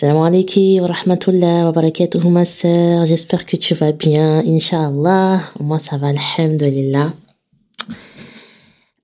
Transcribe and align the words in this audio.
Salam 0.00 0.22
alaikum 0.22 0.80
wa 0.80 0.88
rahmatullah 0.88 1.64
wa 1.66 1.72
barakatuh 1.72 2.26
ma 2.30 2.46
sœur. 2.46 3.04
J'espère 3.04 3.44
que 3.44 3.58
tu 3.58 3.74
vas 3.74 3.92
bien, 3.92 4.38
Inch'Allah. 4.46 5.42
Moi 5.60 5.78
ça 5.78 5.98
va, 5.98 6.06
alhamdulillah. 6.38 7.12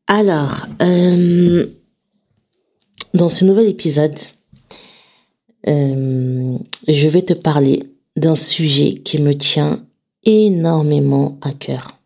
Alors, 0.06 0.66
euh, 0.80 1.66
dans 3.12 3.28
ce 3.28 3.44
nouvel 3.44 3.68
épisode, 3.68 4.16
euh, 5.68 6.56
je 6.88 7.08
vais 7.08 7.20
te 7.20 7.34
parler 7.34 7.82
d'un 8.16 8.34
sujet 8.34 8.94
qui 8.94 9.20
me 9.20 9.34
tient 9.36 9.84
énormément 10.24 11.36
à 11.42 11.52
cœur. 11.52 12.00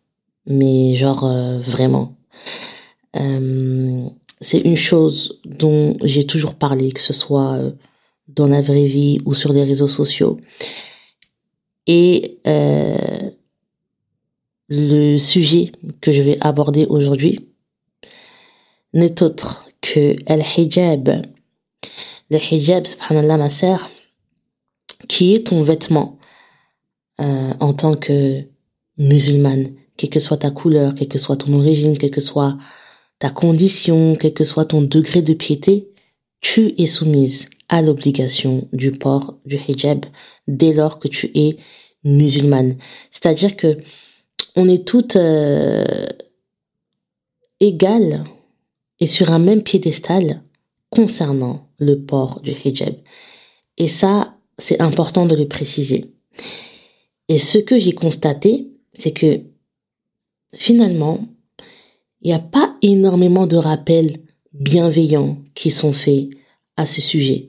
Mais 0.47 0.95
genre 0.95 1.23
euh, 1.23 1.59
vraiment. 1.61 2.17
Euh, 3.15 4.05
c'est 4.41 4.59
une 4.59 4.75
chose 4.75 5.39
dont 5.45 5.95
j'ai 6.03 6.25
toujours 6.25 6.55
parlé, 6.55 6.91
que 6.91 6.99
ce 6.99 7.13
soit 7.13 7.53
euh, 7.53 7.71
dans 8.35 8.47
la 8.47 8.61
vraie 8.61 8.85
vie 8.85 9.19
ou 9.25 9.33
sur 9.33 9.53
les 9.53 9.63
réseaux 9.63 9.87
sociaux. 9.87 10.37
Et 11.87 12.39
euh, 12.47 12.95
le 14.69 15.17
sujet 15.17 15.71
que 15.99 16.11
je 16.11 16.21
vais 16.21 16.37
aborder 16.41 16.85
aujourd'hui 16.85 17.49
n'est 18.93 19.21
autre 19.21 19.67
que 19.81 20.15
le 20.29 20.59
hijab. 20.59 21.21
Le 22.29 22.37
hijab, 22.37 22.85
subhanallah 22.85 23.37
ma 23.37 23.49
sœur, 23.49 23.89
qui 25.07 25.33
est 25.35 25.47
ton 25.47 25.63
vêtement 25.63 26.17
euh, 27.19 27.53
en 27.59 27.73
tant 27.73 27.95
que 27.95 28.43
musulmane, 28.97 29.73
quelle 29.97 30.09
que 30.09 30.19
soit 30.19 30.37
ta 30.37 30.51
couleur, 30.51 30.95
quelle 30.95 31.07
que 31.07 31.17
soit 31.17 31.37
ton 31.37 31.53
origine, 31.53 31.97
quelle 31.97 32.11
que 32.11 32.21
soit 32.21 32.57
ta 33.19 33.29
condition, 33.29 34.15
quel 34.15 34.33
que 34.33 34.43
soit 34.43 34.65
ton 34.65 34.81
degré 34.81 35.21
de 35.21 35.33
piété, 35.33 35.89
tu 36.39 36.73
es 36.77 36.85
soumise 36.85 37.47
à 37.71 37.81
l'obligation 37.81 38.67
du 38.73 38.91
port 38.91 39.37
du 39.45 39.57
hijab 39.57 40.05
dès 40.47 40.73
lors 40.73 40.99
que 40.99 41.07
tu 41.07 41.31
es 41.33 41.57
musulmane. 42.03 42.77
C'est-à-dire 43.11 43.55
que 43.55 43.77
on 44.55 44.67
est 44.67 44.85
toutes 44.85 45.15
euh, 45.15 46.05
égales 47.61 48.25
et 48.99 49.07
sur 49.07 49.31
un 49.31 49.39
même 49.39 49.63
piédestal 49.63 50.43
concernant 50.89 51.69
le 51.79 52.01
port 52.01 52.41
du 52.41 52.51
hijab. 52.51 52.93
Et 53.77 53.87
ça, 53.87 54.35
c'est 54.57 54.81
important 54.81 55.25
de 55.25 55.35
le 55.35 55.47
préciser. 55.47 56.13
Et 57.29 57.37
ce 57.37 57.57
que 57.57 57.79
j'ai 57.79 57.93
constaté, 57.93 58.67
c'est 58.93 59.13
que 59.13 59.39
finalement, 60.53 61.25
il 62.21 62.27
n'y 62.27 62.33
a 62.33 62.39
pas 62.39 62.75
énormément 62.81 63.47
de 63.47 63.55
rappels 63.55 64.17
bienveillants 64.51 65.37
qui 65.55 65.71
sont 65.71 65.93
faits 65.93 66.29
à 66.75 66.85
ce 66.85 66.99
sujet. 66.99 67.45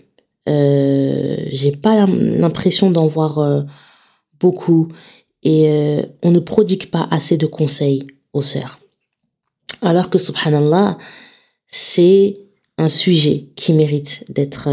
Euh, 0.48 1.37
j'ai 1.51 1.73
pas 1.73 2.07
l'impression 2.07 2.91
d'en 2.91 3.07
voir 3.07 3.39
euh, 3.39 3.62
beaucoup 4.41 4.89
et 5.45 5.71
euh, 5.71 6.03
on 6.23 6.31
ne 6.31 6.41
prodigue 6.41 6.91
pas 6.91 7.07
assez 7.11 7.37
de 7.37 7.47
conseils 7.47 8.07
aux 8.33 8.43
sœurs. 8.43 8.81
Alors 9.83 10.11
que 10.11 10.19
subhanallah, 10.19 10.99
c'est 11.69 12.39
un 12.79 12.89
sujet 12.89 13.49
qui 13.57 13.73
mérite 13.73 14.25
d'être 14.29 14.69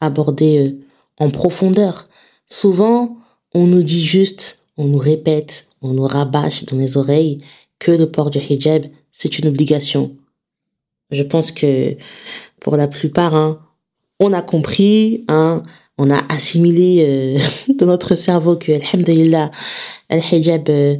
abordé 0.00 0.76
en 1.18 1.30
profondeur. 1.30 2.08
Souvent, 2.46 3.16
on 3.54 3.66
nous 3.66 3.82
dit 3.82 4.04
juste, 4.04 4.66
on 4.76 4.84
nous 4.84 4.98
répète, 4.98 5.68
on 5.82 5.88
nous 5.88 6.06
rabâche 6.06 6.64
dans 6.64 6.76
les 6.76 6.96
oreilles 6.96 7.38
que 7.78 7.92
le 7.92 8.10
port 8.10 8.30
du 8.30 8.38
hijab, 8.38 8.86
c'est 9.12 9.38
une 9.38 9.48
obligation. 9.48 10.16
Je 11.10 11.22
pense 11.22 11.52
que 11.52 11.96
pour 12.60 12.76
la 12.76 12.88
plupart, 12.88 13.34
hein, 13.34 13.63
on 14.24 14.32
a 14.32 14.42
compris, 14.42 15.24
hein, 15.28 15.62
on 15.98 16.10
a 16.10 16.24
assimilé 16.32 17.04
euh, 17.06 17.72
dans 17.74 17.86
notre 17.86 18.14
cerveau 18.14 18.56
que, 18.56 18.72
alhamdulillah, 18.72 19.50
le 20.10 20.18
hijab, 20.18 20.68
euh, 20.68 20.96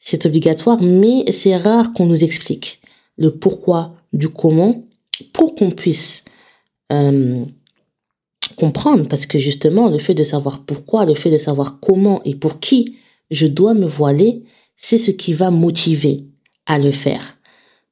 c'est 0.00 0.26
obligatoire, 0.26 0.82
mais 0.82 1.30
c'est 1.30 1.56
rare 1.56 1.92
qu'on 1.92 2.06
nous 2.06 2.24
explique 2.24 2.80
le 3.16 3.30
pourquoi 3.30 3.94
du 4.12 4.28
comment 4.28 4.84
pour 5.32 5.54
qu'on 5.54 5.70
puisse 5.70 6.24
euh, 6.92 7.44
comprendre, 8.56 9.06
parce 9.08 9.26
que 9.26 9.38
justement, 9.38 9.88
le 9.88 9.98
fait 9.98 10.14
de 10.14 10.24
savoir 10.24 10.64
pourquoi, 10.64 11.04
le 11.04 11.14
fait 11.14 11.30
de 11.30 11.38
savoir 11.38 11.78
comment 11.80 12.22
et 12.24 12.34
pour 12.34 12.60
qui 12.60 12.96
je 13.30 13.46
dois 13.46 13.74
me 13.74 13.86
voiler, 13.86 14.42
c'est 14.76 14.98
ce 14.98 15.10
qui 15.10 15.32
va 15.32 15.50
motiver 15.50 16.24
à 16.66 16.78
le 16.78 16.90
faire. 16.90 17.36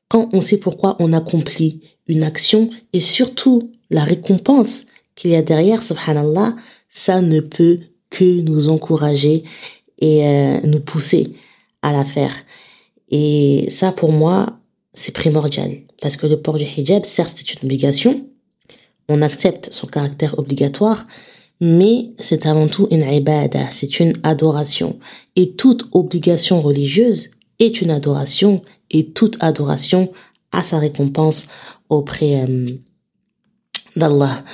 Quand 0.09 0.29
on 0.33 0.41
sait 0.41 0.59
pourquoi 0.59 0.97
on 0.99 1.13
accomplit 1.13 1.81
une 2.09 2.25
action 2.25 2.69
et 2.93 3.01
surtout 3.01 3.71
la 3.91 4.05
récompense 4.05 4.87
qu'il 5.15 5.33
y 5.33 5.37
a 5.37 5.43
derrière, 5.43 5.83
subhanallah, 5.83 6.57
ça 6.89 7.21
ne 7.21 7.41
peut 7.41 7.81
que 8.11 8.25
nous 8.25 8.69
encourager 8.69 9.45
et 9.99 10.27
euh, 10.27 10.61
nous 10.65 10.81
pousser 10.81 11.35
à 11.83 11.93
la 11.93 12.05
faire. 12.05 12.33
Et 13.11 13.67
ça, 13.71 13.93
pour 13.93 14.13
moi, 14.13 14.59
c'est 14.95 15.13
primordial. 15.13 15.71
Parce 16.01 16.17
que 16.17 16.27
le 16.27 16.41
port 16.41 16.59
du 16.59 16.65
hijab, 16.65 17.05
certes, 17.05 17.35
c'est 17.37 17.55
une 17.55 17.67
obligation. 17.67 18.27
On 19.09 19.23
accepte 19.23 19.73
son 19.73 19.87
caractère 19.87 20.39
obligatoire, 20.39 21.07
mais 21.61 22.13
c'est 22.19 22.47
avant 22.47 22.69
tout 22.69 22.89
une 22.91 23.03
ibadah, 23.03 23.71
c'est 23.71 24.01
une 24.01 24.13
adoration. 24.23 24.99
Et 25.37 25.53
toute 25.53 25.89
obligation 25.93 26.61
religieuse 26.61 27.31
est 27.59 27.83
une 27.83 27.91
adoration 27.91 28.63
et 28.91 29.11
toute 29.11 29.37
adoration 29.41 30.11
a 30.53 30.63
sa 30.63 30.79
récompense 30.79 31.47
auprès 31.89 32.43
euh, 32.43 32.71
d'Allah. 33.97 34.45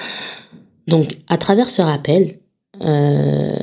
Donc, 0.87 1.19
à 1.29 1.39
travers 1.39 1.71
ce 1.71 1.83
rappel, 1.83 2.41
euh, 2.83 3.57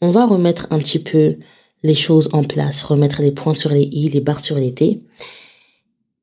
on 0.00 0.10
va 0.10 0.26
remettre 0.26 0.66
un 0.70 0.78
petit 0.78 0.98
peu 0.98 1.36
les 1.82 1.94
choses 1.94 2.28
en 2.32 2.42
place, 2.42 2.82
remettre 2.82 3.22
les 3.22 3.32
points 3.32 3.54
sur 3.54 3.70
les 3.70 3.82
i, 3.82 4.08
les 4.08 4.20
barres 4.20 4.44
sur 4.44 4.56
les 4.56 4.74
t. 4.74 5.00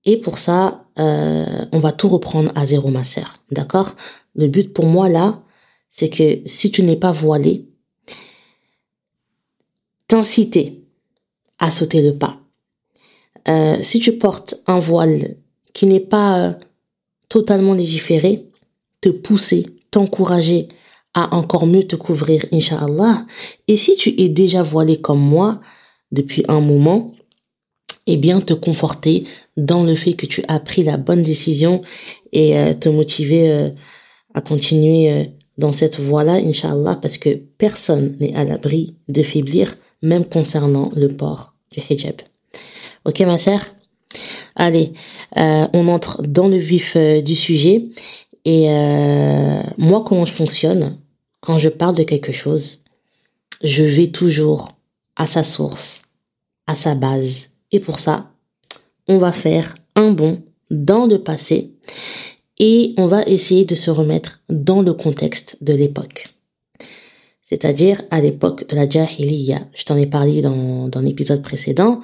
Et 0.05 0.17
pour 0.17 0.37
ça, 0.37 0.85
euh, 0.99 1.65
on 1.71 1.79
va 1.79 1.91
tout 1.91 2.09
reprendre 2.09 2.51
à 2.55 2.65
zéro, 2.65 2.89
ma 2.89 3.03
sœur. 3.03 3.43
D'accord? 3.51 3.95
Le 4.35 4.47
but 4.47 4.73
pour 4.73 4.85
moi 4.85 5.09
là, 5.09 5.41
c'est 5.89 6.09
que 6.09 6.41
si 6.45 6.71
tu 6.71 6.83
n'es 6.83 6.97
pas 6.97 7.11
voilé, 7.11 7.69
t'inciter 10.07 10.83
à 11.57 11.71
sauter 11.71 12.01
le 12.01 12.17
pas. 12.17 12.37
Euh, 13.47 13.77
si 13.81 13.99
tu 13.99 14.17
portes 14.17 14.55
un 14.67 14.79
voile 14.79 15.37
qui 15.73 15.85
n'est 15.85 15.99
pas 15.99 16.39
euh, 16.39 16.53
totalement 17.29 17.73
légiféré, 17.73 18.45
te 19.01 19.09
pousser, 19.09 19.65
t'encourager 19.91 20.67
à 21.13 21.33
encore 21.33 21.65
mieux 21.65 21.83
te 21.83 21.95
couvrir, 21.95 22.45
inshallah. 22.51 23.25
Et 23.67 23.77
si 23.77 23.95
tu 23.95 24.19
es 24.21 24.29
déjà 24.29 24.63
voilé 24.63 24.97
comme 24.97 25.21
moi 25.21 25.61
depuis 26.11 26.43
un 26.47 26.59
moment, 26.59 27.13
eh 28.07 28.17
bien 28.17 28.41
te 28.41 28.53
conforter 28.53 29.23
dans 29.57 29.83
le 29.83 29.95
fait 29.95 30.13
que 30.13 30.25
tu 30.25 30.43
as 30.47 30.59
pris 30.59 30.83
la 30.83 30.97
bonne 30.97 31.23
décision 31.23 31.81
et 32.33 32.57
euh, 32.57 32.73
te 32.73 32.89
motiver 32.89 33.71
à 34.33 34.41
continuer 34.41 35.31
dans 35.57 35.71
cette 35.71 35.99
voie-là, 35.99 36.33
inshallah, 36.33 36.99
parce 37.01 37.17
que 37.17 37.29
personne 37.57 38.15
n'est 38.19 38.35
à 38.35 38.43
l'abri 38.43 38.95
de 39.07 39.23
faiblir, 39.23 39.75
même 40.01 40.25
concernant 40.25 40.91
le 40.95 41.07
port 41.07 41.53
du 41.71 41.79
hijab. 41.89 42.21
Ok, 43.05 43.21
ma 43.21 43.37
sœur? 43.37 43.74
Allez, 44.55 44.93
euh, 45.37 45.67
on 45.73 45.87
entre 45.89 46.21
dans 46.21 46.47
le 46.47 46.57
vif 46.57 46.93
euh, 46.95 47.21
du 47.21 47.35
sujet. 47.35 47.89
Et 48.45 48.69
euh, 48.69 49.61
moi, 49.77 50.03
comment 50.05 50.25
je 50.25 50.31
fonctionne 50.31 50.97
quand 51.41 51.57
je 51.57 51.69
parle 51.69 51.95
de 51.95 52.03
quelque 52.03 52.31
chose 52.31 52.83
Je 53.63 53.83
vais 53.83 54.07
toujours 54.07 54.69
à 55.15 55.27
sa 55.27 55.43
source, 55.43 56.03
à 56.67 56.75
sa 56.75 56.95
base. 56.95 57.49
Et 57.71 57.79
pour 57.79 57.99
ça, 57.99 58.31
on 59.07 59.17
va 59.17 59.31
faire 59.31 59.75
un 59.95 60.11
bond 60.11 60.41
dans 60.71 61.05
le 61.05 61.21
passé 61.21 61.71
et 62.57 62.93
on 62.97 63.07
va 63.07 63.23
essayer 63.23 63.65
de 63.65 63.75
se 63.75 63.91
remettre 63.91 64.41
dans 64.49 64.81
le 64.81 64.93
contexte 64.93 65.57
de 65.61 65.73
l'époque. 65.73 66.33
C'est-à-dire 67.41 68.01
à, 68.09 68.21
l'époque 68.21 68.67
de 68.69 68.75
la 68.75 68.89
Jahiliya. 68.89 69.59
Je 69.75 69.83
t'en 69.83 69.97
ai 69.97 70.07
parlé 70.07 70.41
dans, 70.41 70.87
dans 70.87 71.01
l'épisode 71.01 71.41
précédent 71.41 72.01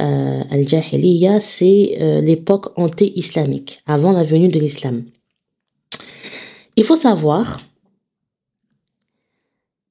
euh, 0.00 0.42
Al-Jahiliya, 0.50 1.40
c'est 1.40 1.96
euh, 2.00 2.20
l'époque 2.20 2.78
anté-islamique, 2.78 3.80
avant 3.86 4.12
la 4.12 4.24
venue 4.24 4.48
de 4.48 4.60
l'islam. 4.60 5.04
Il 6.76 6.84
faut 6.84 6.96
savoir 6.96 7.60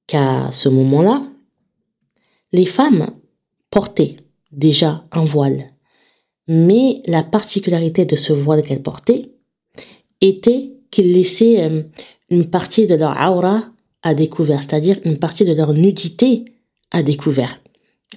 qu'à 0.07 0.51
ce 0.51 0.69
moment-là, 0.69 1.23
les 2.51 2.65
femmes 2.65 3.09
portaient 3.71 4.17
déjà 4.51 5.05
un 5.11 5.25
voile. 5.25 5.71
Mais 6.47 7.01
la 7.07 7.23
particularité 7.23 8.05
de 8.05 8.15
ce 8.15 8.31
voile 8.31 8.61
qu'elles 8.61 8.83
portaient 8.83 9.31
était 10.21 10.73
qu'il 10.91 11.11
laissait 11.11 11.63
euh, 11.63 11.83
une 12.29 12.49
partie 12.49 12.85
de 12.85 12.95
leur 12.95 13.17
aura 13.29 13.63
à 14.03 14.13
découvert, 14.13 14.61
c'est-à-dire 14.61 14.99
une 15.03 15.17
partie 15.17 15.45
de 15.45 15.53
leur 15.53 15.73
nudité 15.73 16.45
à 16.91 17.01
découvert. 17.01 17.59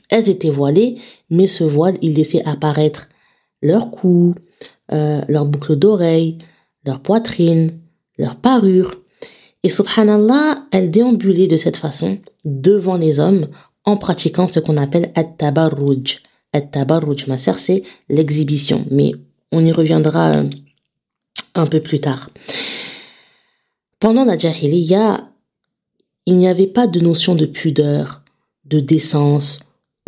Elles 0.08 0.28
étaient 0.28 0.50
voilées, 0.50 0.98
mais 1.30 1.46
ce 1.46 1.64
voile, 1.64 1.96
il 2.02 2.14
laissait 2.14 2.44
apparaître 2.44 3.08
leur 3.62 3.90
cou, 3.90 4.34
euh, 4.92 5.22
leur 5.28 5.44
boucle 5.44 5.76
d'oreille, 5.76 6.38
leur 6.84 7.00
poitrine, 7.00 7.70
leur 8.16 8.36
parure. 8.36 8.92
Et 9.62 9.70
subhanallah, 9.70 10.64
elle 10.70 10.90
déambulait 10.90 11.46
de 11.46 11.56
cette 11.56 11.76
façon 11.76 12.18
devant 12.44 12.96
les 12.96 13.20
hommes 13.20 13.48
en 13.84 13.96
pratiquant 13.96 14.48
ce 14.48 14.60
qu'on 14.60 14.76
appelle 14.76 15.12
at-tabarruj. 15.14 16.22
At-tabarruj, 16.52 17.26
ma 17.26 17.38
sœur, 17.38 17.58
c'est 17.58 17.82
l'exhibition, 18.08 18.86
mais 18.90 19.12
on 19.52 19.64
y 19.64 19.72
reviendra 19.72 20.32
euh, 20.32 20.50
un 21.54 21.66
peu 21.66 21.80
plus 21.80 22.00
tard. 22.00 22.30
Pendant 24.00 24.24
la 24.24 24.38
jahiliya, 24.38 25.28
il 26.26 26.36
n'y 26.36 26.48
avait 26.48 26.66
pas 26.66 26.86
de 26.86 27.00
notion 27.00 27.34
de 27.34 27.46
pudeur, 27.46 28.22
de 28.64 28.80
décence 28.80 29.60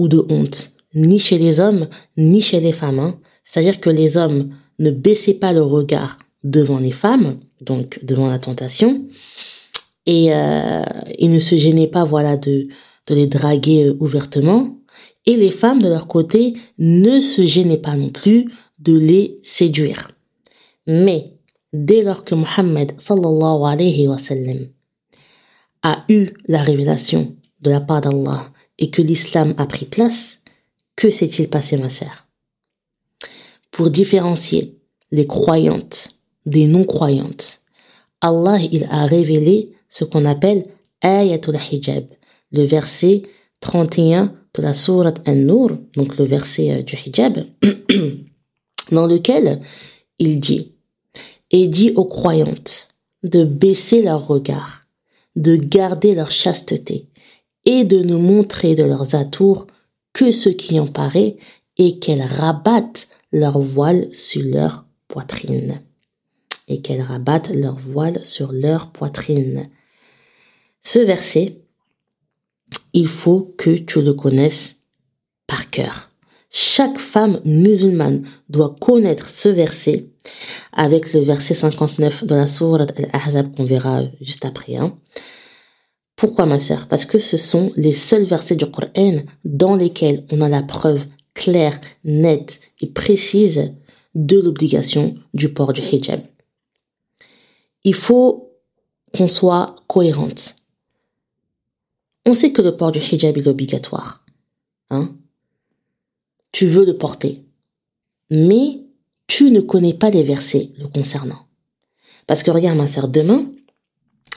de 0.08 0.24
honte, 0.28 0.72
ni 0.94 1.18
chez 1.18 1.38
les 1.38 1.60
hommes, 1.60 1.88
ni 2.16 2.40
chez 2.40 2.60
les 2.60 2.72
femmes. 2.72 2.98
Hein. 2.98 3.18
C'est-à-dire 3.44 3.80
que 3.80 3.90
les 3.90 4.16
hommes 4.16 4.50
ne 4.78 4.90
baissaient 4.90 5.34
pas 5.34 5.52
le 5.52 5.62
regard 5.62 6.18
devant 6.44 6.78
les 6.78 6.90
femmes, 6.90 7.38
donc 7.60 7.98
devant 8.02 8.28
la 8.28 8.38
tentation, 8.38 9.06
et 10.06 10.32
euh, 10.32 10.82
ils 11.18 11.30
ne 11.30 11.38
se 11.38 11.56
gênaient 11.56 11.86
pas, 11.86 12.04
voilà, 12.04 12.36
de, 12.36 12.68
de 13.06 13.14
les 13.14 13.26
draguer 13.26 13.84
euh, 13.84 13.96
ouvertement. 14.00 14.76
Et 15.26 15.36
les 15.36 15.50
femmes, 15.50 15.82
de 15.82 15.88
leur 15.88 16.08
côté, 16.08 16.54
ne 16.78 17.20
se 17.20 17.44
gênaient 17.44 17.76
pas 17.76 17.94
non 17.94 18.08
plus 18.08 18.46
de 18.78 18.96
les 18.96 19.38
séduire. 19.42 20.10
Mais 20.86 21.34
dès 21.72 22.02
lors 22.02 22.24
que 22.24 22.34
Mohammed 22.34 22.92
a 25.82 26.04
eu 26.08 26.30
la 26.46 26.62
révélation 26.62 27.36
de 27.60 27.70
la 27.70 27.80
part 27.80 28.00
d'Allah 28.00 28.50
et 28.80 28.90
que 28.90 29.02
l'islam 29.02 29.54
a 29.58 29.66
pris 29.66 29.86
place, 29.86 30.40
que 30.96 31.10
s'est-il 31.10 31.48
passé, 31.48 31.76
ma 31.76 31.88
sœur? 31.90 32.26
Pour 33.70 33.90
différencier 33.90 34.78
les 35.12 35.26
croyantes 35.26 36.20
des 36.46 36.66
non-croyantes, 36.66 37.60
Allah 38.20 38.58
il 38.72 38.84
a 38.90 39.06
révélé 39.06 39.72
ce 39.88 40.04
qu'on 40.04 40.24
appelle 40.24 40.66
Ayatul 41.02 41.56
Hijab, 41.56 42.06
le 42.52 42.64
verset 42.64 43.22
31 43.60 44.34
de 44.54 44.62
la 44.62 44.74
sourate 44.74 45.26
An-Nur, 45.28 45.78
donc 45.94 46.16
le 46.16 46.24
verset 46.24 46.72
euh, 46.72 46.82
du 46.82 46.96
hijab, 46.96 47.44
dans 48.92 49.06
lequel 49.06 49.60
il 50.18 50.40
dit 50.40 50.72
et 51.50 51.68
dit 51.68 51.92
aux 51.94 52.04
croyantes 52.04 52.88
de 53.22 53.44
baisser 53.44 54.02
leur 54.02 54.26
regard, 54.26 54.82
de 55.36 55.56
garder 55.56 56.14
leur 56.14 56.30
chasteté 56.30 57.06
et 57.64 57.84
de 57.84 57.98
ne 57.98 58.16
montrer 58.16 58.74
de 58.74 58.84
leurs 58.84 59.14
atours 59.14 59.66
que 60.12 60.32
ce 60.32 60.48
qui 60.48 60.80
en 60.80 60.86
paraît 60.86 61.36
et 61.76 61.98
qu'elles 61.98 62.22
rabattent 62.22 63.08
leur 63.32 63.58
voile 63.58 64.08
sur 64.12 64.42
leur 64.42 64.84
poitrine. 65.08 65.80
Et 66.68 66.80
qu'elles 66.80 67.02
rabattent 67.02 67.50
leur 67.50 67.76
voile 67.76 68.24
sur 68.24 68.52
leur 68.52 68.90
poitrine. 68.90 69.68
Ce 70.82 70.98
verset, 70.98 71.60
il 72.92 73.08
faut 73.08 73.54
que 73.58 73.70
tu 73.70 74.00
le 74.00 74.14
connaisses 74.14 74.76
par 75.46 75.70
cœur. 75.70 76.10
Chaque 76.50 76.98
femme 76.98 77.40
musulmane 77.44 78.26
doit 78.48 78.74
connaître 78.80 79.28
ce 79.28 79.48
verset 79.48 80.06
avec 80.72 81.12
le 81.12 81.20
verset 81.20 81.54
59 81.54 82.24
de 82.24 82.34
la 82.34 82.46
sourate 82.46 82.98
Al-Ahzab 82.98 83.54
qu'on 83.54 83.64
verra 83.64 84.02
juste 84.20 84.44
après. 84.44 84.76
Hein. 84.76 84.96
Pourquoi 86.20 86.44
ma 86.44 86.58
sœur? 86.58 86.86
Parce 86.86 87.06
que 87.06 87.18
ce 87.18 87.38
sont 87.38 87.72
les 87.76 87.94
seuls 87.94 88.26
versets 88.26 88.54
du 88.54 88.70
Coran 88.70 89.22
dans 89.46 89.74
lesquels 89.74 90.26
on 90.30 90.42
a 90.42 90.50
la 90.50 90.62
preuve 90.62 91.06
claire, 91.32 91.80
nette 92.04 92.60
et 92.82 92.88
précise 92.88 93.72
de 94.14 94.38
l'obligation 94.38 95.14
du 95.32 95.50
port 95.54 95.72
du 95.72 95.80
hijab. 95.80 96.20
Il 97.84 97.94
faut 97.94 98.52
qu'on 99.16 99.28
soit 99.28 99.76
cohérente. 99.86 100.56
On 102.26 102.34
sait 102.34 102.52
que 102.52 102.60
le 102.60 102.76
port 102.76 102.92
du 102.92 102.98
hijab 102.98 103.38
est 103.38 103.46
obligatoire. 103.46 104.22
Hein? 104.90 105.16
Tu 106.52 106.66
veux 106.66 106.84
le 106.84 106.98
porter. 106.98 107.46
Mais 108.28 108.82
tu 109.26 109.50
ne 109.50 109.60
connais 109.60 109.94
pas 109.94 110.10
les 110.10 110.22
versets 110.22 110.72
le 110.76 110.86
concernant. 110.86 111.46
Parce 112.26 112.42
que 112.42 112.50
regarde 112.50 112.76
ma 112.76 112.88
sœur, 112.88 113.08
demain, 113.08 113.50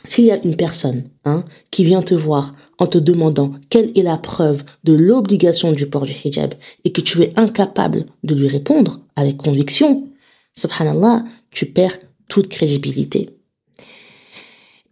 s'il 0.05 0.25
y 0.25 0.31
a 0.31 0.43
une 0.43 0.55
personne 0.55 1.05
hein, 1.25 1.43
qui 1.71 1.83
vient 1.83 2.01
te 2.01 2.13
voir 2.13 2.53
en 2.77 2.87
te 2.87 2.97
demandant 2.97 3.53
quelle 3.69 3.97
est 3.97 4.03
la 4.03 4.17
preuve 4.17 4.63
de 4.83 4.93
l'obligation 4.93 5.71
du 5.71 5.87
port 5.87 6.05
du 6.05 6.13
hijab 6.23 6.53
et 6.83 6.91
que 6.91 7.01
tu 7.01 7.21
es 7.21 7.31
incapable 7.35 8.05
de 8.23 8.35
lui 8.35 8.47
répondre 8.47 8.99
avec 9.15 9.37
conviction, 9.37 10.09
subhanallah, 10.55 11.23
tu 11.51 11.67
perds 11.67 11.97
toute 12.27 12.49
crédibilité. 12.49 13.29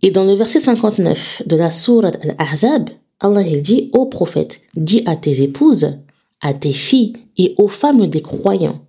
Et 0.01 0.11
dans 0.11 0.23
le 0.23 0.33
verset 0.33 0.59
59 0.59 1.43
de 1.45 1.55
la 1.55 1.71
sourate 1.71 2.17
Al-Ahzab, 2.23 2.89
Allah 3.19 3.43
dit 3.43 3.91
au 3.93 4.07
prophète, 4.07 4.61
dis 4.75 5.03
à 5.05 5.15
tes 5.15 5.43
épouses, 5.43 5.97
à 6.41 6.53
tes 6.53 6.73
filles 6.73 7.13
et 7.37 7.53
aux 7.57 7.67
femmes 7.67 8.07
des 8.07 8.21
croyants 8.21 8.81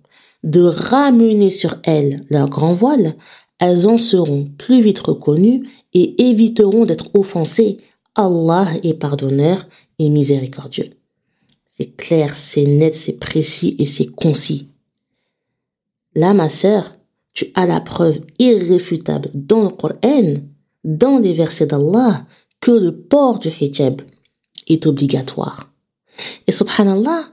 de 0.43 0.61
ramener 0.61 1.49
sur 1.49 1.77
elles 1.83 2.19
leur 2.29 2.49
grand 2.49 2.73
voile, 2.73 3.15
elles 3.63 3.87
en 3.87 3.97
seront 3.97 4.49
plus 4.57 4.81
vite 4.81 4.99
reconnues 4.99 5.65
et 5.93 6.29
éviteront 6.29 6.83
d'être 6.83 7.15
offensées. 7.15 7.77
Allah 8.13 8.67
est 8.83 8.93
pardonneur 8.93 9.65
et 9.99 10.09
miséricordieux. 10.09 10.89
C'est 11.69 11.95
clair, 11.95 12.35
c'est 12.35 12.65
net, 12.65 12.93
c'est 12.93 13.13
précis 13.13 13.77
et 13.79 13.85
c'est 13.85 14.07
concis. 14.07 14.67
Là, 16.13 16.33
ma 16.33 16.49
sœur, 16.49 16.91
tu 17.31 17.53
as 17.55 17.65
la 17.65 17.79
preuve 17.79 18.19
irréfutable 18.37 19.31
dans 19.33 19.63
le 19.63 19.69
Coran, 19.69 20.33
dans 20.83 21.19
les 21.19 21.33
versets 21.33 21.67
d'Allah, 21.67 22.27
que 22.59 22.71
le 22.71 22.93
port 22.93 23.39
du 23.39 23.47
hijab 23.47 24.01
est 24.67 24.85
obligatoire. 24.85 25.71
Et 26.47 26.51
subhanallah, 26.51 27.29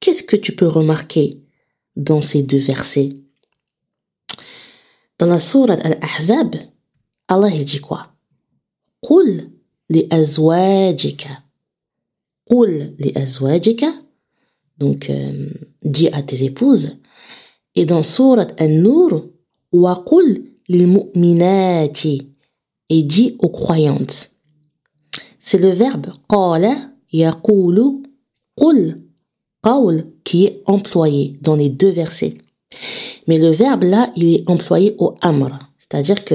qu'est-ce 0.00 0.22
que 0.22 0.36
tu 0.36 0.54
peux 0.54 0.68
remarquer 0.68 1.40
dans 1.96 2.20
ces 2.20 2.42
deux 2.42 2.58
versets? 2.58 3.21
Dans 5.22 5.28
la 5.28 5.38
sourate 5.38 5.78
Al-Ahzab, 5.84 6.56
Allah 7.28 7.48
il 7.54 7.64
dit 7.64 7.78
quoi? 7.78 8.08
Qul 9.00 9.52
li 9.88 10.04
azwajika. 10.10 11.28
Qul 12.50 12.96
li 12.98 13.12
azwajika. 13.14 13.86
Donc, 14.78 15.10
euh, 15.10 15.48
dis 15.84 16.08
à 16.08 16.22
tes 16.22 16.42
épouses. 16.42 16.96
Et 17.76 17.86
dans 17.86 18.02
sourate 18.02 18.60
An-Nur, 18.60 19.28
wa 19.70 20.02
qul 20.04 20.42
lil 20.68 20.88
mu'minati. 20.88 22.32
Et 22.88 23.04
dis 23.04 23.36
aux 23.38 23.50
croyantes. 23.50 24.32
C'est 25.38 25.58
le 25.58 25.70
verbe 25.70 26.08
qala 26.28 26.74
yaqulu 27.12 28.02
qul 28.56 29.00
qawl 29.62 30.04
qui 30.24 30.46
est 30.46 30.62
employé 30.66 31.38
dans 31.42 31.54
les 31.54 31.68
deux 31.68 31.90
versets. 31.90 32.38
Mais 33.26 33.38
le 33.38 33.50
verbe 33.50 33.84
là, 33.84 34.12
il 34.16 34.34
est 34.34 34.50
employé 34.50 34.94
au 34.98 35.14
amr, 35.20 35.58
c'est-à-dire 35.78 36.24
que 36.24 36.34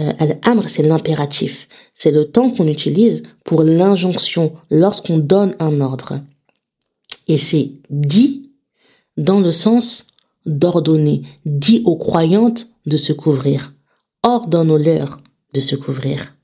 euh, 0.00 0.12
Al-amr, 0.18 0.68
c'est 0.68 0.82
l'impératif. 0.82 1.68
C'est 1.94 2.10
le 2.10 2.30
temps 2.30 2.50
qu'on 2.50 2.66
utilise 2.66 3.22
pour 3.44 3.62
l'injonction 3.62 4.52
lorsqu'on 4.70 5.18
donne 5.18 5.54
un 5.60 5.80
ordre. 5.80 6.20
Et 7.28 7.38
c'est 7.38 7.72
dit 7.90 8.50
dans 9.16 9.40
le 9.40 9.52
sens 9.52 10.08
d'ordonner. 10.46 11.22
Dit 11.46 11.82
aux 11.84 11.96
croyantes 11.96 12.68
de 12.86 12.96
se 12.96 13.12
couvrir. 13.12 13.72
Ordonne-leur 14.22 15.20
de 15.52 15.60
se 15.60 15.76
couvrir. 15.76 16.34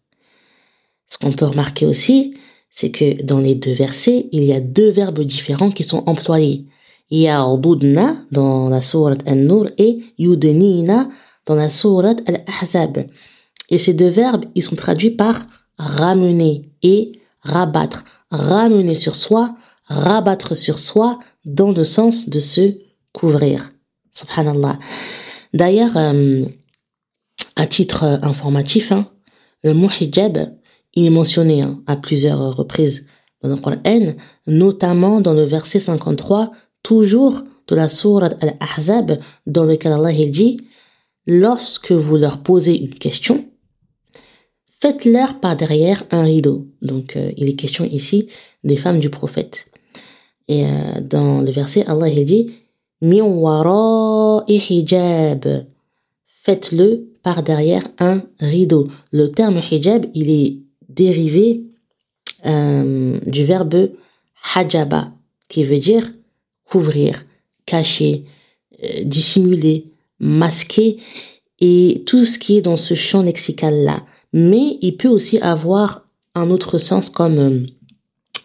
Ce 1.09 1.19
qu'on 1.19 1.33
peut 1.33 1.47
remarquer 1.47 1.87
aussi, 1.87 2.35
c'est 2.71 2.91
que 2.91 3.21
dans 3.23 3.41
les 3.41 3.57
deux 3.57 3.73
versets, 3.73 4.29
il 4.31 4.45
y 4.45 4.53
a 4.53 4.61
deux 4.61 4.91
verbes 4.91 5.25
différents 5.25 5.73
qui 5.73 5.83
sont 5.83 6.05
employés. 6.07 6.67
Ya'ududna 7.11 8.17
dans 8.31 8.69
la 8.69 8.81
sourate 8.81 9.29
An-Nur 9.29 9.69
et 9.79 10.01
yudnina 10.19 11.09
dans 11.47 11.55
la 11.55 11.71
sourate 11.71 12.23
Al-Ahzab. 12.27 13.07
Et 13.69 13.79
ces 13.79 13.95
deux 13.95 14.09
verbes, 14.09 14.45
ils 14.55 14.63
sont 14.63 14.77
traduits 14.77 15.11
par 15.11 15.47
ramener 15.79 16.71
et 16.83 17.13
rabattre. 17.41 18.05
Ramener 18.31 18.95
sur 18.95 19.17
soi, 19.17 19.57
rabattre 19.87 20.57
sur 20.57 20.79
soi 20.79 21.19
dans 21.45 21.73
le 21.73 21.85
sens 21.85 22.29
de 22.29 22.39
se 22.39 22.75
couvrir. 23.13 23.73
Subhanallah. 24.13 24.79
D'ailleurs, 25.53 25.97
euh, 25.97 26.45
à 27.57 27.67
titre 27.67 28.21
informatif, 28.23 28.93
hein, 28.93 29.09
le 29.65 29.75
mot 29.75 29.89
hijab, 30.01 30.55
il 30.95 31.07
est 31.07 31.11
mentionné 31.11 31.63
hein, 31.63 31.83
à 31.87 31.97
plusieurs 31.97 32.57
reprises 32.57 33.07
dans 33.43 33.49
le 33.49 33.57
Coran, 33.57 33.83
notamment 34.47 35.21
dans 35.21 35.33
le 35.33 35.45
verset 35.45 35.81
53, 35.81 36.51
toujours 36.83 37.43
de 37.69 37.77
la 37.77 37.89
sourate 37.89 38.43
Al-Ahzab, 38.43 39.19
dans 39.47 39.65
lequel 39.65 39.93
Allah 39.93 40.13
dit 40.13 40.61
Lorsque 41.27 41.93
vous 41.93 42.17
leur 42.17 42.43
posez 42.43 42.77
une 42.77 42.95
question, 42.95 43.45
faites-leur 44.81 45.39
par 45.39 45.57
derrière 45.57 46.05
un 46.11 46.25
rideau. 46.25 46.67
Donc, 46.83 47.17
euh, 47.17 47.31
il 47.37 47.49
est 47.49 47.55
question 47.55 47.85
ici 47.85 48.29
des 48.65 48.77
femmes 48.77 48.99
du 48.99 49.11
prophète. 49.11 49.71
Et 50.49 50.65
euh, 50.65 51.01
dans 51.01 51.43
le 51.43 51.51
verset, 51.51 51.85
Allah 51.87 52.09
il 52.09 52.25
dit 52.25 52.47
Min 53.03 54.45
hijab. 54.49 55.67
Faites-le 56.43 57.11
par 57.23 57.43
derrière 57.43 57.85
un 57.99 58.23
rideau. 58.41 58.89
Le 59.13 59.31
terme 59.31 59.61
hijab, 59.71 60.07
il 60.15 60.31
est 60.31 60.59
dérivé 60.89 61.65
euh, 62.47 63.19
du 63.27 63.45
verbe 63.45 63.91
hajaba, 64.55 65.13
qui 65.49 65.65
veut 65.65 65.79
dire 65.79 66.11
couvrir, 66.71 67.25
cacher, 67.67 68.25
euh, 68.83 69.05
dissimuler, 69.05 69.87
masquer, 70.21 70.99
et 71.61 72.03
tout 72.07 72.25
ce 72.25 72.39
qui 72.39 72.57
est 72.57 72.63
dans 72.63 72.77
ce 72.77 72.95
champ 72.95 73.23
lexical-là. 73.23 74.07
Mais 74.33 74.79
il 74.81 74.97
peut 74.97 75.09
aussi 75.09 75.39
avoir 75.39 76.07
un 76.35 76.51
autre 76.51 76.79
sens 76.79 77.11
comme 77.11 77.39
euh, 77.39 77.67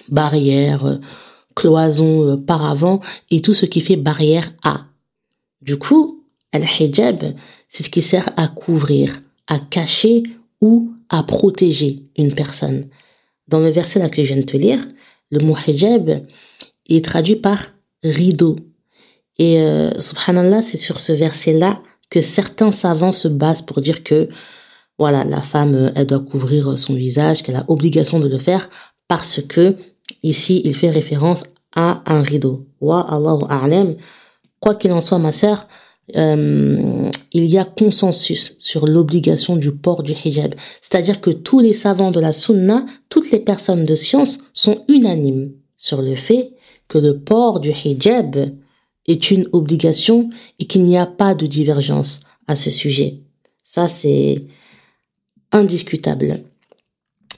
barrière, 0.09 0.99
cloison, 1.55 2.37
paravent, 2.37 2.99
et 3.31 3.41
tout 3.41 3.53
ce 3.53 3.65
qui 3.65 3.79
fait 3.79 3.95
barrière 3.95 4.51
à. 4.63 4.85
Du 5.61 5.77
coup, 5.77 6.23
al-hijab, 6.51 7.35
c'est 7.69 7.83
ce 7.83 7.89
qui 7.89 8.01
sert 8.01 8.29
à 8.37 8.47
couvrir, 8.47 9.21
à 9.47 9.59
cacher 9.59 10.23
ou 10.61 10.91
à 11.09 11.23
protéger 11.23 12.03
une 12.17 12.33
personne. 12.33 12.87
Dans 13.47 13.59
le 13.59 13.69
verset 13.69 13.99
là 13.99 14.09
que 14.09 14.23
je 14.23 14.33
viens 14.33 14.41
de 14.41 14.47
te 14.47 14.57
lire, 14.57 14.79
le 15.31 15.39
mot 15.45 15.55
hijab 15.67 16.25
est 16.87 17.05
traduit 17.05 17.35
par 17.35 17.74
rideau. 18.05 18.55
Et 19.37 19.59
euh, 19.59 19.91
subhanallah, 19.99 20.61
c'est 20.61 20.77
sur 20.77 20.99
ce 20.99 21.11
verset-là 21.11 21.81
que 22.09 22.21
certains 22.21 22.71
savants 22.71 23.11
se 23.11 23.27
basent 23.27 23.61
pour 23.61 23.81
dire 23.81 24.03
que 24.03 24.29
voilà, 24.97 25.25
la 25.25 25.41
femme, 25.41 25.91
elle 25.95 26.05
doit 26.05 26.19
couvrir 26.19 26.79
son 26.79 26.93
visage, 26.93 27.43
qu'elle 27.43 27.57
a 27.57 27.65
obligation 27.67 28.19
de 28.19 28.29
le 28.29 28.39
faire 28.39 28.69
parce 29.07 29.41
que 29.41 29.75
ici, 30.23 30.61
il 30.63 30.73
fait 30.73 30.89
référence 30.89 31.43
à 31.75 32.01
un 32.05 32.21
rideau. 32.21 32.67
Wa 32.79 33.01
Allahu 33.01 33.43
a'lam. 33.49 33.95
Quoi 34.59 34.75
qu'il 34.75 34.93
en 34.93 35.01
soit, 35.01 35.19
ma 35.19 35.33
sœur, 35.33 35.67
euh, 36.15 37.09
il 37.33 37.45
y 37.45 37.57
a 37.57 37.65
consensus 37.65 38.55
sur 38.57 38.87
l'obligation 38.87 39.55
du 39.57 39.71
port 39.71 40.03
du 40.03 40.13
hijab. 40.13 40.55
C'est-à-dire 40.81 41.19
que 41.19 41.31
tous 41.31 41.59
les 41.59 41.73
savants 41.73 42.11
de 42.11 42.19
la 42.19 42.31
sunna, 42.31 42.85
toutes 43.09 43.31
les 43.31 43.39
personnes 43.39 43.85
de 43.85 43.95
science 43.95 44.39
sont 44.53 44.85
unanimes 44.87 45.51
sur 45.77 46.01
le 46.01 46.15
fait 46.15 46.54
que 46.87 46.97
le 46.97 47.19
port 47.19 47.59
du 47.59 47.71
hijab 47.71 48.51
est 49.07 49.31
une 49.31 49.47
obligation 49.51 50.29
et 50.59 50.65
qu'il 50.65 50.83
n'y 50.83 50.97
a 50.97 51.05
pas 51.05 51.35
de 51.35 51.45
divergence 51.45 52.21
à 52.47 52.55
ce 52.55 52.69
sujet. 52.69 53.21
Ça, 53.63 53.89
c'est 53.89 54.43
indiscutable. 55.51 56.43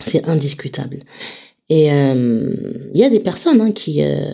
C'est 0.06 0.28
indiscutable. 0.28 1.00
Et 1.70 1.92
euh, 1.92 2.54
il 2.94 3.00
y 3.00 3.04
a 3.04 3.10
des 3.10 3.20
personnes 3.20 3.62
hein, 3.62 3.72
qui, 3.72 4.04
euh, 4.04 4.34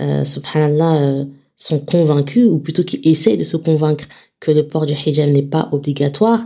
euh 0.00 0.24
subhanallah, 0.24 1.26
sont 1.56 1.80
convaincus, 1.80 2.46
ou 2.46 2.58
plutôt 2.58 2.82
qui 2.82 3.00
essayent 3.04 3.36
de 3.36 3.44
se 3.44 3.56
convaincre 3.56 4.06
que 4.40 4.50
le 4.50 4.66
port 4.66 4.86
du 4.86 4.94
hijab 4.94 5.30
n'est 5.30 5.42
pas 5.42 5.68
obligatoire. 5.72 6.42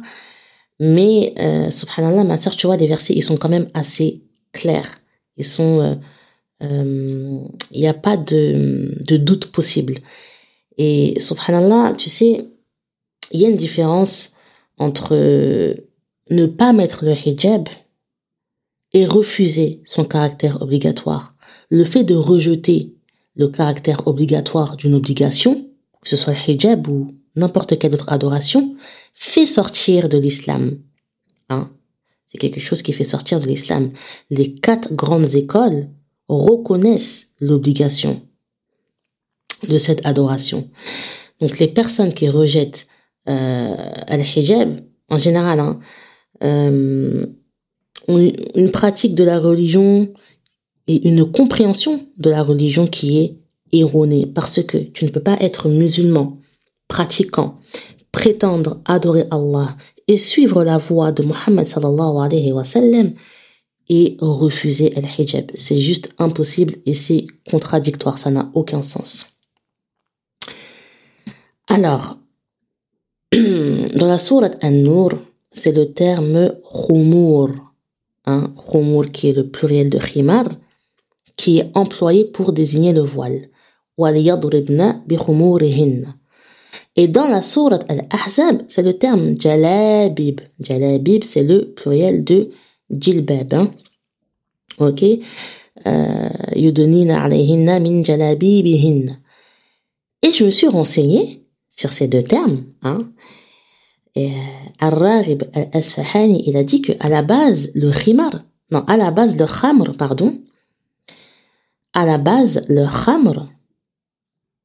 Mais, 0.79 1.35
subhanallah, 1.71 2.25
ma 2.25 2.39
soeur, 2.39 2.55
tu 2.55 2.67
vois, 2.67 2.77
des 2.77 2.87
versets, 2.87 3.15
ils 3.15 3.23
sont 3.23 3.39
quand 3.39 3.49
même 3.49 3.69
assez 3.73 4.23
clairs. 4.53 4.99
Ils 5.39 5.45
sont... 5.45 5.99
Euh, 6.63 7.41
il 7.71 7.81
n'y 7.81 7.87
a 7.87 7.95
pas 7.95 8.17
de, 8.17 8.95
de 9.07 9.17
doute 9.17 9.47
possible. 9.47 9.95
Et, 10.79 11.15
subhanallah, 11.21 11.95
tu 11.97 12.11
sais, 12.11 12.49
il 13.33 13.41
y 13.41 13.47
a 13.47 13.49
une 13.49 13.57
différence 13.57 14.35
entre 14.79 15.15
ne 16.31 16.47
pas 16.47 16.73
mettre 16.73 17.05
le 17.05 17.13
hijab 17.13 17.69
et 18.93 19.07
refuser 19.07 19.81
son 19.85 20.05
caractère 20.05 20.63
obligatoire. 20.63 21.35
Le 21.71 21.85
fait 21.85 22.05
de 22.05 22.15
rejeter 22.15 22.95
le 23.35 23.49
caractère 23.49 24.07
obligatoire 24.07 24.77
d'une 24.77 24.95
obligation, 24.95 25.69
que 26.03 26.09
ce 26.09 26.17
soit 26.17 26.33
le 26.33 26.51
hijab 26.51 26.89
ou 26.89 27.09
n'importe 27.35 27.79
quelle 27.79 27.95
autre 27.95 28.11
adoration, 28.11 28.77
fait 29.13 29.47
sortir 29.47 30.09
de 30.09 30.19
l'islam. 30.19 30.79
Hein 31.49 31.71
C'est 32.27 32.39
quelque 32.39 32.61
chose 32.61 32.83
qui 32.83 32.93
fait 32.93 33.05
sortir 33.05 33.41
de 33.41 33.47
l'islam. 33.47 33.93
Les 34.31 34.55
quatre 34.55 34.93
grandes 34.93 35.35
écoles 35.35 35.89
reconnaissent 36.28 37.26
l'obligation 37.40 38.23
de 39.68 39.78
cette 39.78 40.04
adoration. 40.04 40.68
Donc 41.40 41.59
les 41.59 41.68
personnes 41.68 42.12
qui 42.12 42.28
rejettent 42.28 42.87
euh, 43.28 43.75
le 44.11 44.38
hijab, 44.38 44.80
en 45.09 45.18
général, 45.18 45.61
hein, 45.61 45.78
euh, 46.42 47.26
ont 48.09 48.33
une 48.54 48.71
pratique 48.71 49.14
de 49.14 49.25
la 49.25 49.38
religion 49.38 50.12
et 50.87 51.09
une 51.09 51.30
compréhension 51.30 52.06
de 52.18 52.30
la 52.30 52.42
religion 52.42 52.87
qui 52.87 53.18
est 53.18 53.37
erronée 53.73 54.26
parce 54.26 54.62
que 54.62 54.78
tu 54.78 55.04
ne 55.04 55.11
peux 55.11 55.23
pas 55.23 55.37
être 55.40 55.68
musulman, 55.68 56.35
pratiquant, 56.88 57.56
prétendre 58.12 58.80
adorer 58.85 59.26
Allah 59.30 59.76
et 60.09 60.16
suivre 60.16 60.62
la 60.62 60.78
voie 60.78 61.11
de 61.11 61.25
Muhammad 61.25 61.66
sallallahu 61.66 62.18
alayhi 62.25 62.52
wa 62.52 62.64
sallam 62.64 63.12
et 63.88 64.16
refuser 64.21 64.90
le 64.90 65.02
hijab. 65.02 65.50
C'est 65.55 65.78
juste 65.78 66.12
impossible 66.19 66.75
et 66.87 66.95
c'est 66.95 67.26
contradictoire, 67.50 68.19
ça 68.19 68.31
n'a 68.31 68.50
aucun 68.55 68.83
sens. 68.83 69.26
Alors, 71.69 72.19
dans 73.33 74.07
la 74.07 74.19
sourate 74.19 74.62
An-Nur, 74.62 75.12
c'est 75.52 75.73
le 75.73 75.93
terme 75.93 76.52
khumur, 76.73 77.55
hein, 78.26 78.52
khumur 78.71 79.11
qui 79.11 79.28
est 79.28 79.33
le 79.33 79.49
pluriel 79.49 79.90
de 79.90 79.99
khimar, 79.99 80.47
qui 81.37 81.59
est 81.59 81.71
employé 81.75 82.25
pour 82.25 82.52
désigner 82.52 82.93
le 82.93 83.02
voile. 83.02 83.49
Et 86.97 87.09
dans 87.09 87.28
la 87.28 87.43
sourate 87.43 87.85
Al-Ahzab, 87.88 88.62
c'est 88.69 88.83
le 88.83 88.95
terme 88.95 89.40
jalabib. 89.40 90.40
Jalabib, 90.61 91.25
c'est 91.25 91.43
le 91.43 91.73
pluriel 91.73 92.25
de 92.25 92.50
Hein. 92.90 93.71
Ok 94.78 95.02
euh. 95.87 96.28
Et 100.23 100.33
je 100.33 100.45
me 100.45 100.50
suis 100.50 100.69
renseigné 100.69 101.47
sur 101.71 101.93
ces 101.93 102.09
deux 102.09 102.23
termes. 102.23 102.64
Hein. 102.83 103.11
Et 104.14 104.28
euh, 104.28 104.31
Al-Raghib 104.81 105.45
Al-Asfahani, 105.52 106.45
il 106.47 106.57
a 106.57 106.64
dit 106.64 106.81
que 106.81 106.93
à 107.00 107.09
la 107.09 107.23
base, 107.23 107.71
le 107.75 107.90
khimar, 107.90 108.45
non, 108.71 108.81
à 108.87 108.97
la 108.97 109.11
base, 109.11 109.37
le 109.37 109.47
khamr, 109.47 109.97
pardon, 109.97 110.40
à 111.93 112.07
la 112.07 112.19
base, 112.19 112.62
le 112.69 112.87
khamr, 112.87 113.49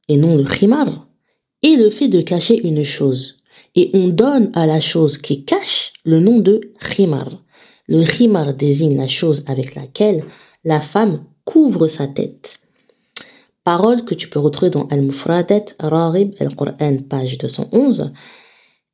et 0.08 0.18
non 0.18 0.36
le 0.36 0.46
khimar, 0.46 1.08
est 1.64 1.76
le 1.76 1.90
fait 1.90 2.08
de 2.08 2.22
cacher 2.22 2.66
une 2.66 2.84
chose. 2.84 3.44
Et 3.76 3.92
on 3.94 4.08
donne 4.08 4.52
à 4.54 4.66
la 4.66 4.82
chose 4.82 5.18
qui 5.18 5.44
cache 5.44 5.94
le 6.04 6.20
nom 6.20 6.40
de 6.40 6.74
khimar. 6.80 7.28
Le 7.88 8.04
khimar 8.04 8.54
désigne 8.54 8.98
la 8.98 9.08
chose 9.08 9.44
avec 9.48 9.76
laquelle 9.76 10.24
la 10.64 10.82
femme 10.82 11.24
couvre 11.46 11.88
sa 11.88 12.08
tête. 12.08 12.60
Parole 13.64 14.06
que 14.06 14.16
tu 14.16 14.28
peux 14.28 14.40
retrouver 14.40 14.72
dans 14.72 14.88
Al-Mufradat, 14.88 15.66
Rarib, 15.80 16.34
Al-Qur'an, 16.40 16.98
page 17.08 17.38
211. 17.38 18.12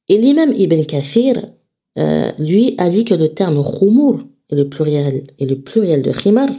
Et 0.10 0.18
l'imam 0.18 0.54
Ibn 0.54 0.84
Kathir, 0.84 1.52
euh, 1.98 2.32
lui, 2.38 2.76
a 2.78 2.90
dit 2.90 3.06
que 3.06 3.14
le 3.14 3.34
terme 3.34 3.64
khumur 3.64 4.20
est 4.50 4.56
le 4.56 4.70
pluriel, 4.70 5.24
est 5.40 5.46
le 5.46 5.60
pluriel 5.62 6.02
de 6.02 6.12
khimar, 6.12 6.50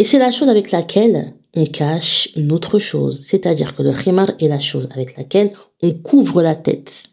et 0.00 0.04
c'est 0.04 0.18
la 0.18 0.30
chose 0.30 0.48
avec 0.48 0.70
laquelle 0.70 1.34
on 1.54 1.64
cache 1.64 2.30
une 2.34 2.52
autre 2.52 2.78
chose. 2.78 3.20
C'est-à-dire 3.22 3.76
que 3.76 3.82
le 3.82 3.92
khimar 3.92 4.30
est 4.40 4.48
la 4.48 4.58
chose 4.58 4.88
avec 4.92 5.16
laquelle 5.16 5.52
on 5.82 5.90
couvre 5.90 6.42
la 6.42 6.54
tête. 6.54 7.04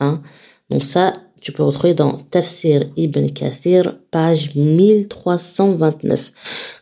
Hein. 0.00 0.22
Donc 0.68 0.82
ça, 0.82 1.12
tu 1.42 1.50
peux 1.50 1.64
retrouver 1.64 1.92
dans 1.92 2.12
Tafsir 2.12 2.84
Ibn 2.96 3.26
Kathir, 3.26 3.98
page 4.12 4.54
1329. 4.54 6.32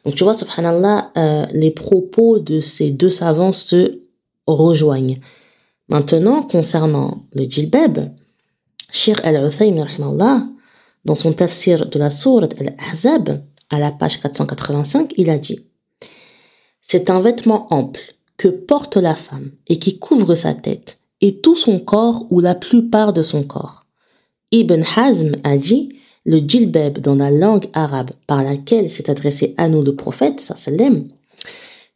Donc 0.04 0.14
tu 0.14 0.22
vois, 0.22 0.34
subhanallah, 0.34 1.10
euh, 1.16 1.46
les 1.52 1.70
propos 1.70 2.38
de 2.38 2.60
ces 2.60 2.90
deux 2.90 3.10
savants 3.10 3.54
se 3.54 4.00
rejoignent. 4.46 5.18
Maintenant, 5.88 6.42
concernant 6.42 7.24
le 7.32 7.44
djilbab, 7.44 8.12
Shir 8.92 9.16
al-Uthaymi, 9.24 9.82
dans 11.04 11.14
son 11.14 11.32
tafsir 11.32 11.88
de 11.88 11.98
la 11.98 12.10
sourate 12.10 12.54
al-Ahzab, 12.60 13.42
à 13.70 13.78
la 13.78 13.92
page 13.92 14.20
485, 14.20 15.14
il 15.16 15.30
a 15.30 15.38
dit 15.38 15.64
C'est 16.82 17.08
un 17.08 17.20
vêtement 17.20 17.66
ample 17.72 18.00
que 18.36 18.48
porte 18.48 18.98
la 18.98 19.14
femme 19.14 19.52
et 19.68 19.78
qui 19.78 19.98
couvre 19.98 20.34
sa 20.34 20.52
tête 20.52 20.98
et 21.22 21.40
tout 21.40 21.56
son 21.56 21.78
corps 21.78 22.26
ou 22.30 22.40
la 22.40 22.54
plupart 22.54 23.12
de 23.12 23.22
son 23.22 23.42
corps. 23.42 23.79
Ibn 24.52 24.82
Hazm 24.96 25.36
a 25.44 25.56
dit 25.56 25.90
le 26.24 26.38
djilbab 26.38 26.98
dans 26.98 27.14
la 27.14 27.30
langue 27.30 27.68
arabe 27.72 28.10
par 28.26 28.42
laquelle 28.42 28.90
s'est 28.90 29.08
adressé 29.08 29.54
à 29.56 29.68
nous 29.68 29.82
le 29.82 29.94
prophète 29.94 30.40
sallam 30.40 31.08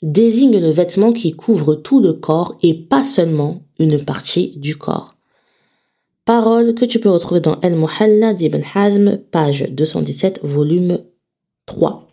désigne 0.03 0.61
le 0.61 0.71
vêtement 0.71 1.13
qui 1.13 1.33
couvre 1.33 1.75
tout 1.75 2.01
le 2.01 2.13
corps 2.13 2.57
et 2.63 2.75
pas 2.75 3.05
seulement 3.05 3.63
une 3.79 4.05
partie 4.05 4.53
du 4.57 4.77
corps. 4.77 5.17
Parole 6.25 6.75
que 6.75 6.85
tu 6.85 7.01
peux 7.01 7.11
retrouver 7.11 7.41
dans 7.41 7.61
El 7.61 7.77
Muhalla 7.77 8.35
d'Ibn 8.35 8.63
Hazm, 8.75 9.19
page 9.31 9.67
217, 9.71 10.41
volume 10.43 11.01
3. 11.67 12.09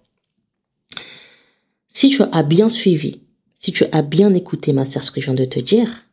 Si 1.93 2.10
tu 2.10 2.24
as 2.24 2.43
bien 2.43 2.69
suivi, 2.69 3.21
si 3.57 3.71
tu 3.71 3.83
as 3.91 4.01
bien 4.01 4.33
écouté 4.33 4.74
ma 4.74 4.86
sœur 4.86 5.03
ce 5.03 5.12
que 5.12 5.21
je 5.21 5.27
viens 5.27 5.36
de 5.36 5.45
te 5.45 5.60
dire, 5.60 6.05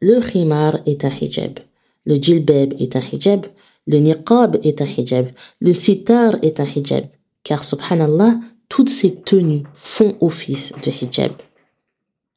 le 0.00 0.20
khimar 0.20 0.78
est 0.86 1.04
un 1.04 1.10
hijab. 1.10 1.58
le 2.04 2.16
djilbab 2.16 2.74
est 2.78 2.96
un 2.96 3.00
hijab, 3.00 3.46
le 3.86 3.98
niqab 3.98 4.58
est 4.64 4.80
un 4.80 4.86
hijab, 4.86 5.28
le 5.60 5.72
sitar 5.72 6.36
est 6.42 6.60
un 6.60 6.64
hijab. 6.64 7.06
Car 7.44 7.62
subhanallah, 7.62 8.40
toutes 8.68 8.88
ces 8.88 9.14
tenues 9.14 9.62
font 9.74 10.16
office 10.20 10.72
de 10.82 10.90
hijab. 10.90 11.32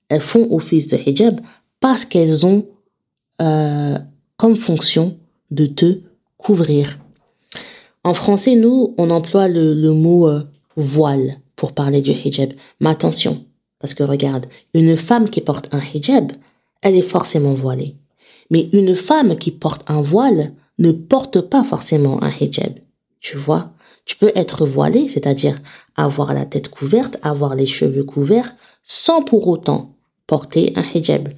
Elles 0.09 0.21
font 0.21 0.47
office 0.51 0.87
de 0.87 0.97
hijab 0.97 1.39
parce 1.79 2.05
qu'elles 2.05 2.45
ont 2.45 2.67
euh, 3.41 3.97
comme 4.37 4.55
fonction 4.55 5.17
de 5.49 5.65
te 5.65 5.99
couvrir. 6.37 6.99
En 8.03 8.13
français, 8.13 8.55
nous, 8.55 8.93
on 8.97 9.09
emploie 9.09 9.47
le, 9.47 9.91
mot 9.91 10.27
euh, 10.27 10.43
voile 10.75 11.35
pour 11.55 11.73
parler 11.73 12.01
du 12.01 12.11
hijab. 12.11 12.53
Mais 12.79 12.89
attention, 12.89 13.43
parce 13.79 13.93
que 13.93 14.03
regarde, 14.03 14.45
une 14.73 14.95
femme 14.97 15.29
qui 15.29 15.41
porte 15.41 15.73
un 15.73 15.81
hijab, 15.81 16.31
elle 16.81 16.95
est 16.95 17.01
forcément 17.01 17.53
voilée. 17.53 17.95
Mais 18.51 18.69
une 18.73 18.95
femme 18.95 19.37
qui 19.37 19.51
porte 19.51 19.83
un 19.87 20.01
voile 20.01 20.53
ne 20.79 20.91
porte 20.91 21.41
pas 21.41 21.63
forcément 21.63 22.23
un 22.23 22.31
hijab. 22.31 22.79
Tu 23.19 23.37
vois, 23.37 23.73
tu 24.05 24.15
peux 24.15 24.31
être 24.35 24.65
voilée, 24.65 25.09
c'est-à-dire 25.09 25.57
avoir 25.95 26.33
la 26.33 26.45
tête 26.45 26.69
couverte, 26.69 27.17
avoir 27.21 27.53
les 27.55 27.65
cheveux 27.65 28.03
couverts, 28.03 28.55
sans 28.83 29.21
pour 29.21 29.47
autant 29.47 29.95
porter 30.25 30.73
un 30.75 30.83
hijab. 30.83 31.29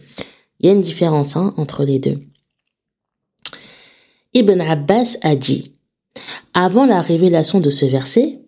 Il 0.60 0.68
y 0.68 0.70
a 0.70 0.74
une 0.74 0.82
différence 0.82 1.36
hein, 1.36 1.54
entre 1.58 1.84
les 1.84 2.00
deux. 2.00 2.22
Ibn 4.34 4.62
Abbas 4.62 5.18
a 5.24 5.36
dit, 5.36 5.74
avant 6.54 6.86
la 6.86 7.02
révélation 7.02 7.60
de 7.60 7.70
ce 7.70 7.86
verset, 7.86 8.42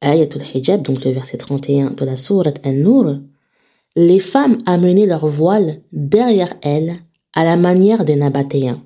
Ayatul 0.00 0.42
Hijab, 0.42 0.82
donc 0.82 1.04
le 1.04 1.12
verset 1.12 1.38
31 1.38 1.92
de 1.92 2.04
la 2.04 2.16
sourate 2.16 2.60
An-Nur, 2.66 3.20
les 3.96 4.20
femmes 4.20 4.58
amenaient 4.66 5.06
leur 5.06 5.26
voile 5.26 5.80
derrière 5.92 6.54
elles 6.62 6.96
à 7.32 7.44
la 7.44 7.56
manière 7.56 8.04
des 8.04 8.16
Nabatéens. 8.16 8.82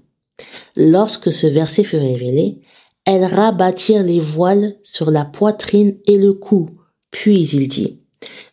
Lorsque 0.76 1.32
ce 1.32 1.46
verset 1.46 1.84
fut 1.84 1.96
révélé, 1.96 2.60
elles 3.04 3.24
rabattirent 3.24 4.02
les 4.02 4.20
voiles 4.20 4.76
sur 4.82 5.10
la 5.10 5.24
poitrine 5.24 5.98
et 6.06 6.18
le 6.18 6.34
cou. 6.34 6.68
Puis 7.10 7.48
il 7.52 7.68
dit, 7.68 8.00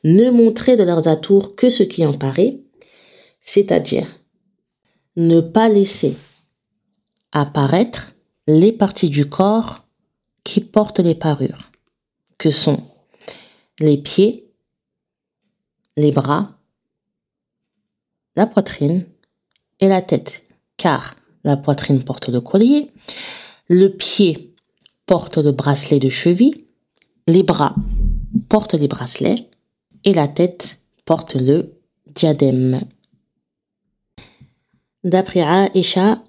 ne 0.04 0.30
montrez 0.30 0.76
de 0.78 0.84
leurs 0.84 1.08
atours 1.08 1.56
que 1.56 1.70
ce 1.70 1.84
qui 1.84 2.06
en 2.06 2.14
paraît, 2.14 2.62
c'est-à-dire 3.42 4.08
ne 5.16 5.42
pas 5.42 5.70
laisser 5.70 6.16
apparaître 7.32 8.14
les 8.48 8.72
parties 8.72 9.10
du 9.10 9.28
corps 9.28 9.86
qui 10.44 10.62
portent 10.62 11.00
les 11.00 11.16
parures, 11.16 11.72
que 12.38 12.52
sont 12.52 12.84
les 13.80 13.98
pieds, 13.98 14.54
les 15.98 16.12
bras, 16.12 16.60
la 18.36 18.46
poitrine 18.46 19.06
et 19.80 19.88
la 19.88 20.02
tête, 20.02 20.44
car 20.78 21.16
la 21.46 21.56
poitrine 21.56 22.04
porte 22.04 22.28
le 22.28 22.42
collier, 22.42 22.92
le 23.70 23.88
pied 23.88 24.54
porte 25.06 25.38
le 25.38 25.52
bracelet 25.52 26.00
de 26.00 26.10
cheville, 26.10 26.66
les 27.28 27.44
bras 27.44 27.76
portent 28.50 28.74
les 28.74 28.88
bracelets 28.88 29.48
et 30.04 30.14
la 30.14 30.28
tête 30.28 30.80
porte 31.06 31.36
le 31.36 31.78
diadème. 32.14 32.82
D'après 35.04 35.46
Aisha, 35.76 36.24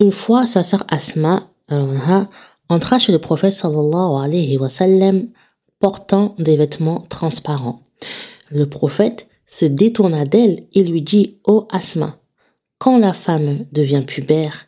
une 0.00 0.12
fois 0.12 0.46
sa 0.46 0.62
sœur 0.62 0.86
Asma 0.88 1.50
entra 2.68 2.98
chez 2.98 3.12
le 3.12 3.18
prophète 3.18 3.52
sallallahu 3.52 4.24
alayhi 4.24 4.56
wa 4.58 4.70
sallam 4.70 5.28
portant 5.80 6.34
des 6.38 6.56
vêtements 6.56 7.00
transparents. 7.08 7.82
Le 8.50 8.68
prophète 8.68 9.28
se 9.46 9.64
détourna 9.64 10.24
d'elle 10.24 10.66
et 10.72 10.84
lui 10.84 11.02
dit 11.02 11.38
Ô 11.46 11.66
Asma, 11.70 12.18
quand 12.78 12.98
la 12.98 13.12
femme 13.12 13.66
devient 13.72 14.04
pubère, 14.06 14.66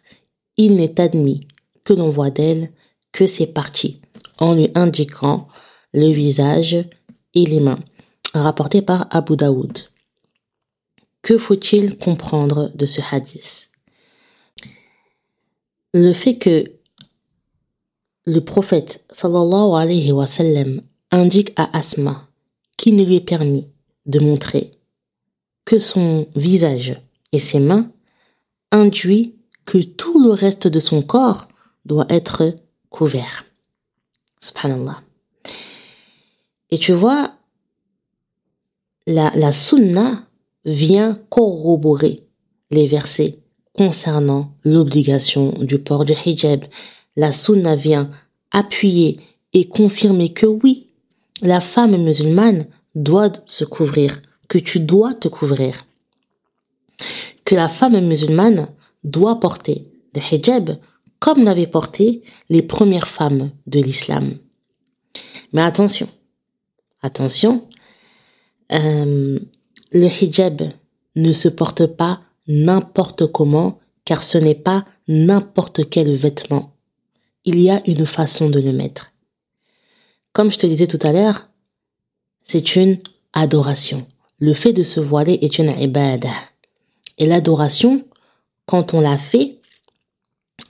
il 0.57 0.77
n'est 0.77 1.01
admis 1.01 1.47
que 1.85 1.93
l'on 1.93 2.11
voit 2.11 2.31
d'elle 2.31 2.71
que 3.13 3.27
ses 3.27 3.47
parties, 3.47 4.01
en 4.39 4.55
lui 4.55 4.71
indiquant 4.75 5.49
le 5.93 6.11
visage 6.11 6.77
et 7.35 7.47
les 7.47 7.61
mains. 7.61 7.81
Rapporté 8.35 8.83
par 8.83 9.07
Abu 9.11 9.37
Daoud. 9.37 9.79
Que 11.23 11.37
faut-il 11.37 11.99
comprendre 11.99 12.71
de 12.75 12.87
ce 12.87 13.01
hadith? 13.11 13.71
Le 15.93 16.13
fait 16.13 16.39
que 16.39 16.73
le 18.25 18.41
prophète 18.41 19.05
sallallahu 19.11 19.75
alayhi 19.75 20.13
wa 20.13 20.27
sallam 20.27 20.81
indique 21.11 21.53
à 21.57 21.77
Asma 21.77 22.29
qu'il 22.77 22.97
ne 22.97 23.05
lui 23.05 23.17
est 23.17 23.21
permis 23.21 23.67
de 24.07 24.21
montrer 24.21 24.71
que 25.65 25.79
son 25.79 26.29
visage 26.37 27.03
et 27.33 27.41
ses 27.41 27.59
mains 27.59 27.91
induit 28.73 29.37
que 29.65 29.79
tout 29.79 30.23
le 30.23 30.31
reste 30.31 30.67
de 30.67 30.81
son 30.81 31.03
corps 31.03 31.49
doit 31.85 32.07
être 32.09 32.55
couvert. 32.89 33.45
Subhanallah. 34.41 35.03
Et 36.71 36.79
tu 36.79 36.93
vois, 36.93 37.33
la, 39.07 39.33
la 39.35 39.53
sunna 39.53 40.27
vient 40.65 41.19
corroborer 41.31 42.25
les 42.71 42.87
versets 42.87 43.39
concernant 43.75 44.53
l'obligation 44.65 45.53
du 45.53 45.79
port 45.79 46.05
du 46.05 46.15
hijab. 46.25 46.65
La 47.17 47.33
sunna 47.33 47.77
vient 47.77 48.11
appuyer 48.53 49.19
et 49.53 49.69
confirmer 49.69 50.33
que 50.33 50.47
oui, 50.47 50.89
la 51.43 51.61
femme 51.61 51.97
musulmane 51.97 52.67
doit 52.95 53.33
se 53.47 53.65
couvrir, 53.65 54.21
que 54.49 54.59
tu 54.59 54.81
dois 54.81 55.15
te 55.15 55.29
couvrir. 55.29 55.87
Que 57.51 57.57
la 57.57 57.69
femme 57.69 57.99
musulmane 57.99 58.69
doit 59.03 59.41
porter 59.41 59.89
le 60.15 60.21
hijab 60.21 60.79
comme 61.19 61.43
l'avaient 61.43 61.67
porté 61.67 62.23
les 62.49 62.63
premières 62.63 63.09
femmes 63.09 63.51
de 63.67 63.81
l'islam. 63.81 64.39
Mais 65.53 65.63
attention, 65.63 66.09
attention, 67.03 67.67
euh, 68.73 69.37
le 69.91 70.07
hijab 70.07 70.63
ne 71.17 71.33
se 71.33 71.49
porte 71.49 71.87
pas 71.87 72.21
n'importe 72.47 73.27
comment 73.27 73.81
car 74.05 74.23
ce 74.23 74.39
n'est 74.39 74.55
pas 74.55 74.85
n'importe 75.09 75.91
quel 75.91 76.15
vêtement. 76.15 76.77
Il 77.45 77.59
y 77.59 77.69
a 77.69 77.81
une 77.85 78.07
façon 78.07 78.49
de 78.49 78.61
le 78.61 78.71
mettre. 78.73 79.11
Comme 80.33 80.53
je 80.53 80.59
te 80.59 80.69
disais 80.69 80.87
tout 80.87 81.01
à 81.03 81.11
l'heure, 81.11 81.49
c'est 82.45 82.77
une 82.77 83.01
adoration. 83.33 84.07
Le 84.39 84.55
fait 84.55 84.73
de 84.73 84.85
se 84.85 85.01
voiler 85.01 85.41
est 85.43 85.59
une 85.59 85.75
ibadah. 85.77 86.50
Et 87.21 87.27
l'adoration, 87.27 88.05
quand 88.67 88.95
on 88.95 89.01
la 89.01 89.19
fait, 89.19 89.61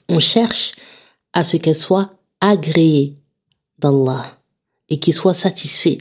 on 0.08 0.18
cherche 0.18 0.74
à 1.32 1.44
ce 1.44 1.56
qu'elle 1.56 1.76
soit 1.76 2.10
agréée 2.40 3.16
d'Allah 3.78 4.38
et 4.88 4.98
qu'il 4.98 5.14
soit 5.14 5.32
satisfait 5.32 5.98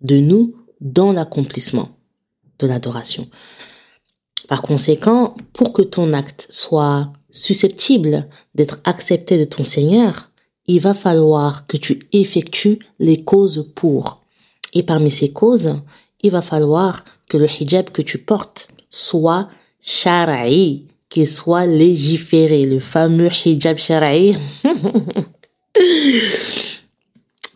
de 0.00 0.16
nous 0.16 0.54
dans 0.80 1.12
l'accomplissement 1.12 1.90
de 2.60 2.68
l'adoration. 2.68 3.28
Par 4.46 4.62
conséquent, 4.62 5.34
pour 5.52 5.72
que 5.72 5.82
ton 5.82 6.12
acte 6.12 6.46
soit 6.48 7.12
susceptible 7.32 8.28
d'être 8.54 8.78
accepté 8.84 9.36
de 9.36 9.44
ton 9.44 9.64
Seigneur, 9.64 10.30
il 10.68 10.80
va 10.80 10.94
falloir 10.94 11.66
que 11.66 11.76
tu 11.76 12.08
effectues 12.12 12.78
les 13.00 13.16
causes 13.24 13.72
pour. 13.74 14.22
Et 14.74 14.84
parmi 14.84 15.10
ces 15.10 15.32
causes, 15.32 15.74
il 16.22 16.30
va 16.30 16.42
falloir 16.42 17.04
que 17.28 17.36
le 17.36 17.48
hijab 17.50 17.90
que 17.90 18.02
tu 18.02 18.18
portes 18.18 18.68
soit 18.90 19.48
shara'i, 19.80 20.86
qu'il 21.08 21.26
soit 21.26 21.66
légiféré, 21.66 22.64
le 22.64 22.78
fameux 22.78 23.30
hijab 23.44 23.78
shara'i. 23.78 24.36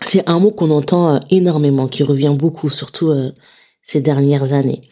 C'est 0.07 0.29
un 0.29 0.39
mot 0.41 0.51
qu'on 0.51 0.71
entend 0.71 1.15
euh, 1.15 1.21
énormément, 1.31 1.89
qui 1.89 2.03
revient 2.03 2.35
beaucoup, 2.39 2.71
surtout 2.71 3.11
euh, 3.11 3.33
ces 3.83 4.01
dernières 4.01 4.53
années. 4.53 4.83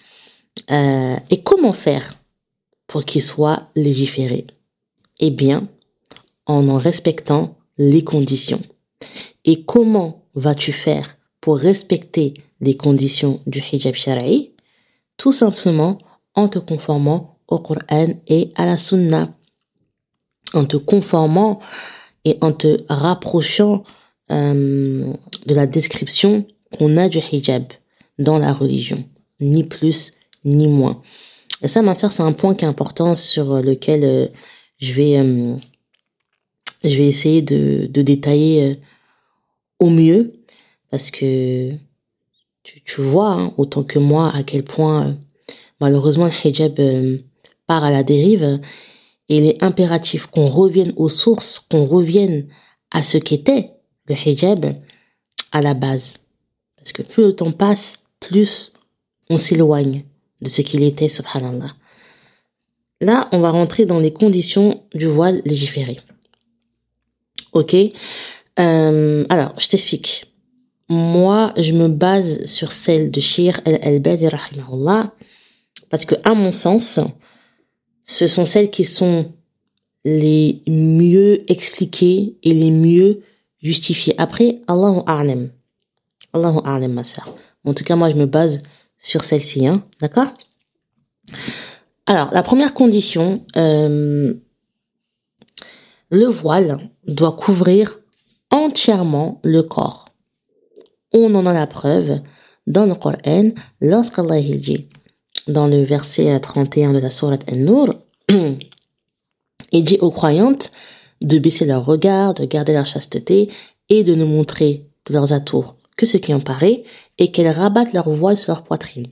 Euh, 0.70 1.16
et 1.30 1.42
comment 1.42 1.72
faire 1.72 2.14
pour 2.86 3.04
qu'il 3.04 3.22
soit 3.22 3.68
légiféré? 3.76 4.46
Eh 5.18 5.30
bien, 5.30 5.68
en 6.46 6.68
en 6.68 6.78
respectant 6.78 7.56
les 7.76 8.02
conditions. 8.02 8.62
Et 9.44 9.64
comment 9.64 10.24
vas-tu 10.34 10.72
faire 10.72 11.16
pour 11.40 11.58
respecter 11.58 12.34
les 12.60 12.76
conditions 12.76 13.40
du 13.46 13.62
hijab 13.72 13.94
shara'i? 13.94 14.52
Tout 15.16 15.32
simplement 15.32 15.98
en 16.34 16.48
te 16.48 16.58
conformant 16.58 17.38
au 17.48 17.58
Coran 17.58 18.08
et 18.28 18.52
à 18.54 18.66
la 18.66 18.78
Sunna, 18.78 19.34
en 20.54 20.64
te 20.64 20.76
conformant 20.76 21.60
et 22.24 22.38
en 22.40 22.52
te 22.52 22.82
rapprochant 22.88 23.84
euh, 24.30 25.12
de 25.46 25.54
la 25.54 25.66
description 25.66 26.46
qu'on 26.76 26.96
a 26.96 27.08
du 27.08 27.18
hijab 27.18 27.64
dans 28.18 28.38
la 28.38 28.52
religion, 28.52 29.04
ni 29.40 29.64
plus 29.64 30.12
ni 30.44 30.68
moins. 30.68 31.02
Et 31.62 31.68
ça, 31.68 31.82
ma 31.82 31.94
soeur, 31.94 32.12
c'est 32.12 32.22
un 32.22 32.32
point 32.32 32.54
qui 32.54 32.64
est 32.64 32.68
important 32.68 33.16
sur 33.16 33.60
lequel 33.60 34.04
euh, 34.04 34.28
je 34.78 34.94
vais 34.94 35.18
euh, 35.18 35.56
je 36.84 36.96
vais 36.96 37.08
essayer 37.08 37.42
de, 37.42 37.86
détailler 37.86 38.80
au 39.78 39.90
mieux. 39.90 40.32
Parce 40.90 41.10
que 41.10 41.70
tu, 42.62 42.82
tu 42.82 43.00
vois 43.00 43.32
hein, 43.32 43.54
autant 43.58 43.84
que 43.84 43.98
moi 43.98 44.32
à 44.34 44.42
quel 44.42 44.64
point 44.64 45.16
malheureusement 45.80 46.26
le 46.26 46.48
hijab 46.48 46.78
part 47.66 47.84
à 47.84 47.90
la 47.90 48.02
dérive 48.02 48.60
Et 49.28 49.38
il 49.38 49.46
est 49.46 49.62
impératif 49.62 50.26
qu'on 50.26 50.48
revienne 50.48 50.92
aux 50.96 51.08
sources, 51.08 51.60
qu'on 51.70 51.84
revienne 51.84 52.46
à 52.90 53.02
ce 53.02 53.16
qu'était 53.18 53.70
le 54.06 54.14
hijab 54.14 54.72
à 55.52 55.60
la 55.62 55.74
base. 55.74 56.18
Parce 56.76 56.92
que 56.92 57.02
plus 57.02 57.24
le 57.24 57.36
temps 57.36 57.52
passe, 57.52 57.98
plus 58.18 58.72
on 59.28 59.36
s'éloigne 59.36 60.04
de 60.40 60.48
ce 60.48 60.62
qu'il 60.62 60.82
était, 60.82 61.08
subhanallah. 61.08 61.72
Là, 63.00 63.28
on 63.32 63.38
va 63.38 63.50
rentrer 63.50 63.86
dans 63.86 63.98
les 63.98 64.12
conditions 64.12 64.82
du 64.94 65.06
voile 65.06 65.40
légiféré. 65.44 65.98
Ok 67.52 67.74
euh, 68.58 69.24
Alors, 69.28 69.54
je 69.58 69.68
t'explique. 69.68 70.26
Moi, 70.88 71.52
je 71.56 71.72
me 71.72 71.88
base 71.88 72.44
sur 72.46 72.72
celle 72.72 73.10
de 73.10 73.20
Shir 73.20 73.60
el-Albadi, 73.64 74.28
rahimahullah, 74.28 75.14
parce 75.90 76.04
que, 76.04 76.14
à 76.24 76.34
mon 76.34 76.52
sens, 76.52 77.00
ce 78.04 78.26
sont 78.26 78.46
celles 78.46 78.70
qui 78.70 78.84
sont 78.84 79.32
les 80.04 80.62
mieux 80.66 81.50
expliquées 81.50 82.38
et 82.42 82.54
les 82.54 82.70
mieux 82.70 83.22
justifiées. 83.60 84.14
Après, 84.18 84.62
Allahu 84.66 85.02
a'lam. 85.06 85.50
Allahu 86.32 86.60
a'lam, 86.64 86.92
ma 86.92 87.04
soeur. 87.04 87.34
En 87.64 87.74
tout 87.74 87.84
cas, 87.84 87.96
moi, 87.96 88.08
je 88.08 88.14
me 88.14 88.26
base 88.26 88.62
sur 88.96 89.22
celle-ci, 89.24 89.66
hein. 89.66 89.84
D'accord? 90.00 90.32
Alors, 92.06 92.30
la 92.32 92.42
première 92.42 92.72
condition, 92.72 93.44
euh, 93.56 94.34
le 96.10 96.26
voile 96.26 96.90
doit 97.06 97.32
couvrir 97.32 97.98
entièrement 98.50 99.40
le 99.44 99.62
corps. 99.62 100.06
On 101.12 101.34
en 101.34 101.46
a 101.46 101.52
la 101.52 101.66
preuve 101.66 102.20
dans 102.66 102.86
le 102.86 102.94
Coran 102.94 103.50
lorsqu'Allah 103.80 104.40
dit 104.40 104.88
dans 105.50 105.66
le 105.66 105.82
verset 105.82 106.38
31 106.38 106.92
de 106.92 106.98
la 106.98 107.10
sourate 107.10 107.50
An-Nur, 107.50 107.94
il 109.72 109.84
dit 109.84 109.98
aux 110.00 110.10
croyantes 110.10 110.70
de 111.22 111.38
baisser 111.38 111.64
leur 111.64 111.84
regard, 111.84 112.34
de 112.34 112.44
garder 112.44 112.72
leur 112.72 112.86
chasteté 112.86 113.50
et 113.88 114.02
de 114.04 114.14
ne 114.14 114.24
montrer 114.24 114.86
de 115.06 115.14
leurs 115.14 115.32
atours 115.32 115.76
que 115.96 116.06
ce 116.06 116.16
qui 116.16 116.32
en 116.32 116.40
paraît 116.40 116.84
et 117.18 117.30
qu'elles 117.30 117.50
rabattent 117.50 117.92
leur 117.92 118.08
voile 118.08 118.36
sur 118.36 118.54
leur 118.54 118.62
poitrine 118.62 119.08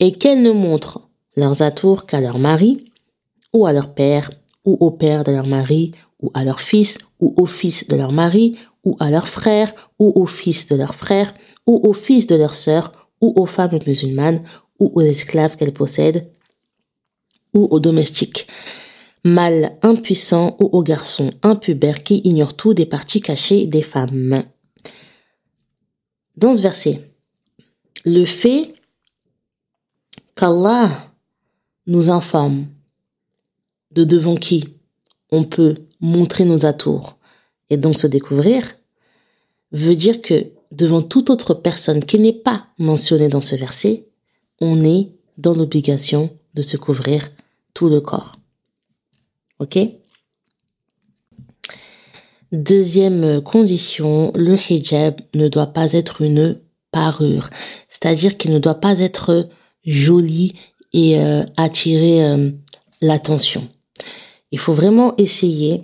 et 0.00 0.12
qu'elles 0.12 0.42
ne 0.42 0.50
montrent 0.50 1.00
leurs 1.36 1.62
atours 1.62 2.06
qu'à 2.06 2.20
leur 2.20 2.38
mari 2.38 2.84
ou 3.52 3.66
à 3.66 3.72
leur 3.72 3.94
père 3.94 4.30
ou 4.64 4.76
au 4.80 4.90
père 4.90 5.22
de 5.24 5.32
leur 5.32 5.46
mari 5.46 5.92
ou 6.20 6.30
à 6.34 6.44
leur 6.44 6.60
fils 6.60 6.98
ou 7.20 7.34
au 7.36 7.46
fils 7.46 7.86
de 7.86 7.96
leur 7.96 8.12
mari 8.12 8.56
ou 8.84 8.96
à 8.98 9.10
leur 9.10 9.28
frère 9.28 9.72
ou 9.98 10.12
au 10.14 10.26
fils 10.26 10.66
de 10.66 10.76
leur 10.76 10.94
frère 10.94 11.32
ou 11.66 11.80
au 11.88 11.92
fils 11.92 12.26
de 12.26 12.34
leur 12.34 12.54
sœur 12.54 12.92
ou 13.20 13.32
aux 13.36 13.46
femmes 13.46 13.78
musulmanes 13.86 14.42
ou 14.78 14.90
aux 14.94 15.02
esclaves 15.02 15.56
qu'elles 15.56 15.72
possèdent, 15.72 16.30
ou 17.52 17.68
aux 17.70 17.80
domestiques, 17.80 18.48
mâles 19.24 19.76
impuissants 19.82 20.56
ou 20.60 20.66
aux 20.66 20.82
garçons 20.82 21.32
impubères 21.42 22.02
qui 22.02 22.20
ignorent 22.24 22.56
tout 22.56 22.74
des 22.74 22.86
parties 22.86 23.20
cachées 23.20 23.66
des 23.66 23.82
femmes. 23.82 24.44
Dans 26.36 26.56
ce 26.56 26.62
verset, 26.62 27.10
le 28.04 28.24
fait 28.24 28.74
qu'Allah 30.34 30.90
nous 31.86 32.10
informe 32.10 32.66
de 33.92 34.04
devant 34.04 34.36
qui 34.36 34.68
on 35.30 35.44
peut 35.44 35.76
montrer 36.00 36.44
nos 36.44 36.66
atours 36.66 37.16
et 37.70 37.76
donc 37.76 37.98
se 37.98 38.06
découvrir, 38.06 38.74
veut 39.72 39.96
dire 39.96 40.22
que 40.22 40.52
devant 40.70 41.02
toute 41.02 41.30
autre 41.30 41.54
personne 41.54 42.04
qui 42.04 42.18
n'est 42.18 42.32
pas 42.32 42.66
mentionnée 42.78 43.28
dans 43.28 43.40
ce 43.40 43.56
verset, 43.56 44.06
on 44.60 44.84
est 44.84 45.10
dans 45.38 45.54
l'obligation 45.54 46.30
de 46.54 46.62
se 46.62 46.76
couvrir 46.76 47.28
tout 47.74 47.88
le 47.88 48.00
corps. 48.00 48.36
Ok? 49.58 49.78
Deuxième 52.52 53.42
condition, 53.42 54.32
le 54.36 54.56
hijab 54.56 55.16
ne 55.34 55.48
doit 55.48 55.72
pas 55.72 55.92
être 55.92 56.22
une 56.22 56.60
parure, 56.92 57.50
c'est-à-dire 57.88 58.36
qu'il 58.36 58.52
ne 58.52 58.60
doit 58.60 58.80
pas 58.80 59.00
être 59.00 59.48
joli 59.84 60.54
et 60.92 61.18
euh, 61.18 61.44
attirer 61.56 62.24
euh, 62.24 62.52
l'attention. 63.00 63.68
Il 64.52 64.60
faut 64.60 64.74
vraiment 64.74 65.16
essayer 65.16 65.82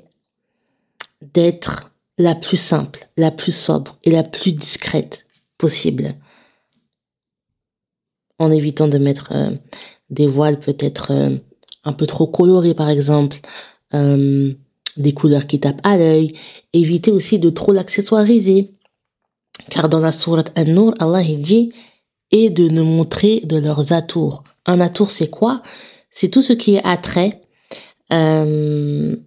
d'être 1.34 1.90
la 2.18 2.36
plus 2.36 2.56
simple, 2.56 3.08
la 3.16 3.32
plus 3.32 3.54
sobre 3.54 3.98
et 4.04 4.10
la 4.10 4.22
plus 4.22 4.52
discrète 4.52 5.26
possible 5.58 6.14
en 8.40 8.50
évitant 8.50 8.88
de 8.88 8.98
mettre 8.98 9.28
euh, 9.32 9.50
des 10.08 10.26
voiles 10.26 10.58
peut-être 10.58 11.12
euh, 11.12 11.36
un 11.84 11.92
peu 11.92 12.06
trop 12.06 12.26
colorés 12.26 12.74
par 12.74 12.90
exemple, 12.90 13.38
euh, 13.94 14.52
des 14.96 15.12
couleurs 15.12 15.46
qui 15.46 15.60
tapent 15.60 15.80
à 15.84 15.96
l'œil, 15.96 16.34
éviter 16.72 17.12
aussi 17.12 17.38
de 17.38 17.50
trop 17.50 17.72
l'accessoiriser. 17.72 18.74
Car 19.70 19.88
dans 19.88 20.00
la 20.00 20.10
sourate 20.10 20.50
An-Nur, 20.58 20.94
Allah 20.98 21.22
dit 21.22 21.72
et 22.32 22.50
de 22.50 22.68
ne 22.68 22.82
montrer 22.82 23.40
de 23.44 23.58
leurs 23.58 23.92
atours. 23.92 24.42
Un 24.66 24.80
atour 24.80 25.10
c'est 25.10 25.28
quoi? 25.28 25.62
C'est 26.10 26.28
tout 26.28 26.42
ce 26.42 26.54
qui 26.54 26.74
est 26.74 26.84
attrait, 26.84 27.42
c'est 28.10 29.18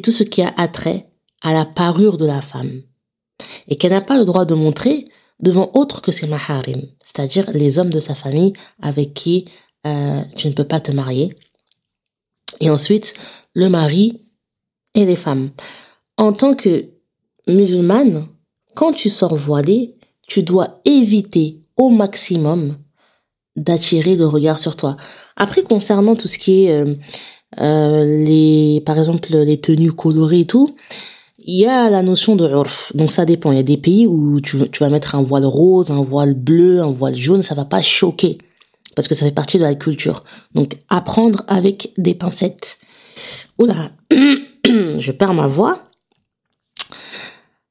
tout 0.00 0.12
ce 0.12 0.22
qui 0.22 0.42
a 0.42 0.52
attrait 0.56 1.08
à 1.42 1.52
la 1.52 1.64
parure 1.64 2.16
de 2.16 2.26
la 2.26 2.40
femme 2.40 2.82
et 3.66 3.76
qu'elle 3.76 3.92
n'a 3.92 4.00
pas 4.00 4.18
le 4.18 4.24
droit 4.24 4.44
de 4.44 4.54
montrer 4.54 5.06
devant 5.42 5.70
autre 5.74 6.02
que 6.02 6.12
ses 6.12 6.26
maharim, 6.26 6.82
c'est-à-dire 7.04 7.50
les 7.52 7.78
hommes 7.78 7.90
de 7.90 8.00
sa 8.00 8.14
famille 8.14 8.52
avec 8.82 9.14
qui 9.14 9.46
euh, 9.86 10.20
tu 10.36 10.48
ne 10.48 10.52
peux 10.52 10.64
pas 10.64 10.80
te 10.80 10.92
marier. 10.92 11.34
Et 12.60 12.70
ensuite, 12.70 13.14
le 13.54 13.68
mari 13.68 14.20
et 14.94 15.04
les 15.04 15.16
femmes. 15.16 15.50
En 16.16 16.32
tant 16.32 16.54
que 16.54 16.90
musulmane, 17.46 18.26
quand 18.74 18.92
tu 18.92 19.08
sors 19.08 19.34
voilée, 19.34 19.96
tu 20.26 20.42
dois 20.42 20.80
éviter 20.84 21.60
au 21.76 21.88
maximum 21.88 22.76
d'attirer 23.56 24.16
le 24.16 24.26
regard 24.26 24.58
sur 24.58 24.76
toi. 24.76 24.96
Après, 25.36 25.62
concernant 25.62 26.14
tout 26.14 26.28
ce 26.28 26.38
qui 26.38 26.64
est 26.64 26.72
euh, 26.72 26.94
euh, 27.58 28.04
les, 28.24 28.82
par 28.84 28.98
exemple, 28.98 29.34
les 29.34 29.60
tenues 29.60 29.92
colorées 29.92 30.40
et 30.40 30.46
tout, 30.46 30.76
il 31.44 31.60
y 31.60 31.66
a 31.66 31.90
la 31.90 32.02
notion 32.02 32.36
de 32.36 32.48
urf. 32.48 32.92
Donc 32.94 33.10
ça 33.10 33.24
dépend. 33.24 33.52
Il 33.52 33.56
y 33.56 33.60
a 33.60 33.64
des 33.64 33.76
pays 33.76 34.06
où 34.06 34.40
tu, 34.40 34.56
vas 34.56 34.88
mettre 34.88 35.14
un 35.14 35.22
voile 35.22 35.46
rose, 35.46 35.90
un 35.90 36.02
voile 36.02 36.34
bleu, 36.34 36.80
un 36.82 36.90
voile 36.90 37.16
jaune, 37.16 37.42
ça 37.42 37.54
va 37.54 37.64
pas 37.64 37.82
choquer 37.82 38.38
parce 38.96 39.06
que 39.06 39.14
ça 39.14 39.24
fait 39.24 39.32
partie 39.32 39.58
de 39.58 39.62
la 39.62 39.74
culture. 39.74 40.24
Donc 40.54 40.76
apprendre 40.88 41.42
avec 41.48 41.92
des 41.96 42.14
pincettes. 42.14 42.78
Oula, 43.58 43.92
je 44.10 45.12
perds 45.12 45.34
ma 45.34 45.46
voix. 45.46 45.82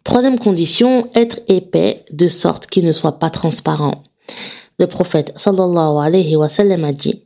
Troisième 0.03 0.39
condition, 0.39 1.07
être 1.13 1.41
épais 1.47 2.05
de 2.11 2.27
sorte 2.27 2.67
qu'il 2.67 2.85
ne 2.85 2.91
soit 2.91 3.19
pas 3.19 3.29
transparent. 3.29 4.01
Le 4.79 4.87
prophète 4.87 5.33
sallallahu 5.35 5.97
alayhi 6.01 6.35
wa 6.35 6.49
sallam 6.49 6.85
a 6.85 6.93
dit, 6.93 7.25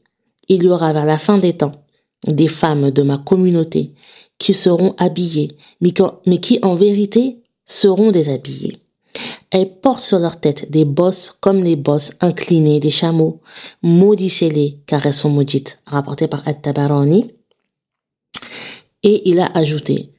il 0.50 0.64
y 0.64 0.68
aura 0.68 0.92
vers 0.92 1.06
la 1.06 1.18
fin 1.18 1.38
des 1.38 1.54
temps 1.54 1.84
des 2.28 2.48
femmes 2.48 2.92
de 2.92 3.04
ma 3.04 3.18
communauté 3.18 3.94
qui 4.38 4.54
seront 4.54 4.96
habillées, 4.98 5.58
mais 5.82 6.40
qui 6.40 6.60
en 6.62 6.76
vérité 6.76 7.40
seront 7.66 8.12
déshabillées. 8.12 8.80
Elles 9.52 9.80
portent 9.80 10.02
sur 10.02 10.20
leur 10.20 10.40
tête 10.40 10.72
des 10.72 10.86
bosses 10.86 11.38
comme 11.40 11.64
les 11.64 11.76
bosses 11.76 12.12
inclinées 12.22 12.80
des 12.80 12.90
chameaux. 12.90 13.42
Maudissez-les, 13.84 14.80
car 14.88 15.06
elles 15.06 15.14
sont 15.14 15.30
maudites, 15.30 15.78
rapporté 15.86 16.28
par 16.28 16.42
At-Tabarani. 16.48 17.32
Et 19.04 19.30
il 19.30 19.40
a 19.40 19.52
ajouté, 19.54 20.10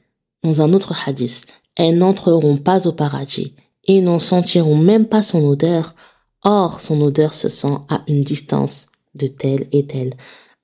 dans 0.43 0.61
un 0.61 0.71
autre 0.73 0.93
hadith, 1.05 1.45
elles 1.75 1.97
n'entreront 1.97 2.57
pas 2.57 2.87
au 2.87 2.93
paradis 2.93 3.53
et 3.87 3.99
n'en 3.99 4.19
sentiront 4.19 4.77
même 4.77 5.05
pas 5.05 5.23
son 5.23 5.43
odeur. 5.45 5.95
Or, 6.43 6.79
son 6.79 7.01
odeur 7.01 7.33
se 7.33 7.49
sent 7.49 7.77
à 7.89 8.03
une 8.07 8.23
distance 8.23 8.87
de 9.15 9.27
telle 9.27 9.67
et 9.71 9.85
telle, 9.85 10.13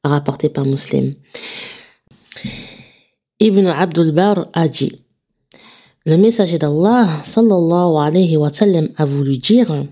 rapporté 0.04 0.48
par 0.48 0.66
Muslim. 0.66 1.14
Ibn 3.42 3.66
Abdul 3.66 4.12
Bar 4.12 4.50
a 4.54 4.68
dit 4.68 5.02
Le 6.06 6.16
messager 6.16 6.60
d'Allah 6.60 7.10
sallallahu 7.26 7.98
alayhi 7.98 8.38
wa 8.38 8.54
sallam 8.54 8.90
a 8.98 9.06
voulu 9.06 9.40
dire 9.40 9.88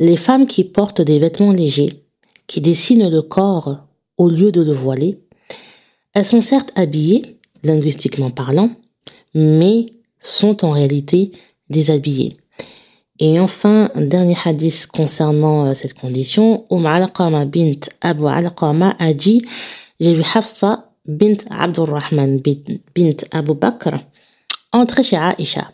Les 0.00 0.16
femmes 0.16 0.48
qui 0.48 0.64
portent 0.64 1.00
des 1.00 1.20
vêtements 1.20 1.52
légers, 1.52 2.02
qui 2.48 2.60
dessinent 2.60 3.08
le 3.08 3.22
corps 3.22 3.86
au 4.18 4.28
lieu 4.28 4.50
de 4.50 4.62
le 4.62 4.72
voiler, 4.72 5.20
elles 6.12 6.26
sont 6.26 6.42
certes 6.42 6.72
habillées, 6.74 7.38
linguistiquement 7.62 8.30
parlant, 8.30 8.70
mais 9.32 9.86
sont 10.18 10.64
en 10.64 10.72
réalité 10.72 11.30
déshabillées. 11.70 12.36
Et 13.20 13.38
enfin, 13.38 13.90
dernier 13.94 14.36
hadith 14.44 14.88
concernant 14.88 15.66
euh, 15.66 15.74
cette 15.74 15.94
condition, 15.94 16.66
Umm 16.72 16.86
Alqama 16.86 17.44
bint 17.44 17.78
Abu 18.00 18.26
Alqama 18.26 18.96
a 18.98 19.14
dit 19.14 19.42
J'ai 20.00 20.14
vu 20.14 20.24
Hafsa 20.34 20.90
bint 21.06 21.38
Abdurrahman 21.50 22.40
bint 22.40 23.16
Abu 23.30 23.54
Bakr 23.54 23.98
entrer 24.72 25.02
chez 25.02 25.16
Aïcha. 25.16 25.72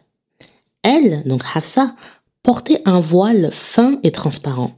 Elle, 0.82 1.22
donc 1.26 1.42
Hafsa, 1.54 1.94
portait 2.42 2.82
un 2.84 3.00
voile 3.00 3.50
fin 3.52 3.98
et 4.02 4.10
transparent. 4.10 4.72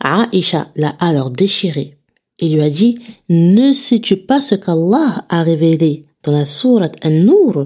Aïcha 0.00 0.68
l'a 0.76 0.94
alors 1.00 1.30
déchiré 1.30 1.98
il 2.40 2.54
lui 2.54 2.62
a 2.62 2.70
dit, 2.70 2.98
ne 3.28 3.72
sais-tu 3.72 4.16
pas 4.16 4.42
ce 4.42 4.54
qu'Allah 4.54 5.24
a 5.28 5.42
révélé 5.42 6.06
dans 6.22 6.32
la 6.32 6.44
sourate 6.44 6.96
An-Nur 7.04 7.64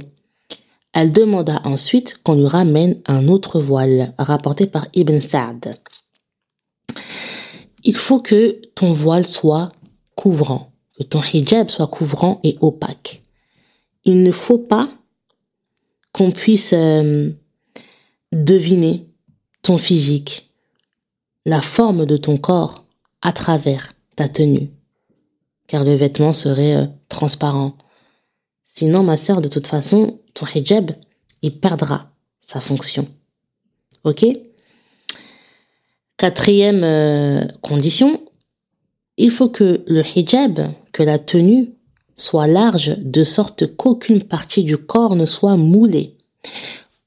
Elle 0.93 1.13
demanda 1.13 1.63
ensuite 1.65 2.19
qu'on 2.23 2.35
lui 2.35 2.47
ramène 2.47 3.01
un 3.07 3.29
autre 3.29 3.61
voile, 3.61 4.15
rapporté 4.19 4.67
par 4.67 4.87
Ibn 4.95 5.21
Sa'd. 5.21 5.79
Il 7.85 7.97
faut 7.97 8.21
que 8.21 8.61
ton 8.75 8.93
voile 8.93 9.27
soit 9.27 9.73
couvrant, 10.17 10.73
que 10.99 11.05
ton 11.05 11.23
hijab 11.23 11.69
soit 11.69 11.87
couvrant 11.87 12.41
et 12.43 12.57
opaque. 12.61 13.23
Il 14.05 14.23
ne 14.23 14.33
faut 14.33 14.59
pas 14.59 14.91
qu'on 16.13 16.31
puisse 16.31 16.73
euh, 16.73 17.31
deviner 18.33 19.07
ton 19.63 19.79
physique, 19.79 20.51
la 21.45 21.63
forme 21.63 22.07
de 22.07 22.17
ton 22.17 22.37
corps 22.37 22.85
à 23.23 23.33
travers 23.33 23.93
ta 24.17 24.29
tenue, 24.29 24.71
car 25.67 25.85
le 25.85 25.95
vêtement 25.95 26.33
serait 26.33 26.77
euh, 26.77 26.87
transparent. 27.09 27.77
Sinon, 28.75 29.03
ma 29.03 29.17
sœur, 29.17 29.41
de 29.41 29.49
toute 29.49 29.67
façon, 29.67 30.21
ton 30.35 30.47
hijab, 30.47 30.93
il 31.43 31.59
perdra 31.59 32.11
sa 32.41 32.61
fonction. 32.61 33.07
Ok? 34.05 34.25
Quatrième 36.17 36.83
euh, 36.83 37.45
condition, 37.63 38.21
il 39.17 39.31
faut 39.31 39.49
que 39.49 39.85
le 39.87 40.03
hijab, 40.17 40.73
que 40.99 41.05
la 41.05 41.21
tenue, 41.21 41.75
soit 42.17 42.49
large 42.49 42.97
de 42.99 43.23
sorte 43.23 43.77
qu'aucune 43.77 44.25
partie 44.25 44.65
du 44.65 44.77
corps 44.77 45.15
ne 45.15 45.27
soit 45.27 45.57
moulée. 45.57 46.17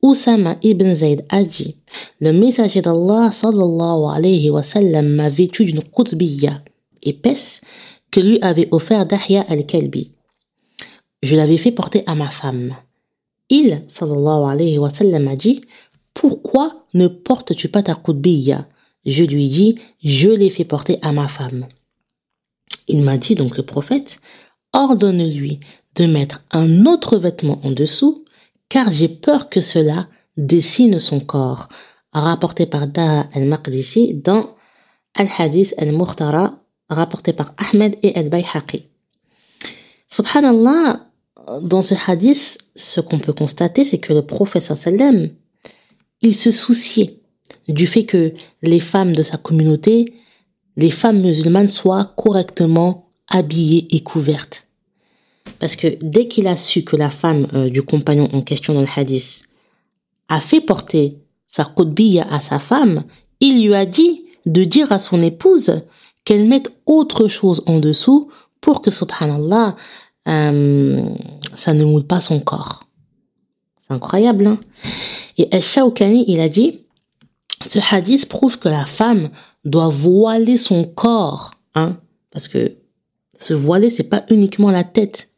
Oussama 0.01 0.55
ibn 0.63 0.93
Zayd 0.93 1.25
a 1.27 1.43
dit, 1.43 1.75
le 2.21 2.31
messager 2.31 2.81
d'Allah 2.81 3.31
sallallahu 3.33 4.15
alayhi 4.15 4.49
wa 4.49 4.63
sallam 4.63 5.09
m'a 5.09 5.27
vêtu 5.27 5.65
d'une 5.65 5.83
qutbiyya 5.83 6.61
épaisse 7.03 7.59
que 8.11 8.21
lui 8.21 8.39
avait 8.41 8.69
offert 8.71 9.05
Dahya 9.05 9.41
al-Kalbi. 9.49 10.11
Je 11.21 11.35
l'avais 11.35 11.57
fait 11.57 11.73
porter 11.73 12.03
à 12.07 12.15
ma 12.15 12.29
femme. 12.29 12.73
Il, 13.49 13.83
sallallahu 13.89 14.49
alayhi 14.49 14.77
wa 14.77 14.89
sallam, 14.89 15.27
a 15.27 15.35
dit, 15.35 15.59
pourquoi 16.13 16.85
ne 16.93 17.07
portes-tu 17.07 17.67
pas 17.67 17.83
ta 17.83 17.95
qutbiyya? 17.95 18.69
Je 19.05 19.25
lui 19.25 19.49
dis, 19.49 19.75
je 20.01 20.29
l'ai 20.29 20.49
fait 20.49 20.63
porter 20.63 20.97
à 21.01 21.11
ma 21.11 21.27
femme. 21.27 21.65
Il 22.91 23.03
m'a 23.03 23.17
dit 23.17 23.35
donc 23.35 23.55
le 23.57 23.63
prophète, 23.63 24.19
ordonne-lui 24.73 25.61
de 25.95 26.05
mettre 26.05 26.43
un 26.51 26.85
autre 26.85 27.17
vêtement 27.17 27.59
en 27.63 27.71
dessous 27.71 28.25
car 28.67 28.91
j'ai 28.91 29.07
peur 29.07 29.49
que 29.49 29.61
cela 29.61 30.07
dessine 30.37 30.99
son 30.99 31.19
corps, 31.19 31.69
rapporté 32.11 32.65
par 32.65 32.87
Daha 32.87 33.29
al-Maqdisi 33.33 34.13
dans 34.13 34.55
Al-Hadith 35.15 35.73
al-Mukhtara, 35.77 36.59
rapporté 36.89 37.33
par 37.33 37.53
Ahmed 37.57 37.97
et 38.03 38.13
al-Bayhaqi. 38.15 38.87
Subhanallah, 40.09 41.07
dans 41.61 41.81
ce 41.81 41.95
hadith, 42.07 42.57
ce 42.75 42.99
qu'on 42.99 43.19
peut 43.19 43.33
constater, 43.33 43.85
c'est 43.85 43.99
que 43.99 44.13
le 44.13 44.25
prophète 44.25 44.63
sallam, 44.63 45.29
il 46.21 46.35
se 46.35 46.51
souciait 46.51 47.21
du 47.67 47.87
fait 47.87 48.05
que 48.05 48.33
les 48.61 48.79
femmes 48.79 49.13
de 49.13 49.23
sa 49.23 49.37
communauté, 49.37 50.13
les 50.77 50.91
femmes 50.91 51.21
musulmanes 51.21 51.67
soient 51.67 52.13
correctement 52.15 53.09
habillées 53.27 53.87
et 53.91 54.01
couvertes. 54.01 54.67
Parce 55.59 55.75
que 55.75 55.97
dès 56.01 56.27
qu'il 56.27 56.47
a 56.47 56.57
su 56.57 56.83
que 56.83 56.95
la 56.95 57.09
femme 57.09 57.47
euh, 57.53 57.69
du 57.69 57.81
compagnon 57.81 58.29
en 58.33 58.41
question 58.41 58.73
dans 58.73 58.81
le 58.81 58.87
hadith 58.95 59.43
a 60.27 60.39
fait 60.39 60.61
porter 60.61 61.17
sa 61.47 61.65
qutbiyya 61.65 62.25
à 62.31 62.41
sa 62.41 62.59
femme, 62.59 63.03
il 63.39 63.65
lui 63.65 63.75
a 63.75 63.85
dit 63.85 64.23
de 64.45 64.63
dire 64.63 64.91
à 64.91 64.99
son 64.99 65.21
épouse 65.21 65.81
qu'elle 66.25 66.47
mette 66.47 66.71
autre 66.85 67.27
chose 67.27 67.63
en 67.65 67.79
dessous 67.79 68.29
pour 68.61 68.81
que, 68.81 68.91
subhanallah, 68.91 69.75
euh, 70.27 71.03
ça 71.55 71.73
ne 71.73 71.83
moule 71.83 72.05
pas 72.05 72.21
son 72.21 72.39
corps. 72.39 72.83
C'est 73.81 73.93
incroyable, 73.93 74.45
hein 74.45 74.59
Et 75.37 75.47
Al-Shawkani, 75.51 76.25
il 76.27 76.39
a 76.39 76.49
dit, 76.49 76.81
ce 77.67 77.79
hadith 77.91 78.29
prouve 78.29 78.59
que 78.59 78.69
la 78.69 78.85
femme 78.85 79.29
doit 79.65 79.89
voiler 79.89 80.57
son 80.57 80.85
corps, 80.85 81.51
hein, 81.75 81.97
parce 82.31 82.47
que 82.47 82.73
se 83.33 83.53
voiler, 83.53 83.89
c'est 83.89 84.03
pas 84.03 84.25
uniquement 84.29 84.71
la 84.71 84.83
tête, 84.83 85.29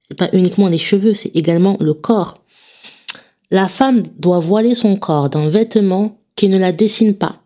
c'est 0.00 0.16
pas 0.16 0.28
uniquement 0.32 0.68
les 0.68 0.78
cheveux, 0.78 1.14
c'est 1.14 1.34
également 1.34 1.76
le 1.80 1.94
corps. 1.94 2.42
La 3.50 3.68
femme 3.68 4.02
doit 4.18 4.40
voiler 4.40 4.74
son 4.74 4.96
corps 4.96 5.30
d'un 5.30 5.48
vêtement 5.48 6.18
qui 6.36 6.48
ne 6.48 6.58
la 6.58 6.72
dessine 6.72 7.14
pas. 7.14 7.40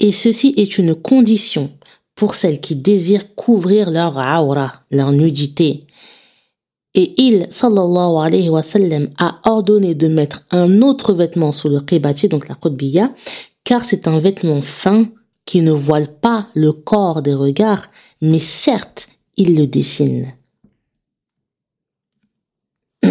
Et 0.00 0.12
ceci 0.12 0.54
est 0.56 0.78
une 0.78 0.94
condition 0.94 1.70
pour 2.14 2.34
celles 2.34 2.60
qui 2.60 2.76
désirent 2.76 3.34
couvrir 3.34 3.90
leur 3.90 4.16
aura, 4.16 4.84
leur 4.90 5.12
nudité. 5.12 5.80
Et 6.94 7.14
il, 7.22 7.46
sallallahu 7.50 8.24
alayhi 8.24 8.48
wa 8.48 8.62
sallam, 8.62 9.10
a 9.18 9.38
ordonné 9.44 9.94
de 9.94 10.08
mettre 10.08 10.46
un 10.50 10.80
autre 10.80 11.12
vêtement 11.12 11.52
sous 11.52 11.68
le 11.68 11.80
qibati, 11.80 12.28
donc 12.28 12.48
la 12.48 12.54
qutbiya, 12.54 13.12
car 13.64 13.84
c'est 13.84 14.08
un 14.08 14.18
vêtement 14.18 14.62
fin 14.62 15.06
qui 15.46 15.62
ne 15.62 15.72
voile 15.72 16.12
pas 16.12 16.48
le 16.54 16.72
corps 16.72 17.22
des 17.22 17.32
regards, 17.34 17.86
mais 18.20 18.40
certes, 18.40 19.08
il 19.36 19.56
le 19.56 19.66
dessine. 19.66 20.34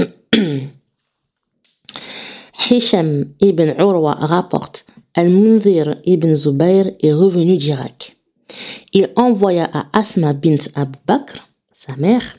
Hisham 2.70 3.26
ibn 3.40 3.74
Urwa 3.80 4.14
rapporte 4.14 4.86
Al-Munzir 5.14 6.02
ibn 6.06 6.36
Zubayr 6.36 6.92
est 7.02 7.14
revenu 7.14 7.58
d'Irak. 7.58 8.18
Il 8.92 9.12
envoya 9.16 9.70
à 9.72 9.88
Asma 9.94 10.34
bint 10.34 10.58
Abu 10.76 11.00
Bakr, 11.08 11.48
sa 11.72 11.96
mère, 11.96 12.38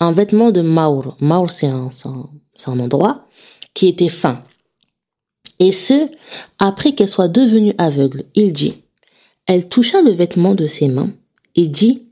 un 0.00 0.12
vêtement 0.12 0.50
de 0.50 0.62
Maur. 0.62 1.16
Maur, 1.20 1.50
c'est 1.50 1.68
un, 1.68 1.88
un 2.66 2.80
endroit 2.80 3.26
qui 3.74 3.88
était 3.88 4.08
fin. 4.08 4.42
Et 5.60 5.72
ce, 5.72 6.08
après 6.58 6.94
qu'elle 6.94 7.08
soit 7.08 7.28
devenue 7.28 7.74
aveugle, 7.78 8.24
il 8.34 8.52
dit, 8.52 8.82
elle 9.48 9.68
toucha 9.68 10.02
le 10.02 10.12
vêtement 10.12 10.54
de 10.54 10.66
ses 10.66 10.88
mains 10.88 11.10
et 11.56 11.66
dit, 11.66 12.04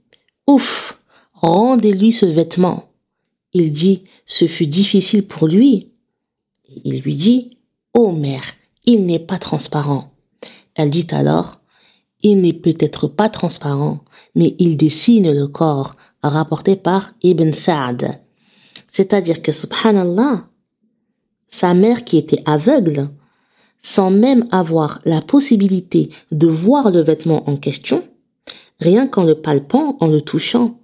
ouf, 0.46 0.98
rendez-lui 1.34 2.10
ce 2.10 2.24
vêtement. 2.26 2.88
Il 3.52 3.70
dit, 3.72 4.04
ce 4.24 4.46
fut 4.46 4.66
difficile 4.66 5.26
pour 5.26 5.46
lui. 5.46 5.92
Il 6.84 7.00
lui 7.02 7.14
dit, 7.14 7.58
ô 7.94 8.10
mère, 8.10 8.42
il 8.86 9.04
n'est 9.04 9.20
pas 9.20 9.38
transparent. 9.38 10.12
Elle 10.74 10.90
dit 10.90 11.06
alors, 11.10 11.60
il 12.22 12.40
n'est 12.40 12.54
peut-être 12.54 13.06
pas 13.06 13.28
transparent, 13.28 14.00
mais 14.34 14.56
il 14.58 14.76
dessine 14.76 15.30
le 15.30 15.46
corps, 15.46 15.94
rapporté 16.22 16.74
par 16.74 17.12
Ibn 17.22 17.52
Sa'd. 17.52 18.18
C'est-à-dire 18.88 19.42
que, 19.42 19.52
subhanallah, 19.52 20.48
sa 21.48 21.74
mère 21.74 22.04
qui 22.04 22.16
était 22.16 22.42
aveugle, 22.46 23.10
sans 23.88 24.10
même 24.10 24.42
avoir 24.50 25.00
la 25.04 25.20
possibilité 25.20 26.10
de 26.32 26.48
voir 26.48 26.90
le 26.90 27.02
vêtement 27.02 27.48
en 27.48 27.56
question, 27.56 28.02
rien 28.80 29.06
qu'en 29.06 29.22
le 29.22 29.40
palpant, 29.40 29.96
en 30.00 30.08
le 30.08 30.22
touchant, 30.22 30.80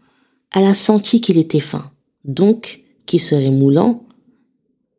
elle 0.52 0.66
a 0.66 0.74
senti 0.74 1.20
qu'il 1.20 1.36
était 1.36 1.58
fin 1.58 1.90
donc 2.24 2.84
qui 3.06 3.18
serait 3.18 3.50
moulant, 3.50 4.04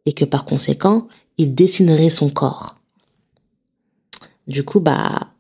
et 0.06 0.12
que 0.12 0.26
par 0.26 0.44
conséquent, 0.44 1.08
il 1.38 1.56
dessinerait 1.56 2.10
son 2.10 2.30
corps. 2.30 2.76
Du 4.48 4.66
coup, 4.66 4.82
bah, 4.82 5.32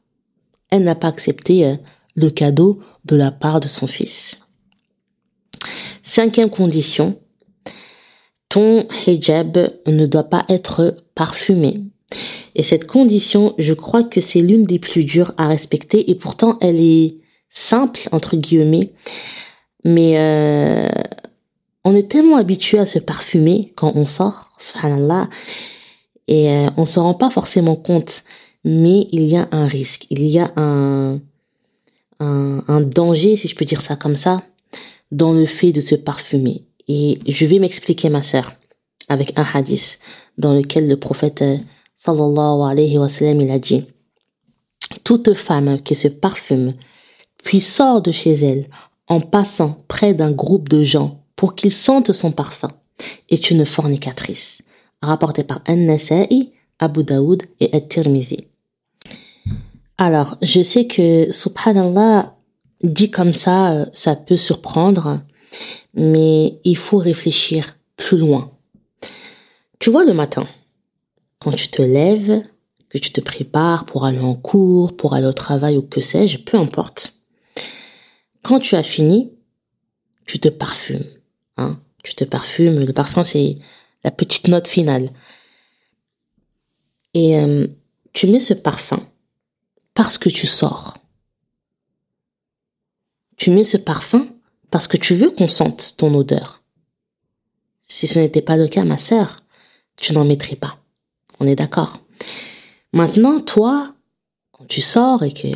elle 0.69 0.85
n'a 0.85 0.95
pas 0.95 1.09
accepté 1.09 1.65
euh, 1.65 1.75
le 2.15 2.29
cadeau 2.29 2.79
de 3.03 3.17
la 3.17 3.31
part 3.31 3.59
de 3.59 3.67
son 3.67 3.87
fils. 3.87 4.39
Cinquième 6.01 6.49
condition, 6.49 7.19
ton 8.47 8.87
hijab 9.05 9.69
ne 9.85 10.05
doit 10.05 10.23
pas 10.23 10.45
être 10.47 11.03
parfumé. 11.13 11.81
Et 12.55 12.63
cette 12.63 12.87
condition, 12.87 13.55
je 13.57 13.73
crois 13.73 14.03
que 14.03 14.21
c'est 14.21 14.41
l'une 14.41 14.65
des 14.65 14.79
plus 14.79 15.03
dures 15.03 15.33
à 15.37 15.47
respecter 15.47 16.09
et 16.11 16.15
pourtant 16.15 16.57
elle 16.61 16.79
est 16.79 17.17
simple, 17.49 18.07
entre 18.11 18.37
guillemets. 18.37 18.93
Mais 19.83 20.17
euh, 20.17 20.87
on 21.83 21.95
est 21.95 22.09
tellement 22.09 22.37
habitué 22.37 22.79
à 22.79 22.85
se 22.85 22.99
parfumer 22.99 23.73
quand 23.75 23.93
on 23.95 24.05
sort, 24.05 24.53
subhanallah, 24.57 25.29
et 26.27 26.51
euh, 26.51 26.69
on 26.77 26.85
se 26.85 26.99
rend 26.99 27.13
pas 27.13 27.29
forcément 27.29 27.75
compte, 27.75 28.23
mais 28.63 29.07
il 29.11 29.23
y 29.23 29.35
a 29.35 29.49
un 29.51 29.67
risque, 29.67 30.07
il 30.09 30.25
y 30.25 30.39
a 30.39 30.53
un, 30.55 31.19
un, 32.19 32.63
un 32.67 32.81
danger, 32.81 33.35
si 33.35 33.47
je 33.47 33.55
peux 33.55 33.65
dire 33.65 33.81
ça 33.81 33.97
comme 33.97 34.15
ça, 34.15 34.43
dans 35.11 35.33
le 35.33 35.45
fait 35.45 35.71
de 35.71 35.81
se 35.81 35.95
parfumer. 35.95 36.63
Et 36.87 37.19
je 37.27 37.45
vais 37.45 37.59
m'expliquer, 37.59 38.09
ma 38.09 38.23
sœur, 38.23 38.53
avec 39.09 39.37
un 39.37 39.45
hadith 39.53 39.99
dans 40.37 40.53
lequel 40.53 40.87
le 40.87 40.97
prophète 40.97 41.41
euh, 41.41 41.57
sallallahu 42.05 42.61
alayhi 42.69 42.97
wa 42.97 43.09
sallam, 43.09 43.41
il 43.41 43.51
a 43.51 43.59
dit 43.59 43.85
toute 45.03 45.33
femme 45.33 45.81
qui 45.81 45.95
se 45.95 46.07
parfume 46.07 46.73
puis 47.43 47.59
sort 47.59 48.01
de 48.01 48.11
chez 48.11 48.33
elle 48.33 48.67
en 49.07 49.21
passant 49.21 49.83
près 49.87 50.13
d'un 50.13 50.31
groupe 50.31 50.69
de 50.69 50.83
gens 50.83 51.23
pour 51.35 51.55
qu'il 51.55 51.71
sente 51.71 52.11
son 52.11 52.31
parfum 52.31 52.69
est 53.29 53.51
une 53.51 53.65
fornicatrice, 53.65 54.61
rapporté 55.01 55.43
par 55.43 55.61
An-Nasa'i, 55.67 56.51
Abu 56.79 57.03
Daoud 57.03 57.43
et 57.59 57.75
At-Tirmidhi. 57.75 58.47
Alors, 59.97 60.37
je 60.41 60.61
sais 60.61 60.87
que, 60.87 61.31
subhanallah, 61.31 62.35
dit 62.81 63.11
comme 63.11 63.33
ça, 63.33 63.73
euh, 63.73 63.85
ça 63.93 64.15
peut 64.15 64.37
surprendre, 64.37 65.21
mais 65.93 66.59
il 66.63 66.77
faut 66.77 66.97
réfléchir 66.97 67.77
plus 67.95 68.17
loin. 68.17 68.51
Tu 69.79 69.89
vois 69.89 70.03
le 70.05 70.13
matin, 70.13 70.47
quand 71.43 71.51
tu 71.51 71.67
te 71.67 71.81
lèves, 71.81 72.43
que 72.89 72.97
tu 72.97 73.11
te 73.11 73.21
prépares 73.21 73.85
pour 73.85 74.05
aller 74.05 74.19
en 74.19 74.35
cours, 74.35 74.95
pour 74.95 75.13
aller 75.13 75.27
au 75.27 75.33
travail 75.33 75.77
ou 75.77 75.81
que 75.81 76.01
sais-je, 76.01 76.39
peu 76.39 76.57
importe. 76.57 77.13
Quand 78.43 78.59
tu 78.59 78.75
as 78.75 78.83
fini, 78.83 79.33
tu 80.25 80.39
te 80.39 80.49
parfumes. 80.49 81.05
Hein 81.57 81.79
tu 82.03 82.13
te 82.15 82.23
parfumes. 82.23 82.85
Le 82.85 82.93
parfum, 82.93 83.23
c'est 83.23 83.57
la 84.03 84.11
petite 84.11 84.47
note 84.49 84.67
finale. 84.67 85.09
Et 87.13 87.37
euh, 87.37 87.67
tu 88.11 88.27
mets 88.27 88.39
ce 88.39 88.53
parfum 88.53 89.07
parce 89.93 90.17
que 90.17 90.29
tu 90.29 90.45
sors. 90.45 90.95
Tu 93.37 93.49
mets 93.49 93.63
ce 93.63 93.77
parfum 93.77 94.27
parce 94.69 94.87
que 94.87 94.97
tu 94.97 95.15
veux 95.15 95.31
qu'on 95.31 95.47
sente 95.47 95.95
ton 95.97 96.13
odeur. 96.13 96.61
Si 97.85 98.07
ce 98.07 98.19
n'était 98.19 98.41
pas 98.41 98.57
le 98.57 98.67
cas, 98.67 98.83
ma 98.83 98.97
sœur, 98.97 99.41
tu 99.97 100.13
n'en 100.13 100.25
mettrais 100.25 100.55
pas. 100.55 100.82
On 101.43 101.47
est 101.47 101.55
d'accord. 101.55 101.99
Maintenant, 102.93 103.41
toi, 103.41 103.93
quand 104.53 104.65
tu 104.65 104.79
sors 104.79 105.23
et 105.23 105.33
que 105.33 105.49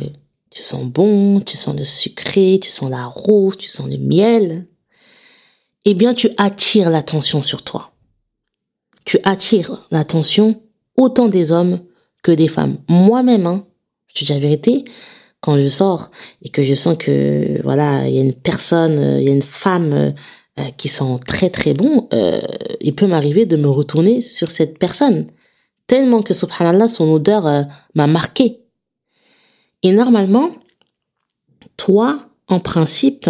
tu 0.50 0.60
sens 0.60 0.84
bon, 0.84 1.40
tu 1.40 1.56
sens 1.56 1.74
le 1.74 1.82
sucré, 1.82 2.58
tu 2.62 2.68
sens 2.68 2.90
la 2.90 3.06
rose, 3.06 3.56
tu 3.56 3.70
sens 3.70 3.88
le 3.88 3.96
miel, 3.96 4.66
eh 5.86 5.94
bien, 5.94 6.12
tu 6.12 6.28
attires 6.36 6.90
l'attention 6.90 7.40
sur 7.40 7.62
toi. 7.62 7.92
Tu 9.06 9.18
attires 9.24 9.86
l'attention 9.90 10.60
autant 10.98 11.28
des 11.28 11.52
hommes 11.52 11.80
que 12.22 12.32
des 12.32 12.48
femmes. 12.48 12.76
Moi-même, 12.88 13.46
hein, 13.46 13.66
je 14.08 14.20
te 14.20 14.24
dis 14.26 14.32
la 14.34 14.40
vérité, 14.40 14.84
quand 15.40 15.56
je 15.56 15.70
sors 15.70 16.10
et 16.42 16.50
que 16.50 16.62
je 16.62 16.74
sens 16.74 16.98
que 16.98 17.62
voilà, 17.62 18.06
il 18.06 18.14
y 18.14 18.18
a 18.18 18.22
une 18.22 18.34
personne, 18.34 19.20
il 19.20 19.24
y 19.24 19.30
a 19.30 19.32
une 19.32 19.40
femme 19.40 20.12
euh, 20.58 20.64
qui 20.76 20.88
sent 20.88 21.16
très 21.26 21.48
très 21.48 21.72
bon, 21.72 22.08
euh, 22.12 22.42
il 22.82 22.94
peut 22.94 23.06
m'arriver 23.06 23.46
de 23.46 23.56
me 23.56 23.68
retourner 23.68 24.20
sur 24.20 24.50
cette 24.50 24.78
personne 24.78 25.28
tellement 25.88 26.22
que 26.22 26.34
subhanallah 26.34 26.88
son 26.88 27.10
odeur 27.10 27.46
euh, 27.46 27.64
m'a 27.96 28.06
marqué. 28.06 28.60
Et 29.82 29.90
normalement, 29.90 30.50
toi, 31.76 32.28
en 32.46 32.60
principe, 32.60 33.28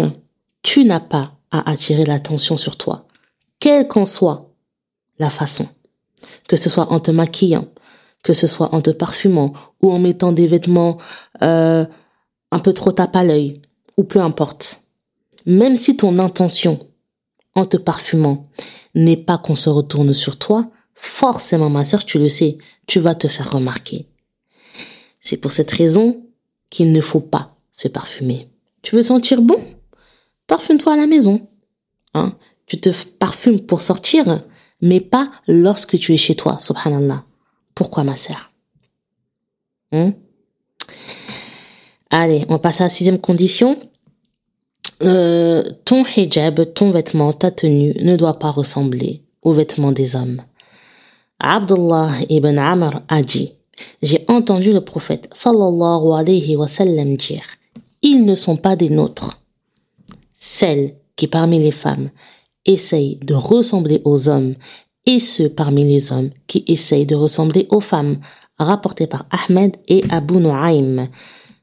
tu 0.61 0.83
n'as 0.83 0.99
pas 0.99 1.33
à 1.51 1.67
attirer 1.71 2.05
l'attention 2.05 2.57
sur 2.57 2.77
toi, 2.77 3.07
quelle 3.59 3.87
qu'en 3.87 4.05
soit 4.05 4.51
la 5.17 5.31
façon, 5.31 5.67
que 6.47 6.55
ce 6.55 6.69
soit 6.69 6.91
en 6.91 6.99
te 6.99 7.11
maquillant, 7.11 7.67
que 8.23 8.33
ce 8.33 8.45
soit 8.45 8.73
en 8.75 8.81
te 8.81 8.91
parfumant 8.91 9.53
ou 9.81 9.91
en 9.91 9.99
mettant 9.99 10.31
des 10.31 10.47
vêtements 10.47 10.97
euh, 11.41 11.85
un 12.51 12.59
peu 12.59 12.73
trop 12.73 12.91
tape 12.91 13.15
à 13.15 13.23
l'œil, 13.23 13.61
ou 13.97 14.03
peu 14.03 14.19
importe. 14.19 14.83
Même 15.45 15.75
si 15.75 15.95
ton 15.95 16.19
intention 16.19 16.79
en 17.55 17.65
te 17.65 17.77
parfumant 17.77 18.47
n'est 18.95 19.17
pas 19.17 19.37
qu'on 19.37 19.55
se 19.55 19.69
retourne 19.69 20.13
sur 20.13 20.37
toi, 20.37 20.69
forcément 21.01 21.69
ma 21.69 21.85
sœur, 21.85 22.03
tu 22.05 22.19
le 22.19 22.29
sais, 22.29 22.57
tu 22.85 22.99
vas 22.99 23.15
te 23.15 23.27
faire 23.27 23.51
remarquer. 23.51 24.05
C'est 25.21 25.37
pour 25.37 25.51
cette 25.51 25.71
raison 25.71 26.25
qu'il 26.69 26.91
ne 26.91 27.01
faut 27.01 27.21
pas 27.21 27.55
se 27.71 27.87
parfumer. 27.87 28.49
Tu 28.81 28.95
veux 28.95 29.01
sentir 29.01 29.41
bon? 29.41 29.59
Parfume-toi 30.47 30.93
à 30.93 30.97
la 30.97 31.07
maison. 31.07 31.47
Hein 32.13 32.35
tu 32.69 32.79
te 32.79 32.89
parfumes 33.17 33.59
pour 33.59 33.81
sortir, 33.81 34.43
mais 34.81 34.99
pas 34.99 35.31
lorsque 35.47 35.97
tu 35.97 36.13
es 36.13 36.17
chez 36.17 36.35
toi, 36.35 36.59
subhanallah. 36.59 37.25
Pourquoi 37.73 38.03
ma 38.03 38.15
sœur? 38.15 38.51
Hein? 39.91 40.13
Allez, 42.11 42.45
on 42.47 42.59
passe 42.59 42.81
à 42.81 42.85
la 42.85 42.89
sixième 42.89 43.19
condition. 43.19 43.77
Euh, 45.01 45.63
ton 45.85 46.05
hijab, 46.05 46.73
ton 46.73 46.91
vêtement, 46.91 47.33
ta 47.33 47.51
tenue 47.51 47.93
ne 48.01 48.15
doit 48.15 48.37
pas 48.37 48.51
ressembler 48.51 49.23
aux 49.41 49.53
vêtements 49.53 49.91
des 49.91 50.15
hommes. 50.15 50.41
Abdullah 51.39 52.11
ibn 52.27 52.57
Amr 52.57 53.01
a 53.07 53.21
dit, 53.21 53.53
j'ai 54.01 54.25
entendu 54.27 54.73
le 54.73 54.81
prophète 54.81 55.29
sallallahu 55.31 56.11
alayhi 56.13 56.57
wa 56.57 56.67
sallam 56.67 57.15
dire, 57.15 57.43
ils 58.01 58.25
ne 58.25 58.35
sont 58.35 58.57
pas 58.57 58.75
des 58.75 58.89
nôtres. 58.89 59.41
Celles 60.33 60.95
qui 61.15 61.27
parmi 61.27 61.59
les 61.59 61.71
femmes 61.71 62.09
essayent 62.65 63.17
de 63.23 63.33
ressembler 63.35 64.01
aux 64.03 64.27
hommes 64.27 64.55
et 65.05 65.19
ceux 65.19 65.49
parmi 65.49 65.85
les 65.85 66.11
hommes 66.11 66.31
qui 66.47 66.65
essayent 66.67 67.05
de 67.05 67.15
ressembler 67.15 67.67
aux 67.69 67.79
femmes, 67.79 68.19
rapporté 68.57 69.07
par 69.07 69.25
Ahmed 69.31 69.77
et 69.87 70.03
Abu 70.09 70.35
Nu'aym. 70.35 71.07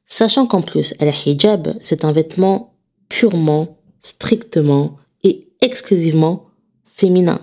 Sachant 0.07 0.47
qu'en 0.47 0.62
plus, 0.62 0.95
le 1.01 1.11
hijab, 1.11 1.75
c'est 1.81 2.05
un 2.07 2.12
vêtement 2.12 2.75
purement, 3.11 3.77
strictement 4.01 4.97
et 5.23 5.49
exclusivement 5.61 6.47
féminin 6.85 7.41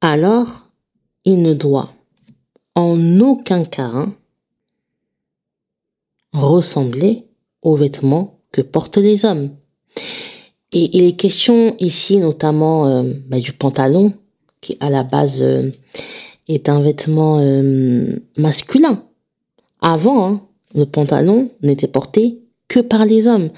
alors 0.00 0.68
il 1.24 1.42
ne 1.42 1.54
doit 1.54 1.92
en 2.74 3.20
aucun 3.20 3.64
cas 3.64 4.06
ressembler 6.32 7.26
aux 7.62 7.76
vêtements 7.76 8.38
que 8.52 8.60
portent 8.60 8.98
les 8.98 9.24
hommes. 9.24 9.50
Et 10.72 10.96
il 10.96 11.04
est 11.04 11.16
question 11.16 11.74
ici 11.78 12.18
notamment 12.18 12.86
euh, 12.86 13.02
bah, 13.28 13.40
du 13.40 13.52
pantalon, 13.52 14.12
qui 14.60 14.76
à 14.80 14.90
la 14.90 15.02
base 15.02 15.42
euh, 15.42 15.70
est 16.48 16.68
un 16.68 16.80
vêtement 16.80 17.38
euh, 17.40 18.16
masculin. 18.36 19.04
Avant, 19.80 20.26
hein, 20.26 20.42
le 20.74 20.84
pantalon 20.84 21.50
n'était 21.62 21.88
porté 21.88 22.40
que 22.68 22.80
par 22.80 23.04
les 23.06 23.26
hommes. 23.26 23.50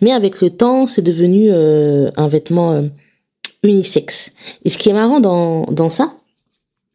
Mais 0.00 0.12
avec 0.12 0.40
le 0.40 0.50
temps, 0.50 0.86
c'est 0.86 1.02
devenu 1.02 1.52
un 1.52 2.28
vêtement 2.28 2.82
unisexe. 3.66 4.32
Et 4.64 4.70
ce 4.70 4.78
qui 4.78 4.88
est 4.88 4.94
marrant 4.94 5.20
dans, 5.20 5.64
dans 5.66 5.90
ça, 5.90 6.16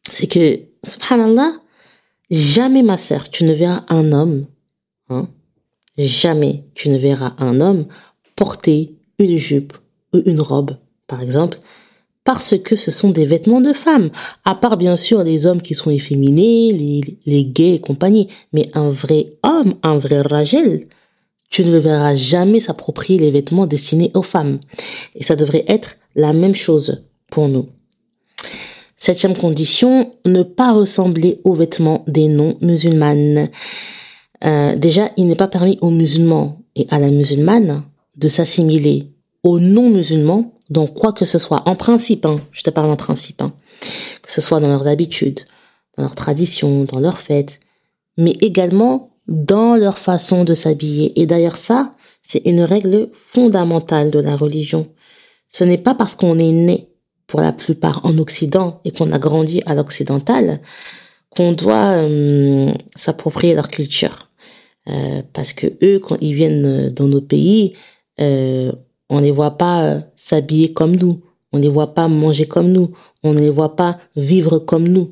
c'est 0.09 0.27
que, 0.27 0.59
subhanallah, 0.83 1.53
jamais 2.29 2.83
ma 2.83 2.97
sœur, 2.97 3.29
tu 3.29 3.43
ne 3.43 3.53
verras 3.53 3.85
un 3.89 4.11
homme, 4.11 4.45
hein, 5.09 5.29
jamais 5.97 6.63
tu 6.75 6.89
ne 6.89 6.97
verras 6.97 7.33
un 7.37 7.61
homme 7.61 7.85
porter 8.35 8.95
une 9.19 9.37
jupe 9.37 9.73
ou 10.13 10.21
une 10.25 10.41
robe, 10.41 10.77
par 11.07 11.21
exemple, 11.21 11.59
parce 12.23 12.57
que 12.57 12.75
ce 12.75 12.91
sont 12.91 13.09
des 13.09 13.25
vêtements 13.25 13.61
de 13.61 13.73
femmes. 13.73 14.11
À 14.45 14.55
part 14.55 14.77
bien 14.77 14.95
sûr 14.95 15.23
les 15.23 15.45
hommes 15.45 15.61
qui 15.61 15.73
sont 15.73 15.89
efféminés, 15.89 16.71
les, 16.71 17.01
les 17.25 17.45
gays 17.45 17.75
et 17.75 17.79
compagnie. 17.79 18.27
Mais 18.53 18.69
un 18.73 18.89
vrai 18.89 19.33
homme, 19.43 19.75
un 19.83 19.97
vrai 19.97 20.21
ragel, 20.21 20.87
tu 21.49 21.63
ne 21.63 21.71
le 21.71 21.79
verras 21.79 22.13
jamais 22.13 22.59
s'approprier 22.59 23.19
les 23.19 23.31
vêtements 23.31 23.67
destinés 23.67 24.11
aux 24.13 24.21
femmes. 24.21 24.59
Et 25.15 25.23
ça 25.23 25.35
devrait 25.35 25.65
être 25.67 25.97
la 26.15 26.33
même 26.33 26.55
chose 26.55 27.03
pour 27.29 27.47
nous. 27.47 27.69
Septième 28.97 29.35
condition, 29.35 30.13
ne 30.25 30.43
pas 30.43 30.73
ressembler 30.73 31.39
aux 31.43 31.55
vêtements 31.55 32.03
des 32.07 32.27
non-musulmanes. 32.27 33.49
Euh, 34.43 34.75
déjà, 34.75 35.11
il 35.17 35.27
n'est 35.27 35.35
pas 35.35 35.47
permis 35.47 35.79
aux 35.81 35.89
musulmans 35.89 36.59
et 36.75 36.85
à 36.91 36.99
la 36.99 37.09
musulmane 37.09 37.83
de 38.17 38.27
s'assimiler 38.27 39.11
aux 39.43 39.59
non-musulmans 39.59 40.53
dans 40.69 40.87
quoi 40.87 41.13
que 41.13 41.25
ce 41.25 41.39
soit. 41.39 41.67
En 41.67 41.75
principe, 41.75 42.25
hein, 42.25 42.37
je 42.51 42.61
te 42.61 42.69
parle 42.69 42.91
en 42.91 42.95
principe, 42.95 43.41
hein, 43.41 43.53
que 44.21 44.31
ce 44.31 44.41
soit 44.41 44.59
dans 44.59 44.67
leurs 44.67 44.87
habitudes, 44.87 45.41
dans 45.97 46.03
leurs 46.03 46.15
traditions, 46.15 46.83
dans 46.85 46.99
leurs 46.99 47.19
fêtes, 47.19 47.59
mais 48.17 48.37
également 48.41 49.09
dans 49.27 49.75
leur 49.75 49.97
façon 49.97 50.43
de 50.43 50.53
s'habiller. 50.53 51.19
Et 51.19 51.25
d'ailleurs 51.25 51.57
ça, 51.57 51.93
c'est 52.23 52.41
une 52.45 52.61
règle 52.61 53.09
fondamentale 53.13 54.11
de 54.11 54.19
la 54.19 54.35
religion. 54.35 54.87
Ce 55.51 55.63
n'est 55.63 55.77
pas 55.77 55.93
parce 55.93 56.15
qu'on 56.15 56.39
est 56.39 56.51
né, 56.51 56.87
pour 57.27 57.41
la 57.41 57.51
plupart, 57.51 58.05
en 58.05 58.17
Occident 58.17 58.81
et 58.85 58.91
qu'on 58.91 59.11
a 59.11 59.19
grandi 59.19 59.61
à 59.65 59.75
l'occidental 59.75 60.61
qu'on 61.29 61.53
doit 61.53 61.91
euh, 61.97 62.73
s'approprier 62.95 63.53
leur 63.53 63.69
culture. 63.69 64.29
Euh, 64.89 65.21
parce 65.33 65.53
que 65.53 65.67
eux, 65.83 65.99
quand 65.99 66.17
ils 66.21 66.33
viennent 66.33 66.89
dans 66.89 67.07
nos 67.07 67.21
pays, 67.21 67.73
euh, 68.19 68.71
on 69.09 69.17
ne 69.17 69.23
les 69.23 69.31
voit 69.31 69.57
pas 69.57 70.01
s'habiller 70.15 70.73
comme 70.73 70.95
nous, 70.95 71.21
on 71.53 71.57
ne 71.57 71.63
les 71.63 71.69
voit 71.69 71.93
pas 71.93 72.07
manger 72.07 72.47
comme 72.47 72.71
nous, 72.71 72.91
on 73.23 73.33
ne 73.33 73.39
les 73.39 73.49
voit 73.49 73.75
pas 73.75 73.99
vivre 74.15 74.59
comme 74.59 74.87
nous. 74.87 75.11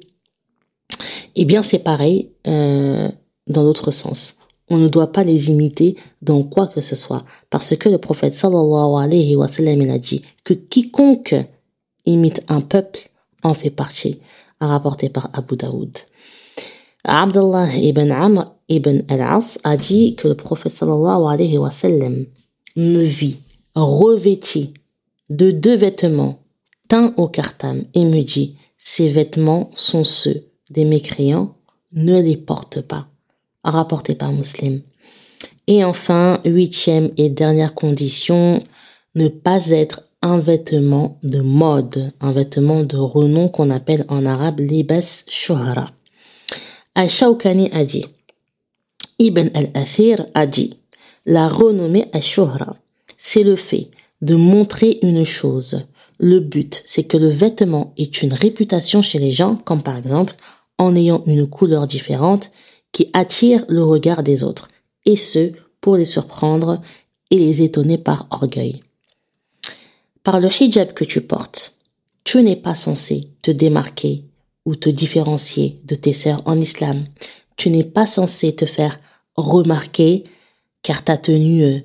Eh 1.36 1.46
bien, 1.46 1.64
c'est 1.64 1.80
pareil 1.80 2.32
dans 2.46 3.64
l'autre 3.64 3.92
sens 3.92 4.39
on 4.70 4.78
ne 4.78 4.88
doit 4.88 5.12
pas 5.12 5.24
les 5.24 5.50
imiter 5.50 5.96
dans 6.22 6.44
quoi 6.44 6.68
que 6.68 6.82
ce 6.82 6.96
soit. 6.96 7.26
Parce 7.50 7.76
que 7.76 7.90
le 7.90 7.98
prophète 7.98 8.34
sallallahu 8.34 9.02
alayhi 9.02 9.36
wa 9.36 9.48
sallam 9.48 9.82
a 9.90 9.98
dit 9.98 10.22
que 10.44 10.54
quiconque 10.54 11.36
imite 12.06 12.44
un 12.48 12.62
peuple 12.62 13.00
en 13.44 13.54
fait 13.54 13.70
partie, 13.70 14.20
rapporté 14.60 15.10
par 15.10 15.30
Abu 15.34 15.56
Daoud. 15.56 15.98
Abdullah 17.04 17.76
ibn 17.78 18.12
Amr 18.12 18.46
ibn 18.68 19.04
al-As 19.08 19.60
a 19.64 19.78
dit 19.78 20.16
que 20.16 20.28
le 20.28 20.36
prophète 20.36 20.74
sallallahu 20.74 21.26
alayhi 21.28 21.58
wa 21.58 21.72
sallam 21.72 22.26
me 22.76 23.04
vit 23.04 23.38
revêti 23.76 24.74
de 25.30 25.52
deux 25.52 25.76
vêtements 25.76 26.40
teints 26.88 27.14
au 27.18 27.28
cartam 27.28 27.84
et 27.94 28.04
me 28.04 28.22
dit 28.22 28.56
ces 28.78 29.10
vêtements 29.10 29.70
sont 29.74 30.04
ceux 30.04 30.46
des 30.70 30.86
mécréants, 30.86 31.56
ne 31.92 32.20
les 32.20 32.38
porte 32.38 32.82
pas 32.82 33.08
rapporté 33.64 34.16
par 34.16 34.32
Muslim. 34.32 34.82
Et 35.68 35.84
enfin, 35.84 36.42
huitième 36.46 37.12
et 37.18 37.30
dernière 37.30 37.76
condition, 37.76 38.64
ne 39.16 39.28
pas 39.28 39.70
être 39.70 40.04
un 40.22 40.40
vêtement 40.40 41.18
de 41.24 41.42
mode, 41.42 42.12
un 42.20 42.32
vêtement 42.32 42.84
de 42.84 42.98
renom 42.98 43.48
qu'on 43.48 43.70
appelle 43.70 44.06
en 44.10 44.26
arabe 44.26 44.60
libas 44.60 45.24
shuhara. 45.28 45.92
Al-Shawkani 46.96 47.70
a 47.72 47.86
dit, 47.86 48.06
Ibn 49.20 49.50
al-Athir 49.54 50.26
a 50.34 50.48
dit, 50.48 50.80
la 51.26 51.48
renommée 51.48 52.08
al-Shuhra, 52.14 52.76
c'est 53.18 53.44
le 53.44 53.56
fait 53.56 53.90
de 54.22 54.36
montrer 54.36 55.00
une 55.02 55.24
chose. 55.26 55.86
Le 56.18 56.40
but, 56.40 56.84
c'est 56.86 57.04
que 57.04 57.18
le 57.18 57.30
vêtement 57.30 57.94
ait 57.98 58.04
une 58.04 58.34
réputation 58.34 59.02
chez 59.02 59.20
les 59.20 59.32
gens, 59.32 59.56
comme 59.56 59.84
par 59.84 59.98
exemple 59.98 60.36
en 60.78 60.96
ayant 60.96 61.22
une 61.28 61.48
couleur 61.48 61.88
différente 61.88 62.52
qui 62.92 63.10
attire 63.14 63.66
le 63.68 63.84
regard 63.84 64.24
des 64.24 64.44
autres, 64.44 64.68
et 65.06 65.16
ce, 65.16 65.52
pour 65.82 65.98
les 65.98 66.06
surprendre 66.06 66.82
et 67.32 67.38
les 67.38 67.62
étonner 67.62 67.98
par 67.98 68.28
orgueil. 68.32 68.82
Par 70.24 70.40
le 70.40 70.50
hijab 70.50 70.94
que 70.94 71.06
tu 71.06 71.22
portes, 71.22 71.78
tu 72.24 72.42
n'es 72.42 72.56
pas 72.56 72.76
censé 72.76 73.30
te 73.42 73.52
démarquer 73.52 74.26
ou 74.66 74.76
te 74.76 74.90
différencier 74.90 75.80
de 75.86 75.96
tes 75.96 76.14
sœurs 76.14 76.42
en 76.46 76.60
islam. 76.60 77.06
Tu 77.56 77.70
n'es 77.70 77.84
pas 77.84 78.06
censé 78.06 78.56
te 78.56 78.66
faire 78.66 79.00
remarquer 79.36 80.26
car 80.84 81.04
ta 81.04 81.18
tenue 81.18 81.64
euh, 81.64 81.80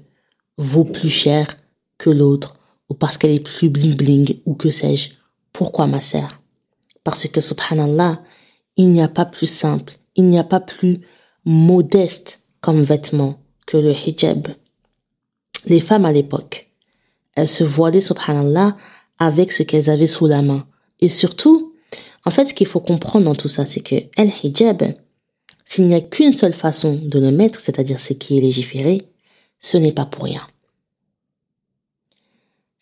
vaut 0.59 0.84
plus 0.84 1.11
cher 1.11 1.57
que 1.98 2.11
l'autre 2.11 2.57
ou 2.88 2.94
parce 2.94 3.16
qu'elle 3.16 3.30
est 3.30 3.40
plus 3.40 3.70
bling 3.70 3.96
bling 3.96 4.40
ou 4.44 4.55
que 4.55 4.70
sais-je. 4.70 5.11
Pourquoi 5.52 5.86
ma 5.86 6.00
sœur? 6.00 6.42
Parce 7.05 7.26
que 7.28 7.40
subhanallah, 7.40 8.22
il 8.76 8.90
n'y 8.90 9.02
a 9.02 9.09
pas 9.09 9.24
plus 9.24 9.46
simple, 9.46 9.94
il 10.16 10.24
n'y 10.24 10.38
a 10.38 10.44
pas 10.44 10.60
plus 10.60 11.00
modeste 11.44 12.42
comme 12.60 12.82
vêtement 12.82 13.38
que 13.66 13.76
le 13.76 13.92
hijab. 13.92 14.48
Les 15.66 15.80
femmes 15.80 16.04
à 16.04 16.12
l'époque, 16.12 16.70
elles 17.34 17.48
se 17.48 17.64
voilaient 17.64 18.00
subhanallah 18.00 18.76
avec 19.18 19.52
ce 19.52 19.62
qu'elles 19.62 19.90
avaient 19.90 20.06
sous 20.06 20.26
la 20.26 20.42
main. 20.42 20.66
Et 21.00 21.08
surtout, 21.08 21.74
en 22.24 22.30
fait, 22.30 22.46
ce 22.46 22.54
qu'il 22.54 22.66
faut 22.66 22.80
comprendre 22.80 23.24
dans 23.24 23.34
tout 23.34 23.48
ça, 23.48 23.66
c'est 23.66 23.80
que 23.80 23.96
el 24.16 24.30
hijab, 24.42 24.94
s'il 25.64 25.86
n'y 25.86 25.94
a 25.94 26.00
qu'une 26.00 26.32
seule 26.32 26.52
façon 26.52 26.96
de 27.02 27.18
le 27.18 27.30
mettre, 27.30 27.60
c'est-à-dire 27.60 28.00
ce 28.00 28.12
qui 28.12 28.38
est 28.38 28.40
légiféré, 28.40 28.98
ce 29.60 29.76
n'est 29.76 29.92
pas 29.92 30.06
pour 30.06 30.24
rien. 30.24 30.46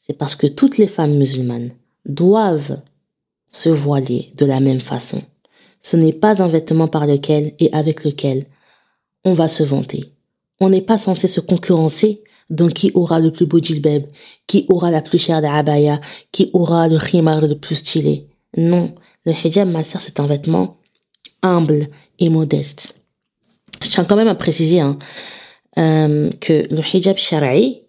C'est 0.01 0.19
parce 0.19 0.35
que 0.35 0.49
toutes 0.49 0.79
les 0.79 0.89
femmes 0.89 1.17
musulmanes 1.17 1.73
doivent 2.05 2.81
se 3.51 3.69
voiler 3.69 4.33
de 4.35 4.45
la 4.45 4.59
même 4.59 4.81
façon. 4.81 5.23
Ce 5.83 5.97
n'est 5.97 6.13
pas 6.13 6.43
un 6.43 6.49
vêtement 6.49 6.89
par 6.89 7.07
lequel 7.07 7.55
et 7.59 7.73
avec 7.73 8.05
lequel 8.05 8.47
on 9.25 9.35
va 9.35 9.49
se 9.49 9.63
vanter. 9.63 10.13
On 10.61 10.71
n'est 10.71 10.81
pas 10.81 10.99
censé 10.99 11.29
se 11.29 11.41
concurrencer 11.41 12.23
dans 12.51 12.69
qui 12.69 12.93
aura 12.95 13.19
le 13.19 13.33
plus 13.33 13.47
beau 13.47 13.59
djilbeb, 13.61 14.07
qui 14.47 14.67
aura 14.69 14.91
la 14.91 15.03
plus 15.03 15.19
chère 15.19 15.41
d'abaya, 15.41 16.01
qui 16.31 16.51
aura 16.53 16.89
le 16.89 16.99
khimar 16.99 17.41
le 17.41 17.59
plus 17.59 17.77
stylé. 17.77 18.29
Non, 18.57 18.95
le 19.25 19.33
hijab, 19.33 19.69
ma 19.69 19.85
sœur, 19.85 20.01
c'est 20.01 20.21
un 20.21 20.27
vêtement 20.27 20.79
humble 21.43 21.89
et 22.19 22.29
modeste. 22.29 22.95
Je 23.83 23.89
tiens 23.89 24.05
quand 24.05 24.17
même 24.17 24.29
à 24.29 24.35
préciser 24.35 24.81
hein, 24.81 24.99
euh, 25.79 26.31
que 26.41 26.67
le 26.71 26.83
hijab 26.95 27.17
shara'i, 27.17 27.83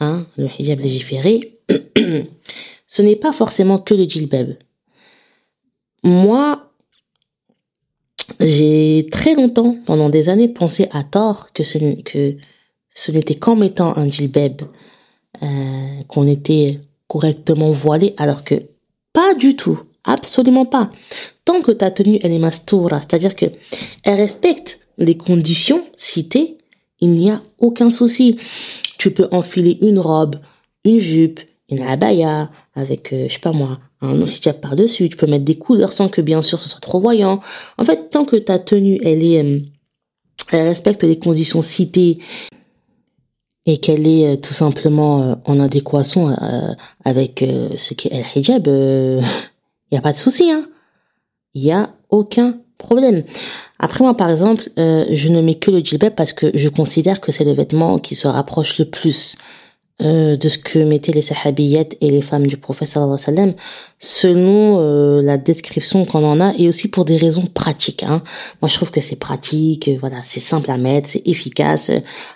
hein, 0.00 0.26
le 0.36 0.48
hijab 0.58 0.80
légiféré, 0.80 1.58
ce 2.86 3.02
n'est 3.02 3.16
pas 3.16 3.32
forcément 3.32 3.78
que 3.78 3.94
le 3.94 4.04
djilbab. 4.04 4.56
Moi, 6.02 6.69
j'ai 8.40 9.08
très 9.10 9.34
longtemps, 9.34 9.76
pendant 9.84 10.08
des 10.08 10.28
années, 10.28 10.48
pensé 10.48 10.88
à 10.92 11.04
tort 11.04 11.52
que 11.52 11.62
ce, 11.62 11.78
que 12.02 12.36
ce 12.88 13.12
n'était 13.12 13.34
qu'en 13.34 13.56
mettant 13.56 13.96
un 13.96 14.08
djilbab 14.08 14.62
euh, 15.42 15.46
qu'on 16.08 16.26
était 16.26 16.80
correctement 17.06 17.70
voilé, 17.70 18.14
alors 18.16 18.44
que 18.44 18.54
pas 19.12 19.34
du 19.34 19.56
tout. 19.56 19.80
Absolument 20.04 20.64
pas. 20.64 20.90
Tant 21.44 21.60
que 21.60 21.72
ta 21.72 21.90
tenue, 21.90 22.18
elle 22.22 22.32
est 22.32 22.38
mastoura, 22.38 23.00
c'est-à-dire 23.00 23.36
que 23.36 23.46
elle 24.02 24.14
respecte 24.14 24.80
les 24.96 25.16
conditions 25.16 25.84
citées, 25.94 26.56
il 27.00 27.10
n'y 27.10 27.30
a 27.30 27.42
aucun 27.58 27.90
souci. 27.90 28.38
Tu 28.98 29.10
peux 29.10 29.28
enfiler 29.30 29.78
une 29.82 29.98
robe, 29.98 30.36
une 30.84 31.00
jupe, 31.00 31.40
une 31.68 31.82
abaya, 31.82 32.50
avec, 32.74 33.12
euh, 33.12 33.26
je 33.28 33.34
sais 33.34 33.40
pas 33.40 33.52
moi, 33.52 33.78
un 34.00 34.26
hijab 34.26 34.60
par-dessus. 34.60 35.08
Tu 35.08 35.16
peux 35.16 35.26
mettre 35.26 35.44
des 35.44 35.56
couleurs 35.56 35.92
sans 35.92 36.08
que, 36.08 36.20
bien 36.20 36.42
sûr, 36.42 36.60
ce 36.60 36.68
soit 36.68 36.80
trop 36.80 37.00
voyant. 37.00 37.40
En 37.78 37.84
fait, 37.84 38.10
tant 38.10 38.24
que 38.24 38.36
ta 38.36 38.58
tenue, 38.58 38.98
elle 39.04 39.22
est, 39.22 39.42
euh, 39.42 39.60
elle 40.52 40.68
respecte 40.68 41.04
les 41.04 41.18
conditions 41.18 41.62
citées 41.62 42.18
et 43.66 43.76
qu'elle 43.76 44.06
est 44.06 44.26
euh, 44.26 44.36
tout 44.36 44.54
simplement 44.54 45.40
en 45.44 45.60
adéquation 45.60 46.34
avec 47.04 47.44
ce 47.76 47.94
qu'est 47.94 48.10
le 48.10 48.38
hijab, 48.38 48.66
il 49.90 49.92
n'y 49.92 49.98
a 49.98 50.02
pas 50.02 50.12
de 50.12 50.18
souci, 50.18 50.50
hein. 50.50 50.66
Il 51.54 51.62
n'y 51.62 51.72
a 51.72 51.90
aucun 52.10 52.60
problème. 52.80 53.22
Après 53.78 54.02
moi, 54.02 54.16
par 54.16 54.30
exemple, 54.30 54.68
euh, 54.78 55.04
je 55.10 55.28
ne 55.28 55.40
mets 55.40 55.54
que 55.54 55.70
le 55.70 55.80
djilbab 55.80 56.14
parce 56.14 56.32
que 56.32 56.50
je 56.54 56.68
considère 56.68 57.20
que 57.20 57.30
c'est 57.30 57.44
le 57.44 57.52
vêtement 57.52 57.98
qui 57.98 58.16
se 58.16 58.26
rapproche 58.26 58.78
le 58.78 58.86
plus 58.86 59.36
euh, 60.02 60.36
de 60.36 60.48
ce 60.48 60.56
que 60.56 60.78
mettaient 60.78 61.12
les 61.12 61.22
sahabiyettes 61.22 61.96
et 62.00 62.10
les 62.10 62.22
femmes 62.22 62.46
du 62.46 62.56
prophète 62.56 62.88
sallallahu 62.88 63.18
alayhi 63.26 63.54
selon 63.98 64.78
euh, 64.78 65.20
la 65.20 65.36
description 65.36 66.04
qu'on 66.06 66.24
en 66.24 66.40
a 66.40 66.54
et 66.56 66.68
aussi 66.68 66.88
pour 66.88 67.04
des 67.04 67.16
raisons 67.16 67.46
pratiques. 67.46 68.02
Hein. 68.02 68.22
Moi, 68.62 68.68
je 68.68 68.76
trouve 68.76 68.90
que 68.90 69.00
c'est 69.00 69.16
pratique, 69.16 69.90
voilà, 70.00 70.22
c'est 70.22 70.40
simple 70.40 70.70
à 70.70 70.78
mettre, 70.78 71.08
c'est 71.08 71.26
efficace. 71.26 71.90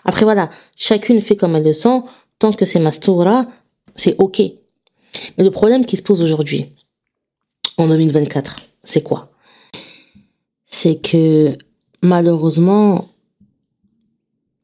Après, 0.05 0.25
voilà, 0.25 0.51
chacune 0.77 1.23
fait 1.23 1.37
comme 1.37 1.57
elle 1.57 1.65
le 1.65 1.73
sent. 1.73 2.03
Tant 2.39 2.53
que 2.53 2.65
c'est 2.65 2.81
mastoura, 2.81 3.47
c'est 3.97 4.17
ok. 4.19 4.43
Mais 5.39 5.45
le 5.45 5.51
problème 5.51 5.87
qui 5.87 5.97
se 5.97 6.03
pose 6.03 6.21
aujourd'hui, 6.21 6.73
en 7.79 7.89
2024, 7.89 8.57
c'est 8.83 9.03
quoi? 9.03 9.31
C'est 10.67 10.97
que 10.97 11.57
malheureusement, 12.03 13.09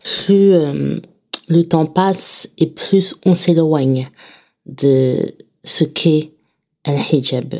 plus 0.03 0.53
euh, 0.53 1.01
le 1.51 1.65
temps 1.65 1.87
passe 1.87 2.49
et 2.59 2.67
plus 2.67 3.17
on 3.25 3.35
s'éloigne 3.35 4.09
de 4.67 5.35
ce 5.65 5.85
qu'est 5.85 6.33
un 6.85 6.97
hijab. 6.97 7.57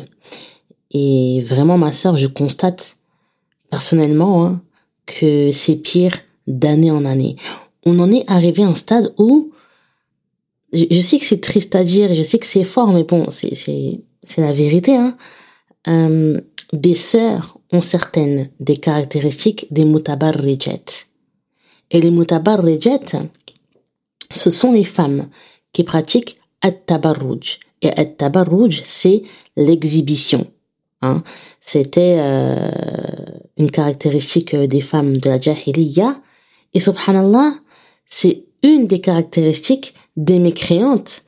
Et 0.91 1.43
vraiment, 1.45 1.77
ma 1.77 1.91
sœur, 1.91 2.17
je 2.17 2.27
constate 2.27 2.97
personnellement 3.69 4.45
hein, 4.45 4.61
que 5.05 5.51
c'est 5.51 5.75
pire 5.75 6.13
d'année 6.47 6.91
en 6.91 7.05
année. 7.05 7.35
On 7.85 7.99
en 7.99 8.11
est 8.11 8.29
arrivé 8.29 8.63
à 8.63 8.67
un 8.67 8.75
stade 8.75 9.13
où 9.17 9.51
je, 10.73 11.01
sais 11.01 11.19
que 11.19 11.25
c'est 11.25 11.41
triste 11.41 11.75
à 11.75 11.83
dire 11.83 12.13
je 12.15 12.21
sais 12.21 12.39
que 12.39 12.45
c'est 12.45 12.63
fort, 12.63 12.93
mais 12.93 13.03
bon, 13.03 13.29
c'est 13.29 13.55
c'est 13.55 14.01
c'est 14.23 14.41
la 14.41 14.53
vérité. 14.53 14.95
Hein. 14.95 15.17
Euh, 15.87 16.39
des 16.73 16.93
sœurs 16.93 17.57
ont 17.73 17.81
certaines 17.81 18.49
des 18.59 18.77
caractéristiques 18.77 19.67
des 19.71 19.85
mutabarrijet. 19.85 20.83
Et 21.89 21.99
les 21.99 22.11
mutabarrijet, 22.11 22.99
ce 24.33 24.49
sont 24.49 24.71
les 24.71 24.83
femmes 24.83 25.29
qui 25.73 25.83
pratiquent 25.83 26.37
at-tabarruj. 26.61 27.59
Et 27.81 27.89
at-tabarruj, 27.89 28.81
c'est 28.85 29.23
l'exhibition. 29.55 30.47
Hein. 31.01 31.23
C'était 31.59 32.17
euh, 32.19 32.69
une 33.57 33.71
caractéristique 33.71 34.55
des 34.55 34.81
femmes 34.81 35.17
de 35.17 35.29
la 35.29 35.39
jahiliya. 35.39 36.21
Et 36.73 36.79
subhanallah, 36.79 37.53
c'est 38.05 38.43
une 38.63 38.87
des 38.87 38.99
caractéristiques 38.99 39.93
des 40.15 40.39
mécréantes. 40.39 41.23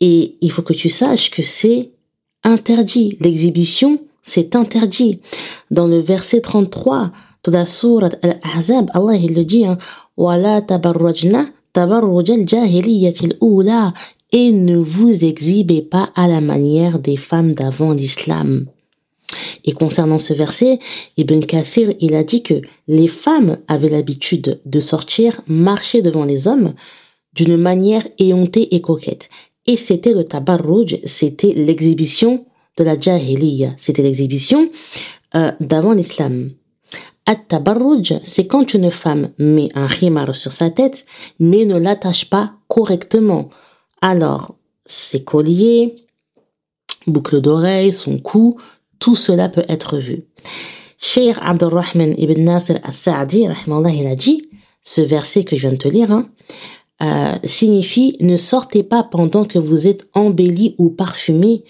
Et 0.00 0.36
il 0.40 0.50
faut 0.50 0.62
que 0.62 0.72
tu 0.72 0.90
saches 0.90 1.30
que 1.30 1.42
c'est 1.42 1.90
interdit. 2.42 3.16
L'exhibition, 3.20 4.00
c'est 4.22 4.54
interdit. 4.54 5.20
Dans 5.70 5.86
le 5.86 5.98
verset 5.98 6.40
33 6.40 7.10
de 7.44 7.50
la 7.50 7.66
sourate 7.66 8.18
Al-Ahzab, 8.22 8.90
Allah 8.94 9.16
il 9.16 9.34
le 9.34 9.44
dit, 9.44 9.66
hein, 9.66 9.78
et 14.32 14.50
ne 14.50 14.76
vous 14.76 15.24
exhibez 15.24 15.82
pas 15.82 16.10
à 16.16 16.26
la 16.26 16.40
manière 16.40 16.98
des 16.98 17.16
femmes 17.16 17.54
d'avant 17.54 17.92
l'islam. 17.92 18.66
Et 19.64 19.72
concernant 19.72 20.18
ce 20.18 20.34
verset, 20.34 20.78
Ibn 21.16 21.40
Kathir, 21.40 21.92
il 22.00 22.14
a 22.14 22.24
dit 22.24 22.42
que 22.42 22.60
les 22.88 23.08
femmes 23.08 23.58
avaient 23.68 23.88
l'habitude 23.88 24.60
de 24.64 24.80
sortir, 24.80 25.40
marcher 25.46 26.02
devant 26.02 26.24
les 26.24 26.48
hommes 26.48 26.74
d'une 27.34 27.56
manière 27.56 28.06
éhontée 28.18 28.74
et 28.74 28.80
coquette. 28.80 29.28
Et 29.66 29.76
c'était 29.76 30.14
le 30.14 30.24
tabarruj, 30.24 30.98
c'était 31.04 31.54
l'exhibition 31.54 32.44
de 32.76 32.84
la 32.84 32.98
jahiliya, 32.98 33.74
c'était 33.76 34.02
l'exhibition 34.02 34.68
euh, 35.34 35.52
d'avant 35.60 35.92
l'islam. 35.92 36.48
At-tabarruj, 37.26 38.14
c'est 38.22 38.46
quand 38.46 38.74
une 38.74 38.90
femme 38.90 39.30
met 39.38 39.68
un 39.74 39.86
khimar 39.86 40.34
sur 40.34 40.52
sa 40.52 40.70
tête, 40.70 41.06
mais 41.38 41.64
ne 41.64 41.78
l'attache 41.78 42.28
pas 42.28 42.52
correctement. 42.68 43.48
Alors, 44.02 44.56
ses 44.84 45.24
colliers, 45.24 45.94
boucles 47.06 47.40
d'oreilles, 47.40 47.92
son 47.92 48.18
cou, 48.18 48.58
tout 48.98 49.14
cela 49.14 49.48
peut 49.48 49.64
être 49.68 49.96
vu. 49.96 50.24
Cheikh 50.98 51.36
Abdurrahman 51.40 52.14
ibn 52.18 52.42
Nasir 52.42 52.78
al-Sa'di, 52.82 53.48
il 53.66 54.06
a 54.06 54.16
dit, 54.16 54.48
ce 54.82 55.00
verset 55.00 55.44
que 55.44 55.56
je 55.56 55.62
viens 55.62 55.72
de 55.72 55.76
te 55.76 55.88
lire, 55.88 56.10
hein, 56.10 56.28
euh, 57.02 57.34
signifie 57.44 58.16
ne 58.20 58.36
sortez 58.36 58.82
pas 58.82 59.02
pendant 59.02 59.44
que 59.44 59.58
vous 59.58 59.88
êtes 59.88 60.06
embellis 60.14 60.74
ou 60.78 60.90
parfumés 60.90 61.64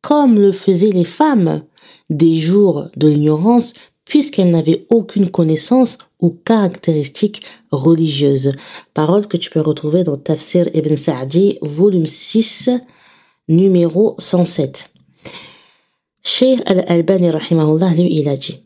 comme 0.00 0.36
le 0.36 0.52
faisaient 0.52 0.90
les 0.90 1.04
femmes 1.04 1.62
des 2.08 2.38
jours 2.38 2.88
de 2.96 3.08
l'ignorance 3.08 3.74
puisqu'elles 4.10 4.50
n'avaient 4.50 4.86
aucune 4.90 5.30
connaissance 5.30 5.98
ou 6.18 6.30
caractéristique 6.44 7.42
religieuse. 7.70 8.50
Parole 8.92 9.28
que 9.28 9.36
tu 9.36 9.50
peux 9.50 9.60
retrouver 9.60 10.02
dans 10.02 10.16
Tafsir 10.16 10.68
Ibn 10.74 10.96
Sa'di, 10.96 11.58
volume 11.62 12.06
6, 12.06 12.70
numéro 13.48 14.16
107. 14.18 14.90
Cheikh 16.24 16.60
Al-Albani, 16.66 17.30
rahimahullah, 17.30 17.94
lui, 17.94 18.08
il 18.10 18.28
a 18.28 18.36
dit, 18.36 18.58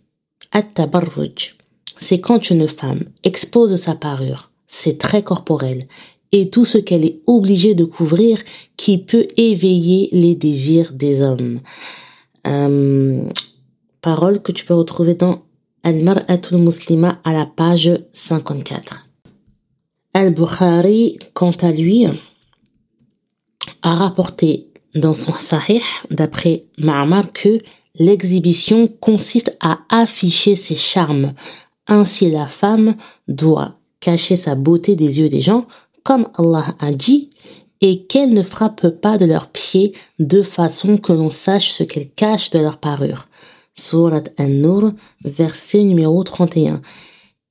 At-tabarruj, 0.52 1.56
c'est 2.00 2.20
quand 2.20 2.48
une 2.48 2.66
femme 2.66 3.04
expose 3.22 3.76
sa 3.76 3.94
parure, 3.94 4.50
ses 4.66 4.96
traits 4.96 5.26
corporels 5.26 5.86
et 6.32 6.48
tout 6.48 6.64
ce 6.64 6.78
qu'elle 6.78 7.04
est 7.04 7.20
obligée 7.26 7.74
de 7.74 7.84
couvrir 7.84 8.38
qui 8.78 8.96
peut 8.96 9.26
éveiller 9.36 10.08
les 10.10 10.34
désirs 10.34 10.94
des 10.94 11.20
hommes. 11.20 11.60
Euh, 12.46 13.28
parole 14.04 14.42
que 14.42 14.52
tu 14.52 14.66
peux 14.66 14.74
retrouver 14.74 15.14
dans 15.14 15.44
Al-Mar'atul 15.82 16.58
Muslima 16.58 17.20
à 17.24 17.32
la 17.32 17.46
page 17.46 17.90
54. 18.12 19.08
Al-Bukhari, 20.12 21.18
quant 21.32 21.56
à 21.62 21.72
lui, 21.72 22.04
a 23.80 23.94
rapporté 23.94 24.68
dans 24.94 25.14
son 25.14 25.32
Sahih, 25.32 25.80
d'après 26.10 26.66
Ma'amar, 26.76 27.32
que 27.32 27.62
l'exhibition 27.98 28.88
consiste 28.88 29.56
à 29.60 29.78
afficher 29.88 30.54
ses 30.54 30.76
charmes. 30.76 31.32
Ainsi, 31.88 32.30
la 32.30 32.46
femme 32.46 32.96
doit 33.26 33.78
cacher 34.00 34.36
sa 34.36 34.54
beauté 34.54 34.96
des 34.96 35.20
yeux 35.20 35.30
des 35.30 35.40
gens, 35.40 35.66
comme 36.02 36.28
Allah 36.36 36.76
a 36.78 36.92
dit, 36.92 37.30
et 37.80 38.04
qu'elle 38.04 38.34
ne 38.34 38.42
frappe 38.42 38.86
pas 39.00 39.16
de 39.16 39.24
leurs 39.24 39.48
pieds 39.48 39.94
de 40.18 40.42
façon 40.42 40.98
que 40.98 41.14
l'on 41.14 41.30
sache 41.30 41.70
ce 41.70 41.84
qu'elle 41.84 42.10
cache 42.10 42.50
de 42.50 42.58
leur 42.58 42.76
parure. 42.76 43.28
Surat 43.76 44.24
An-Nur, 44.38 44.92
verset 45.24 45.82
numéro 45.82 46.22
31. 46.22 46.80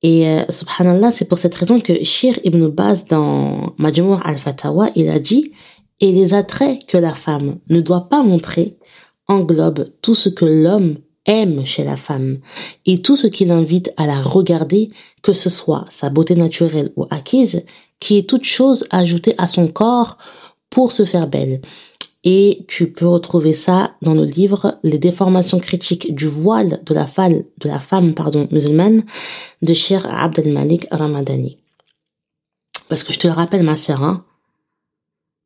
Et 0.02 0.28
euh, 0.28 0.44
subhanallah, 0.48 1.10
c'est 1.10 1.24
pour 1.24 1.38
cette 1.38 1.54
raison 1.54 1.80
que 1.80 2.04
Shir 2.04 2.38
ibn 2.44 2.68
Baz 2.68 3.06
dans 3.06 3.74
Majmur 3.78 4.20
al-Fatawa, 4.24 4.90
il 4.96 5.08
a 5.08 5.18
dit 5.18 5.52
et 6.00 6.12
les 6.12 6.34
attraits 6.34 6.84
que 6.86 6.98
la 6.98 7.14
femme 7.14 7.56
ne 7.68 7.80
doit 7.80 8.08
pas 8.08 8.22
montrer 8.22 8.76
englobent 9.28 9.90
tout 10.02 10.14
ce 10.14 10.28
que 10.28 10.44
l'homme 10.44 10.98
aime 11.26 11.64
chez 11.64 11.84
la 11.84 11.96
femme 11.96 12.38
et 12.84 13.00
tout 13.00 13.16
ce 13.16 13.26
qui 13.26 13.44
l'invite 13.44 13.92
à 13.96 14.06
la 14.06 14.20
regarder, 14.20 14.90
que 15.22 15.32
ce 15.32 15.48
soit 15.48 15.84
sa 15.88 16.10
beauté 16.10 16.34
naturelle 16.34 16.92
ou 16.96 17.06
acquise, 17.10 17.64
qui 18.00 18.18
est 18.18 18.28
toute 18.28 18.44
chose 18.44 18.86
ajoutée 18.90 19.34
à 19.38 19.48
son 19.48 19.68
corps 19.68 20.18
pour 20.68 20.92
se 20.92 21.04
faire 21.04 21.28
belle. 21.28 21.60
Et 22.24 22.64
tu 22.68 22.90
peux 22.90 23.06
retrouver 23.06 23.52
ça 23.52 23.96
dans 24.00 24.14
le 24.14 24.24
livre 24.24 24.78
Les 24.82 24.98
déformations 24.98 25.60
critiques 25.60 26.14
du 26.14 26.26
voile 26.26 26.82
de 26.84 26.94
la 26.94 27.06
femme, 27.06 28.14
musulmane 28.50 29.04
de 29.60 29.74
Cher 29.74 30.06
Abdel 30.10 30.52
Malik 30.52 30.86
Ramadani. 30.90 31.58
Parce 32.88 33.04
que 33.04 33.12
je 33.12 33.18
te 33.18 33.26
le 33.26 33.34
rappelle, 33.34 33.62
ma 33.62 33.76
sœur, 33.76 34.02
hein, 34.02 34.24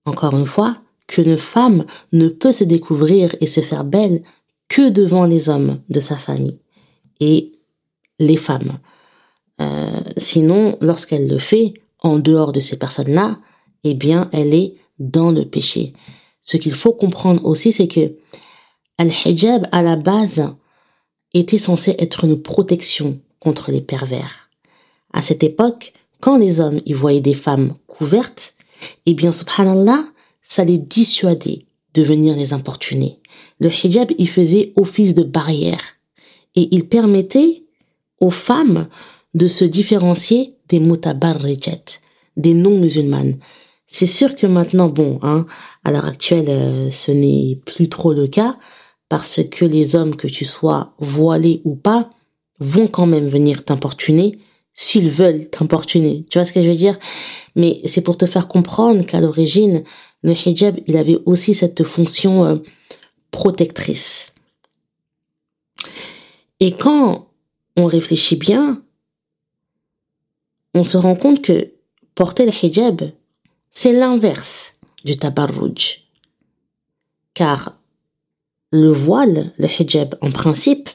encore 0.05 0.37
une 0.37 0.47
fois, 0.47 0.79
qu'une 1.07 1.37
femme 1.37 1.85
ne 2.13 2.29
peut 2.29 2.53
se 2.53 2.65
découvrir 2.65 3.35
et 3.41 3.47
se 3.47 3.61
faire 3.61 3.85
belle 3.85 4.23
que 4.69 4.89
devant 4.89 5.25
les 5.25 5.49
hommes 5.49 5.81
de 5.89 6.01
sa 6.01 6.17
famille 6.17 6.61
et 7.21 7.53
les 8.19 8.37
femmes. 8.37 8.79
Euh, 9.61 10.01
sinon, 10.17 10.77
lorsqu'elle 10.81 11.29
le 11.29 11.39
fait 11.39 11.75
en 12.01 12.19
dehors 12.19 12.53
de 12.53 12.61
ces 12.61 12.77
personnes-là, 12.77 13.39
eh 13.85 13.95
bien, 13.95 14.29
elle 14.33 14.55
est 14.55 14.75
dans 14.99 15.31
le 15.31 15.45
péché. 15.45 15.93
Ce 16.49 16.57
qu'il 16.57 16.73
faut 16.73 16.95
comprendre 16.95 17.45
aussi, 17.45 17.73
c'est 17.73 17.89
que 17.89 18.17
Al-Hijab, 18.97 19.67
à 19.71 19.83
la 19.83 19.97
base, 19.97 20.49
était 21.35 21.59
censé 21.59 21.95
être 21.99 22.25
une 22.25 22.41
protection 22.41 23.21
contre 23.39 23.71
les 23.71 23.83
pervers. 23.83 24.49
À 25.13 25.21
cette 25.21 25.43
époque, 25.43 25.93
quand 26.21 26.39
les 26.39 26.63
hommes 26.63 26.81
y 26.87 26.95
voyaient 26.95 27.21
des 27.21 27.35
femmes 27.35 27.75
couvertes, 27.87 28.55
eh 29.05 29.13
bien, 29.13 29.31
subhanallah, 29.31 30.03
ça 30.41 30.65
les 30.65 30.79
dissuadait 30.79 31.67
de 31.93 32.03
venir 32.03 32.35
les 32.35 32.55
importuner. 32.55 33.21
Le 33.61 33.69
hijab 33.69 34.11
y 34.17 34.27
faisait 34.27 34.73
office 34.75 35.15
de 35.15 35.25
barrière 35.25 35.99
et 36.55 36.67
il 36.75 36.89
permettait 36.89 37.65
aux 38.21 38.31
femmes 38.31 38.89
de 39.35 39.47
se 39.47 39.67
différencier 39.67 40.55
des 40.71 40.81
mutabarrijat, 40.81 42.01
des 42.39 42.55
non-musulmanes. 42.55 43.37
C'est 43.91 44.07
sûr 44.07 44.37
que 44.37 44.47
maintenant, 44.47 44.89
bon, 44.89 45.19
hein, 45.23 45.47
à 45.83 45.91
l'heure 45.91 46.05
actuelle, 46.05 46.51
euh, 46.51 46.91
ce 46.91 47.11
n'est 47.11 47.59
plus 47.65 47.89
trop 47.89 48.13
le 48.13 48.29
cas 48.29 48.59
parce 49.09 49.41
que 49.51 49.65
les 49.65 49.97
hommes, 49.97 50.15
que 50.15 50.29
tu 50.29 50.45
sois 50.45 50.93
voilé 50.99 51.63
ou 51.65 51.75
pas, 51.75 52.11
vont 52.61 52.87
quand 52.87 53.07
même 53.07 53.27
venir 53.27 53.65
t'importuner 53.65 54.39
s'ils 54.75 55.11
veulent 55.11 55.49
t'importuner. 55.49 56.27
Tu 56.29 56.39
vois 56.39 56.45
ce 56.45 56.53
que 56.53 56.61
je 56.61 56.69
veux 56.69 56.77
dire? 56.77 56.99
Mais 57.57 57.81
c'est 57.87 58.03
pour 58.03 58.19
te 58.19 58.27
faire 58.27 58.47
comprendre 58.47 59.07
qu'à 59.07 59.21
l'origine, 59.21 59.83
le 60.23 60.35
hijab, 60.35 60.79
il 60.87 60.99
avait 60.99 61.19
aussi 61.25 61.55
cette 61.55 61.83
fonction 61.83 62.45
euh, 62.45 62.57
protectrice. 63.31 64.35
Et 66.61 66.73
quand 66.73 67.29
on 67.77 67.87
réfléchit 67.87 68.37
bien, 68.37 68.83
on 70.75 70.85
se 70.85 70.99
rend 70.99 71.17
compte 71.17 71.41
que 71.41 71.73
porter 72.15 72.45
le 72.45 72.53
hijab, 72.53 73.13
c'est 73.71 73.93
l'inverse 73.93 74.75
du 75.05 75.17
tabarruj. 75.17 76.05
Car 77.35 77.79
le 78.73 78.91
voile, 78.91 79.53
le 79.59 79.69
hijab, 79.69 80.17
en 80.21 80.31
principe, 80.31 80.91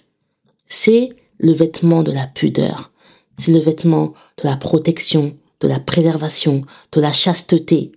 c'est 0.65 1.09
le 1.39 1.53
vêtement 1.53 2.03
de 2.03 2.11
la 2.11 2.27
pudeur 2.27 2.93
c'est 3.37 3.51
le 3.51 3.59
vêtement 3.59 4.13
de 4.41 4.47
la 4.47 4.57
protection, 4.57 5.37
de 5.59 5.67
la 5.67 5.79
préservation, 5.79 6.63
de 6.91 7.01
la 7.01 7.11
chasteté. 7.11 7.91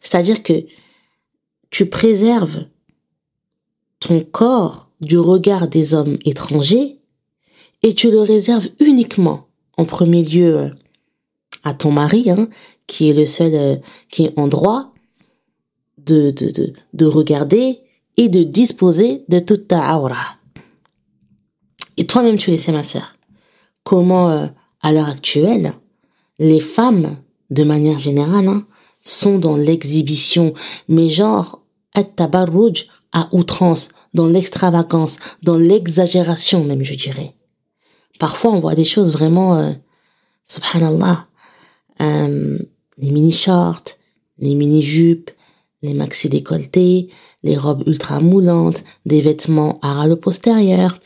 C'est-à-dire 0.00 0.42
que 0.42 0.64
tu 1.70 1.88
préserves 1.88 2.66
ton 4.00 4.20
corps 4.20 4.90
du 5.00 5.18
regard 5.18 5.68
des 5.68 5.94
hommes 5.94 6.18
étrangers 6.24 6.98
et 7.82 7.94
tu 7.94 8.10
le 8.10 8.20
réserves 8.20 8.68
uniquement 8.80 9.48
en 9.76 9.84
premier 9.84 10.22
lieu 10.22 10.72
à 11.64 11.74
ton 11.74 11.92
mari, 11.92 12.30
hein, 12.30 12.48
qui 12.92 13.10
est 13.10 13.14
le 13.14 13.26
seul 13.26 13.54
euh, 13.54 13.76
qui 14.10 14.26
est 14.26 14.38
en 14.38 14.48
droit 14.48 14.92
de, 15.98 16.30
de, 16.30 16.50
de, 16.50 16.72
de 16.92 17.06
regarder 17.06 17.80
et 18.16 18.28
de 18.28 18.42
disposer 18.42 19.24
de 19.28 19.38
toute 19.38 19.68
ta 19.68 19.96
aura. 19.96 20.36
Et 21.96 22.06
toi-même, 22.06 22.38
tu 22.38 22.50
le 22.50 22.58
sais, 22.58 22.72
ma 22.72 22.84
sœur 22.84 23.16
comment, 23.84 24.30
euh, 24.30 24.46
à 24.80 24.92
l'heure 24.92 25.08
actuelle, 25.08 25.74
les 26.38 26.60
femmes, 26.60 27.16
de 27.50 27.64
manière 27.64 27.98
générale, 27.98 28.48
hein, 28.48 28.66
sont 29.02 29.38
dans 29.38 29.56
l'exhibition, 29.56 30.54
mais 30.88 31.08
genre, 31.08 31.62
at 31.94 32.04
tabarruj 32.04 32.86
à 33.12 33.28
outrance, 33.32 33.88
dans 34.14 34.26
l'extravagance, 34.26 35.18
dans 35.42 35.58
l'exagération 35.58 36.64
même, 36.64 36.82
je 36.82 36.94
dirais. 36.94 37.34
Parfois, 38.18 38.52
on 38.52 38.60
voit 38.60 38.74
des 38.74 38.84
choses 38.84 39.12
vraiment, 39.12 39.56
euh, 39.56 39.72
subhanallah, 40.46 41.26
euh, 42.00 42.58
les 42.98 43.10
mini-shorts, 43.10 43.84
les 44.38 44.54
mini-jupes, 44.54 45.30
les 45.82 45.94
maxi 45.94 46.28
décolletés, 46.28 47.08
les 47.42 47.56
robes 47.56 47.82
ultra 47.86 48.20
moulantes, 48.20 48.84
des 49.04 49.20
vêtements 49.20 49.78
à 49.82 49.94
ras 49.94 50.16
postérieur. 50.16 50.98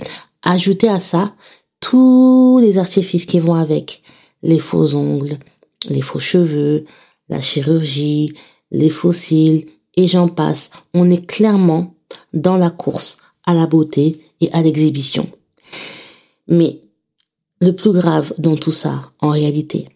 Ajouter 0.43 0.89
à 0.89 1.01
ça 1.01 1.35
tous 1.81 2.59
les 2.61 2.79
artifices 2.79 3.27
qui 3.27 3.41
vont 3.41 3.55
avec, 3.55 4.03
les 4.43 4.59
faux 4.59 4.95
ongles, 4.95 5.39
les 5.89 6.03
faux 6.03 6.19
cheveux, 6.19 6.85
la 7.29 7.41
chirurgie, 7.41 8.35
les 8.71 8.91
fossiles, 8.91 9.67
et 9.97 10.07
j'en 10.07 10.29
passe. 10.29 10.71
On 10.95 11.11
est 11.11 11.27
clairement 11.27 11.95
dans 12.33 12.57
la 12.57 12.71
course 12.71 13.19
à 13.47 13.55
la 13.55 13.67
beauté 13.67 14.21
et 14.41 14.53
à 14.53 14.63
l'exhibition. 14.63 15.31
Mais 16.49 16.83
le 17.61 17.73
plus 17.75 17.93
grave 17.93 18.35
dans 18.39 18.57
tout 18.57 18.73
ça, 18.73 19.11
en 19.21 19.31
réalité, 19.31 19.89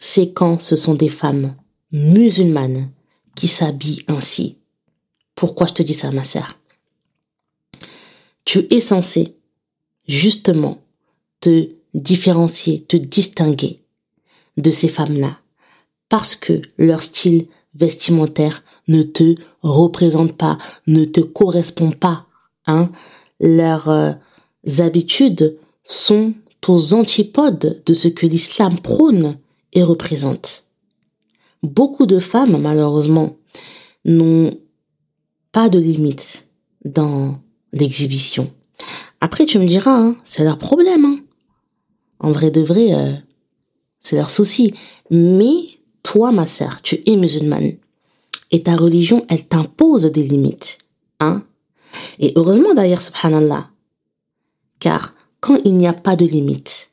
c'est 0.00 0.32
quand 0.32 0.60
ce 0.60 0.76
sont 0.76 0.94
des 0.94 1.10
femmes 1.10 1.54
musulmanes 1.92 2.90
qui 3.36 3.46
s'habillent 3.46 4.04
ainsi. 4.08 4.56
Pourquoi 5.34 5.66
je 5.66 5.74
te 5.74 5.82
dis 5.82 5.94
ça, 5.94 6.10
ma 6.10 6.24
sœur? 6.24 6.58
Tu 8.44 8.66
es 8.70 8.80
censé 8.80 9.36
justement 10.08 10.78
te 11.40 11.68
différencier, 11.92 12.82
te 12.82 12.96
distinguer 12.96 13.82
de 14.56 14.70
ces 14.70 14.88
femmes-là, 14.88 15.38
parce 16.08 16.34
que 16.34 16.62
leur 16.78 17.02
style 17.02 17.46
vestimentaire 17.74 18.64
ne 18.88 19.02
te 19.02 19.34
représente 19.62 20.36
pas, 20.36 20.56
ne 20.86 21.04
te 21.04 21.20
correspond 21.20 21.92
pas. 21.92 22.26
Hein? 22.66 22.90
Leurs 23.38 23.88
euh, 23.90 24.12
habitudes 24.78 25.58
sont 25.84 26.34
aux 26.66 26.94
antipodes 26.94 27.82
de 27.84 27.94
ce 27.94 28.08
que 28.08 28.26
l'islam 28.26 28.78
prône 28.78 29.38
et 29.72 29.82
représente. 29.82 30.64
Beaucoup 31.62 32.06
de 32.06 32.18
femmes, 32.18 32.60
malheureusement, 32.60 33.36
n'ont 34.04 34.58
pas 35.52 35.68
de 35.68 35.78
limite 35.78 36.46
dans 36.84 37.38
l'exhibition. 37.72 38.52
Après, 39.20 39.46
tu 39.46 39.58
me 39.58 39.66
diras, 39.66 39.96
hein, 39.96 40.16
c'est 40.24 40.44
leur 40.44 40.58
problème. 40.58 41.04
Hein. 41.04 41.16
En 42.18 42.32
vrai 42.32 42.50
de 42.50 42.60
vrai, 42.60 42.94
euh, 42.94 43.12
c'est 44.00 44.16
leur 44.16 44.30
souci. 44.30 44.74
Mais 45.10 45.56
toi, 46.02 46.32
ma 46.32 46.46
sœur, 46.46 46.80
tu 46.82 47.00
es 47.06 47.16
musulmane. 47.16 47.76
Et 48.50 48.62
ta 48.62 48.76
religion, 48.76 49.24
elle 49.28 49.46
t'impose 49.46 50.04
des 50.06 50.22
limites. 50.22 50.78
Hein 51.20 51.44
Et 52.18 52.32
heureusement 52.36 52.74
d'ailleurs, 52.74 53.02
subhanallah. 53.02 53.68
Car 54.78 55.14
quand 55.40 55.58
il 55.64 55.76
n'y 55.76 55.86
a 55.86 55.92
pas 55.92 56.16
de 56.16 56.24
limite, 56.24 56.90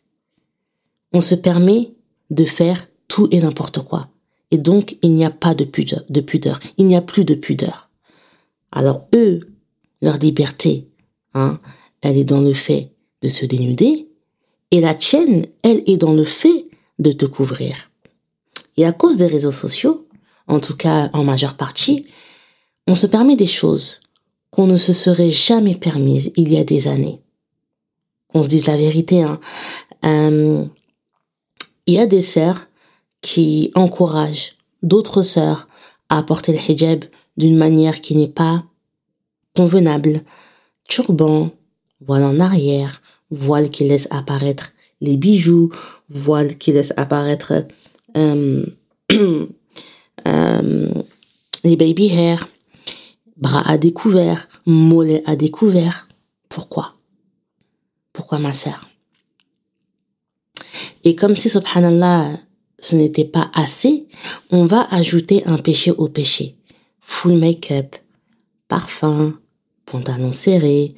on 1.13 1.21
se 1.21 1.35
permet 1.35 1.91
de 2.29 2.45
faire 2.45 2.87
tout 3.07 3.27
et 3.31 3.39
n'importe 3.39 3.79
quoi. 3.79 4.09
Et 4.51 4.57
donc, 4.57 4.97
il 5.01 5.13
n'y 5.13 5.25
a 5.25 5.29
pas 5.29 5.53
de 5.53 5.65
pudeur, 5.65 6.03
de 6.09 6.21
pudeur. 6.21 6.59
Il 6.77 6.87
n'y 6.87 6.95
a 6.95 7.01
plus 7.01 7.25
de 7.25 7.35
pudeur. 7.35 7.89
Alors 8.71 9.05
eux, 9.13 9.41
leur 10.01 10.17
liberté, 10.17 10.87
hein, 11.33 11.59
elle 12.01 12.17
est 12.17 12.23
dans 12.23 12.41
le 12.41 12.53
fait 12.53 12.91
de 13.21 13.29
se 13.29 13.45
dénuder, 13.45 14.07
et 14.71 14.81
la 14.81 14.95
tienne, 14.95 15.45
elle 15.63 15.83
est 15.87 15.97
dans 15.97 16.13
le 16.13 16.23
fait 16.23 16.65
de 16.99 17.11
te 17.11 17.25
couvrir. 17.25 17.89
Et 18.75 18.85
à 18.85 18.91
cause 18.91 19.17
des 19.17 19.27
réseaux 19.27 19.51
sociaux, 19.51 20.07
en 20.47 20.59
tout 20.59 20.75
cas 20.75 21.09
en 21.13 21.23
majeure 21.23 21.55
partie, 21.55 22.07
on 22.87 22.95
se 22.95 23.07
permet 23.07 23.35
des 23.35 23.45
choses 23.45 24.01
qu'on 24.51 24.67
ne 24.67 24.77
se 24.77 24.93
serait 24.93 25.29
jamais 25.29 25.75
permises 25.75 26.31
il 26.35 26.51
y 26.51 26.57
a 26.57 26.63
des 26.63 26.87
années. 26.87 27.21
Qu'on 28.27 28.43
se 28.43 28.49
dise 28.49 28.67
la 28.67 28.77
vérité, 28.77 29.23
hein. 29.23 29.39
Euh, 30.05 30.65
il 31.87 31.93
y 31.93 31.99
a 31.99 32.05
des 32.05 32.21
sœurs 32.21 32.67
qui 33.21 33.71
encouragent 33.73 34.55
d'autres 34.83 35.21
sœurs 35.21 35.67
à 36.09 36.21
porter 36.21 36.51
le 36.51 36.59
hijab 36.59 37.05
d'une 37.37 37.57
manière 37.57 38.01
qui 38.01 38.15
n'est 38.15 38.27
pas 38.27 38.63
convenable. 39.55 40.21
Turban, 40.87 41.49
voile 42.01 42.23
en 42.23 42.39
arrière, 42.39 43.01
voile 43.31 43.69
qui 43.69 43.85
laisse 43.85 44.07
apparaître 44.11 44.73
les 45.01 45.17
bijoux, 45.17 45.71
voile 46.09 46.57
qui 46.57 46.71
laisse 46.71 46.93
apparaître 46.97 47.65
euh, 48.15 48.65
euh, 50.27 50.93
les 51.63 51.75
baby 51.75 52.07
hair, 52.07 52.47
bras 53.37 53.69
à 53.69 53.77
découvert, 53.77 54.47
mollets 54.65 55.23
à 55.25 55.35
découvert. 55.35 56.07
Pourquoi? 56.49 56.93
Pourquoi 58.13 58.39
ma 58.39 58.53
sœur? 58.53 58.87
Et 61.07 61.15
comme 61.15 61.37
si, 61.37 61.47
subhanallah, 61.47 62.37
ce 62.79 62.97
n'était 62.97 63.23
pas 63.23 63.49
assez, 63.53 64.07
on 64.51 64.65
va 64.65 64.89
ajouter 64.91 65.41
un 65.45 65.57
péché 65.57 65.91
au 65.91 66.09
péché. 66.09 66.57
Full 66.99 67.37
make-up, 67.37 67.95
parfum, 68.67 69.39
pantalon 69.85 70.33
serré, 70.33 70.95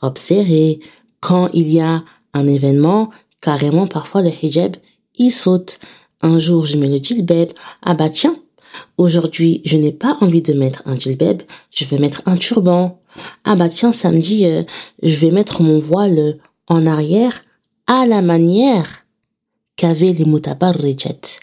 robe 0.00 0.18
serrée. 0.18 0.78
Quand 1.18 1.48
il 1.52 1.68
y 1.72 1.80
a 1.80 2.04
un 2.32 2.46
événement, 2.46 3.10
carrément 3.40 3.88
parfois 3.88 4.22
le 4.22 4.30
hijab, 4.40 4.76
il 5.16 5.32
saute. 5.32 5.80
Un 6.22 6.38
jour, 6.38 6.64
je 6.64 6.76
mets 6.76 6.86
le 6.86 7.02
jilbab. 7.02 7.48
Ah 7.82 7.94
bah 7.94 8.08
tiens, 8.08 8.36
aujourd'hui, 8.98 9.62
je 9.64 9.76
n'ai 9.78 9.90
pas 9.90 10.16
envie 10.20 10.42
de 10.42 10.52
mettre 10.52 10.84
un 10.86 10.94
jilbab, 10.94 11.42
je 11.72 11.86
vais 11.86 11.98
mettre 11.98 12.22
un 12.24 12.36
turban. 12.36 13.00
Ah 13.42 13.56
bah 13.56 13.68
tiens, 13.68 13.92
samedi, 13.92 14.46
euh, 14.46 14.62
je 15.02 15.16
vais 15.16 15.32
mettre 15.32 15.60
mon 15.60 15.80
voile 15.80 16.38
en 16.68 16.86
arrière 16.86 17.42
à 17.88 18.06
la 18.06 18.22
manière 18.22 18.99
qu'avaient 19.80 20.12
les 20.12 20.26
mutabarrijat 20.26 21.40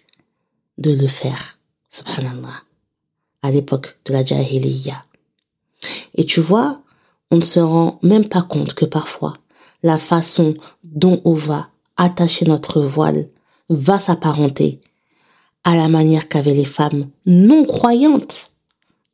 de 0.78 0.92
le 0.92 1.08
faire. 1.08 1.58
Subhanallah. 1.90 2.62
À 3.42 3.50
l'époque 3.50 3.98
de 4.06 4.14
la 4.14 4.24
jahiliya. 4.24 5.06
Et 6.14 6.24
tu 6.24 6.40
vois, 6.40 6.84
on 7.32 7.38
ne 7.38 7.42
se 7.42 7.60
rend 7.60 7.98
même 8.04 8.30
pas 8.30 8.44
compte 8.44 8.76
que 8.76 8.86
parfois, 8.86 9.34
la 9.82 9.98
façon 9.98 10.54
dont 10.84 11.20
on 11.26 11.34
va 11.34 11.70
attacher 11.96 12.46
notre 12.46 12.84
voile 12.84 13.28
va 13.70 13.98
s'apparenter 13.98 14.82
à 15.64 15.76
la 15.76 15.88
manière 15.88 16.30
qu'avaient 16.30 16.54
les 16.54 16.64
femmes 16.64 17.10
non 17.26 17.66
croyantes 17.66 18.52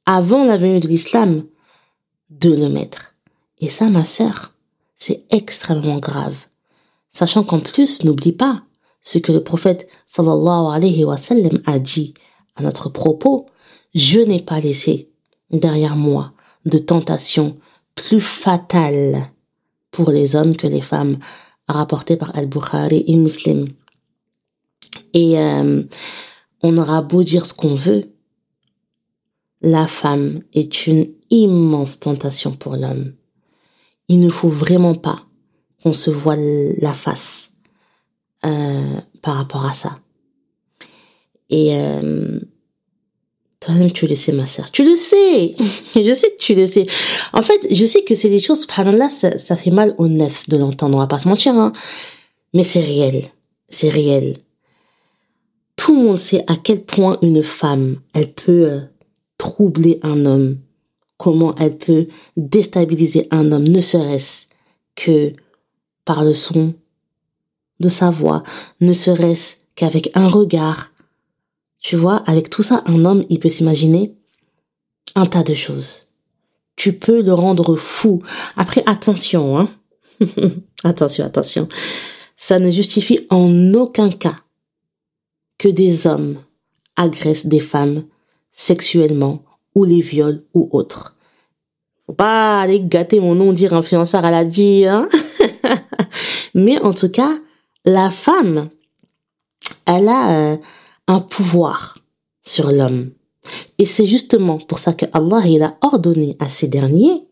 avant 0.06 0.44
la 0.44 0.58
venue 0.58 0.82
de 0.82 0.90
l'islam 0.90 1.46
de 2.30 2.54
le 2.54 2.68
mettre. 2.68 3.16
Et 3.60 3.70
ça, 3.70 3.88
ma 3.88 4.04
sœur, 4.04 4.52
c'est 4.98 5.24
extrêmement 5.30 6.00
grave. 6.00 6.36
Sachant 7.14 7.46
qu'en 7.46 7.62
plus, 7.62 8.04
n'oublie 8.04 8.34
pas 8.34 8.64
ce 9.04 9.20
que 9.20 9.32
le 9.32 9.44
prophète 9.44 9.88
sallallahu 10.08 10.74
alayhi 10.74 11.04
wa 11.04 11.18
sallam 11.18 11.62
a 11.66 11.78
dit 11.78 12.14
à 12.56 12.64
notre 12.64 12.90
propos, 12.90 13.46
je 13.94 14.20
n'ai 14.22 14.40
pas 14.40 14.60
laissé 14.60 15.10
derrière 15.52 15.96
moi 15.96 16.34
de 16.66 16.78
tentation 16.78 17.58
plus 17.96 18.22
fatale 18.22 19.30
pour 19.92 20.10
les 20.10 20.36
hommes 20.36 20.56
que 20.56 20.66
les 20.66 20.82
femmes, 20.82 21.20
rapporté 21.68 22.18
par 22.18 22.36
Al-Bukhari 22.36 23.04
et 23.06 23.16
Muslim. 23.16 23.68
Et 25.14 25.38
euh, 25.38 25.84
on 26.64 26.78
aura 26.78 27.02
beau 27.02 27.24
dire 27.24 27.46
ce 27.46 27.54
qu'on 27.54 27.76
veut, 27.76 28.10
la 29.62 29.88
femme 29.88 30.42
est 30.54 30.88
une 30.88 31.08
immense 31.30 32.00
tentation 32.00 32.52
pour 32.52 32.76
l'homme. 32.76 33.14
Il 34.08 34.20
ne 34.20 34.30
faut 34.30 34.50
vraiment 34.50 34.96
pas 34.96 35.20
qu'on 35.82 35.94
se 35.94 36.10
voile 36.10 36.74
la 36.80 36.94
face 36.94 37.53
euh, 38.46 39.00
par 39.22 39.36
rapport 39.36 39.66
à 39.66 39.74
ça. 39.74 40.00
Et 41.50 41.76
euh, 41.78 42.40
toi-même, 43.60 43.92
tu 43.92 44.08
le 44.08 44.16
sais, 44.16 44.32
ma 44.32 44.46
sœur. 44.46 44.72
Tu 44.72 44.84
le 44.84 44.96
sais. 44.96 45.56
je 45.96 46.14
sais 46.14 46.32
que 46.32 46.38
tu 46.38 46.56
le 46.56 46.68
sais. 46.68 46.86
En 47.32 47.42
fait, 47.42 47.68
je 47.72 47.86
sais 47.86 48.04
que 48.04 48.16
c'est 48.16 48.30
des 48.30 48.40
choses, 48.40 48.62
subhanallah, 48.62 49.10
ça, 49.10 49.38
ça 49.38 49.56
fait 49.56 49.72
mal 49.72 49.96
au 49.98 50.08
nefs 50.08 50.50
de 50.50 50.58
l'entendre. 50.58 50.98
On 50.98 51.02
va 51.02 51.08
pas 51.08 51.20
se 51.20 51.28
mentir, 51.28 51.54
hein. 51.54 51.72
Mais 52.54 52.64
c'est 52.64 52.82
réel. 52.82 53.24
C'est 53.70 53.90
réel. 53.90 54.38
Tout 55.76 55.96
le 55.96 56.04
monde 56.04 56.18
sait 56.18 56.44
à 56.48 56.56
quel 56.56 56.84
point 56.84 57.18
une 57.22 57.44
femme, 57.44 58.00
elle 58.14 58.34
peut 58.34 58.70
euh, 58.70 58.80
troubler 59.38 60.00
un 60.04 60.26
homme. 60.26 60.58
Comment 61.18 61.56
elle 61.56 61.78
peut 61.78 62.08
déstabiliser 62.36 63.28
un 63.32 63.52
homme, 63.52 63.68
ne 63.68 63.80
serait-ce 63.80 64.48
que 64.96 65.34
par 66.06 66.24
le 66.24 66.34
son 66.34 66.74
de 67.84 67.90
sa 67.90 68.10
voix, 68.10 68.44
ne 68.82 68.94
serait-ce 68.94 69.56
qu'avec 69.76 70.10
un 70.16 70.28
regard, 70.28 70.92
tu 71.80 71.96
vois, 71.96 72.24
avec 72.26 72.50
tout 72.50 72.64
ça, 72.64 72.82
un 72.86 73.06
homme, 73.06 73.26
il 73.30 73.40
peut 73.40 73.50
s'imaginer 73.50 74.16
un 75.16 75.26
tas 75.26 75.44
de 75.44 75.54
choses. 75.54 76.14
Tu 76.76 76.94
peux 76.94 77.22
le 77.22 77.34
rendre 77.34 77.76
fou. 77.76 78.24
Après, 78.56 78.84
attention, 78.88 79.60
hein. 79.60 79.70
attention, 80.84 81.26
attention. 81.26 81.68
Ça 82.38 82.58
ne 82.58 82.72
justifie 82.72 83.28
en 83.30 83.74
aucun 83.74 84.10
cas 84.10 84.38
que 85.58 85.68
des 85.68 86.08
hommes 86.08 86.38
agressent 86.96 87.46
des 87.46 87.60
femmes 87.60 88.06
sexuellement 88.52 89.44
ou 89.76 89.84
les 89.84 90.02
violent 90.02 90.42
ou 90.54 90.70
autres. 90.72 91.16
Faut 92.06 92.14
pas 92.14 92.62
aller 92.62 92.82
gâter 92.82 93.20
mon 93.20 93.36
nom, 93.36 93.54
dire 93.54 93.74
influenceur 93.74 94.26
à 94.26 94.32
la 94.32 94.46
dit, 94.46 94.86
hein. 94.86 95.08
Mais 96.54 96.80
en 96.80 96.94
tout 96.94 97.10
cas, 97.10 97.38
la 97.86 98.10
femme, 98.10 98.70
elle 99.86 100.08
a 100.08 100.54
euh, 100.54 100.58
un 101.08 101.20
pouvoir 101.20 101.98
sur 102.44 102.72
l'homme. 102.72 103.12
Et 103.78 103.86
c'est 103.86 104.06
justement 104.06 104.58
pour 104.58 104.80
ça 104.80 104.94
que 104.94 105.06
Allah 105.14 105.42
il 105.46 105.64
a 105.64 105.78
ordonné 105.82 106.38
à 106.40 106.48
ces 106.48 106.68
derniers, 106.68 107.28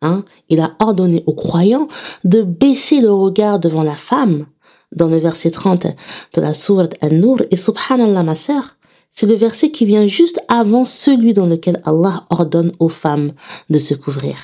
hein, 0.00 0.24
il 0.48 0.60
a 0.60 0.76
ordonné 0.80 1.22
aux 1.26 1.34
croyants 1.34 1.88
de 2.24 2.42
baisser 2.42 3.00
le 3.00 3.12
regard 3.12 3.60
devant 3.60 3.82
la 3.82 3.96
femme 3.96 4.46
dans 4.94 5.08
le 5.08 5.18
verset 5.18 5.50
30 5.50 5.86
de 6.34 6.40
la 6.40 6.54
sourate 6.54 6.96
An-Nur. 7.02 7.42
Et 7.50 7.56
subhanallah 7.56 8.22
ma 8.22 8.34
sœur, 8.34 8.76
c'est 9.12 9.26
le 9.26 9.34
verset 9.34 9.70
qui 9.70 9.84
vient 9.84 10.06
juste 10.06 10.40
avant 10.48 10.84
celui 10.84 11.34
dans 11.34 11.46
lequel 11.46 11.82
Allah 11.84 12.24
ordonne 12.30 12.72
aux 12.78 12.88
femmes 12.88 13.32
de 13.68 13.78
se 13.78 13.94
couvrir. 13.94 14.36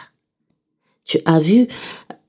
Tu 1.05 1.21
as 1.25 1.39
vu 1.39 1.69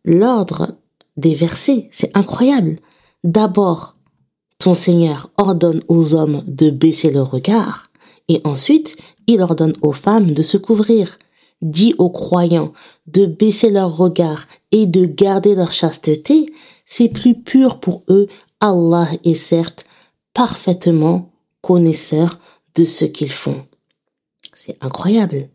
l'ordre 0.06 0.76
des 1.18 1.36
versets, 1.36 1.90
c'est 1.92 2.16
incroyable. 2.16 2.78
D'abord, 3.24 3.96
ton 4.60 4.76
Seigneur 4.76 5.30
ordonne 5.38 5.84
aux 5.88 6.14
hommes 6.16 6.44
de 6.48 6.70
baisser 6.70 7.12
leur 7.12 7.32
regard, 7.32 7.84
et 8.28 8.42
ensuite 8.44 8.98
il 9.28 9.42
ordonne 9.42 9.74
aux 9.82 9.92
femmes 9.92 10.34
de 10.34 10.42
se 10.42 10.58
couvrir, 10.58 11.18
dit 11.62 11.94
aux 11.98 12.10
croyants 12.10 12.74
de 13.08 13.26
baisser 13.26 13.70
leur 13.70 13.96
regard 13.98 14.48
et 14.72 14.86
de 14.86 15.06
garder 15.06 15.56
leur 15.56 15.72
chasteté, 15.72 16.48
c'est 16.86 17.10
plus 17.10 17.36
pur 17.36 17.80
pour 17.80 18.04
eux. 18.10 18.28
Allah 18.62 19.08
est 19.24 19.34
certes 19.34 19.86
parfaitement 20.34 21.32
connaisseur 21.62 22.40
de 22.76 22.84
ce 22.84 23.06
qu'ils 23.06 23.32
font. 23.32 23.66
C'est 24.54 24.78
incroyable. 24.84 25.50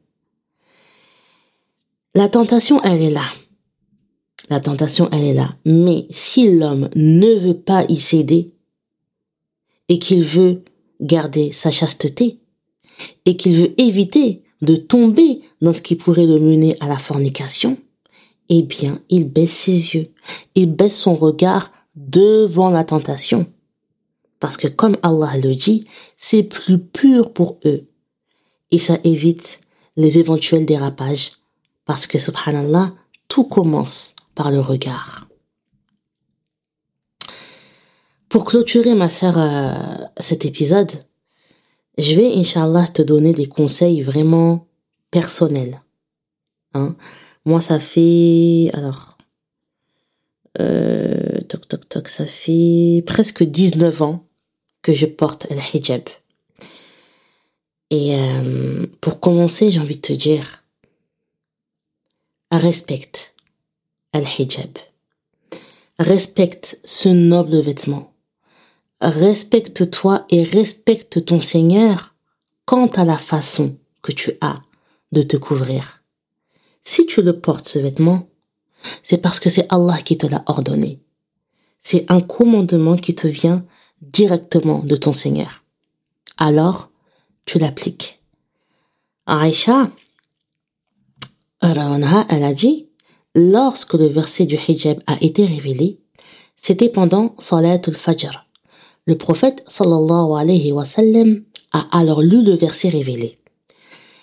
La 2.14 2.28
tentation, 2.28 2.80
elle 2.82 3.02
est 3.02 3.10
là. 3.10 3.24
La 4.50 4.60
tentation, 4.60 5.08
elle 5.12 5.24
est 5.24 5.34
là. 5.34 5.54
Mais 5.64 6.06
si 6.10 6.50
l'homme 6.50 6.88
ne 6.94 7.34
veut 7.34 7.58
pas 7.58 7.84
y 7.88 7.96
céder 7.96 8.52
et 9.88 9.98
qu'il 9.98 10.22
veut 10.22 10.62
garder 11.00 11.52
sa 11.52 11.70
chasteté 11.70 12.40
et 13.26 13.36
qu'il 13.36 13.56
veut 13.56 13.80
éviter 13.80 14.42
de 14.62 14.76
tomber 14.76 15.40
dans 15.60 15.74
ce 15.74 15.82
qui 15.82 15.96
pourrait 15.96 16.26
le 16.26 16.38
mener 16.38 16.76
à 16.80 16.88
la 16.88 16.98
fornication, 16.98 17.76
eh 18.48 18.62
bien, 18.62 19.00
il 19.08 19.28
baisse 19.28 19.52
ses 19.52 19.94
yeux, 19.94 20.12
il 20.54 20.66
baisse 20.66 20.98
son 20.98 21.14
regard 21.14 21.72
devant 21.96 22.70
la 22.70 22.84
tentation. 22.84 23.46
Parce 24.40 24.56
que 24.56 24.68
comme 24.68 24.98
Allah 25.02 25.38
le 25.42 25.54
dit, 25.54 25.86
c'est 26.18 26.42
plus 26.42 26.78
pur 26.78 27.32
pour 27.32 27.58
eux. 27.64 27.86
Et 28.70 28.78
ça 28.78 28.98
évite 29.04 29.60
les 29.96 30.18
éventuels 30.18 30.66
dérapages. 30.66 31.32
Parce 31.86 32.06
que 32.06 32.18
subhanallah, 32.18 32.92
tout 33.28 33.44
commence 33.44 34.14
par 34.34 34.50
le 34.50 34.60
regard. 34.60 35.28
Pour 38.28 38.44
clôturer, 38.44 38.94
ma 38.94 39.10
sœur, 39.10 39.38
euh, 39.38 39.74
cet 40.18 40.44
épisode, 40.44 40.90
je 41.98 42.16
vais, 42.16 42.34
inshallah, 42.34 42.88
te 42.88 43.02
donner 43.02 43.32
des 43.32 43.46
conseils 43.46 44.02
vraiment 44.02 44.66
personnels. 45.10 45.80
Hein. 46.72 46.96
Moi, 47.44 47.60
ça 47.60 47.78
fait, 47.78 48.70
alors, 48.72 49.16
euh, 50.60 51.40
toc, 51.48 51.68
toc, 51.68 51.88
toc, 51.88 52.08
ça 52.08 52.26
fait 52.26 53.04
presque 53.06 53.44
19 53.44 54.02
ans 54.02 54.26
que 54.82 54.92
je 54.92 55.06
porte 55.06 55.46
le 55.50 55.60
hijab. 55.72 56.02
Et 57.90 58.16
euh, 58.16 58.86
pour 59.00 59.20
commencer, 59.20 59.70
j'ai 59.70 59.78
envie 59.78 59.96
de 59.96 60.00
te 60.00 60.12
dire, 60.12 60.64
respecte 62.50 63.33
le 64.20 64.40
hijab. 64.40 64.78
Respecte 65.98 66.80
ce 66.84 67.08
noble 67.08 67.60
vêtement 67.60 68.14
respecte-toi 69.04 70.24
et 70.30 70.42
respecte 70.42 71.24
ton 71.24 71.40
Seigneur 71.40 72.14
quant 72.64 72.86
à 72.86 73.04
la 73.04 73.18
façon 73.18 73.76
que 74.02 74.12
tu 74.12 74.32
as 74.40 74.60
de 75.12 75.22
te 75.22 75.36
couvrir. 75.36 76.02
Si 76.82 77.06
tu 77.06 77.22
le 77.22 77.38
portes 77.38 77.68
ce 77.68 77.78
vêtement, 77.78 78.28
c'est 79.02 79.18
parce 79.18 79.40
que 79.40 79.50
c'est 79.50 79.66
Allah 79.72 79.98
qui 80.02 80.18
te 80.18 80.26
l'a 80.26 80.42
ordonné. 80.46 81.00
C'est 81.80 82.10
un 82.10 82.20
commandement 82.20 82.96
qui 82.96 83.14
te 83.14 83.26
vient 83.26 83.64
directement 84.00 84.80
de 84.80 84.96
ton 84.96 85.12
Seigneur. 85.12 85.62
Alors, 86.36 86.90
tu 87.44 87.58
l'appliques. 87.58 88.20
Aïcha, 89.26 89.90
elle 91.60 91.78
a 92.44 92.52
dit, 92.52 92.88
lorsque 93.34 93.94
le 93.94 94.06
verset 94.06 94.46
du 94.46 94.56
hijab 94.56 95.00
a 95.06 95.16
été 95.20 95.44
révélé, 95.44 96.00
c'était 96.56 96.88
pendant 96.88 97.34
Salat 97.38 97.80
al-Fajr. 97.86 98.46
Le 99.06 99.18
prophète 99.18 99.62
sallallahu 99.66 100.38
alayhi 100.38 100.72
wa 100.72 100.84
sallam 100.84 101.42
a 101.72 101.86
alors 101.98 102.22
lu 102.22 102.42
le 102.42 102.52
verset 102.52 102.88
révélé. 102.88 103.38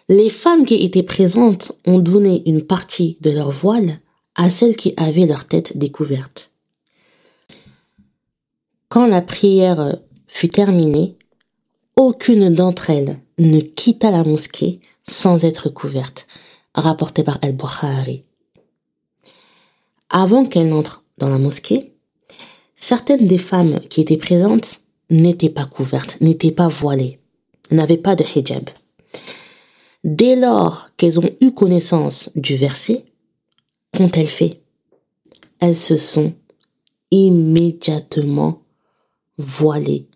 Les 0.10 0.30
femmes 0.30 0.66
qui 0.66 0.76
étaient 0.76 1.04
présentes 1.04 1.74
ont 1.86 2.00
donné 2.00 2.42
une 2.50 2.64
partie 2.64 3.18
de 3.22 3.30
leur 3.30 3.52
voile 3.52 4.00
à 4.36 4.50
celles 4.50 4.76
qui 4.76 4.94
avaient 4.98 5.28
leur 5.28 5.46
tête 5.46 5.78
découverte. 5.78 6.52
Quand 8.90 9.06
la 9.08 9.22
prière 9.22 10.00
fut 10.28 10.50
terminée, 10.50 11.18
aucune 11.96 12.54
d'entre 12.54 12.90
elles 12.90 13.20
ne 13.38 13.60
quitta 13.60 14.12
la 14.12 14.24
mosquée 14.24 14.80
sans 15.08 15.46
être 15.46 15.70
couverte, 15.70 16.28
rapporté 16.74 17.24
par 17.24 17.38
Al-Bukhari. 17.42 18.24
Avant 20.12 20.46
qu'elle 20.46 20.70
n'entre 20.70 21.04
dans 21.18 21.30
la 21.30 21.40
mosquée, 21.40 21.92
Certaines 22.82 23.28
des 23.28 23.38
femmes 23.38 23.80
qui 23.90 24.02
étaient 24.02 24.18
présentes 24.18 24.82
n'étaient 25.12 25.52
pas 25.52 25.66
couvertes, 25.66 26.18
n'étaient 26.20 26.52
pas 26.52 26.68
voilées, 26.68 27.20
n'avaient 27.70 27.96
pas 27.96 28.16
de 28.16 28.24
hijab. 28.24 28.70
Dès 30.04 30.36
lors 30.36 30.90
qu'elles 30.98 31.20
ont 31.20 31.30
eu 31.42 31.52
connaissance 31.52 32.32
du 32.36 32.56
verset, 32.56 33.06
qu'ont-elles 33.96 34.26
fait? 34.26 34.62
Elles 35.60 35.78
se 35.78 35.96
sont 35.96 36.34
immédiatement 37.12 38.64
voilées 39.38 40.08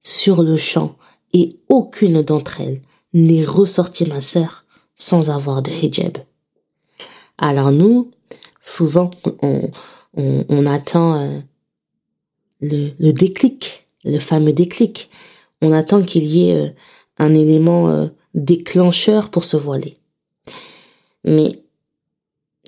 sur 0.00 0.44
le 0.44 0.56
champ 0.56 0.94
et 1.32 1.56
aucune 1.68 2.22
d'entre 2.22 2.60
elles 2.60 2.82
n'est 3.12 3.44
ressortie, 3.44 4.06
ma 4.06 4.20
sœur, 4.20 4.64
sans 4.94 5.28
avoir 5.28 5.60
de 5.60 5.72
hijab. 5.72 6.18
Alors 7.36 7.72
nous, 7.72 8.12
souvent, 8.62 9.10
on, 9.42 10.66
attend 10.66 11.20
euh, 11.20 11.40
le, 12.60 13.10
déclic, 13.10 13.86
le 14.04 14.18
fameux 14.18 14.52
déclic. 14.52 15.10
On 15.60 15.72
attend 15.72 16.02
qu'il 16.02 16.24
y 16.24 16.48
ait 16.48 16.54
euh, 16.54 16.68
un 17.18 17.34
élément 17.34 17.88
euh, 17.88 18.08
déclencheur 18.34 19.30
pour 19.30 19.44
se 19.44 19.56
voiler. 19.56 19.98
Mais 21.24 21.62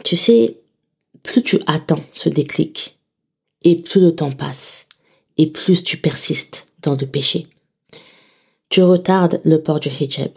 tu 0.05 0.17
sais, 0.17 0.61
plus 1.23 1.43
tu 1.43 1.59
attends 1.67 2.05
ce 2.13 2.29
déclic, 2.29 2.99
et 3.63 3.77
plus 3.77 4.01
le 4.01 4.15
temps 4.15 4.33
passe, 4.33 4.87
et 5.39 5.47
plus 5.47 5.83
tu 5.83 5.97
persistes 5.97 6.69
dans 6.83 6.95
le 6.95 7.07
péché. 7.07 7.47
Tu 8.69 8.83
retardes 8.83 9.41
le 9.45 9.63
port 9.63 9.81
du 9.81 9.89
hijab, 9.89 10.33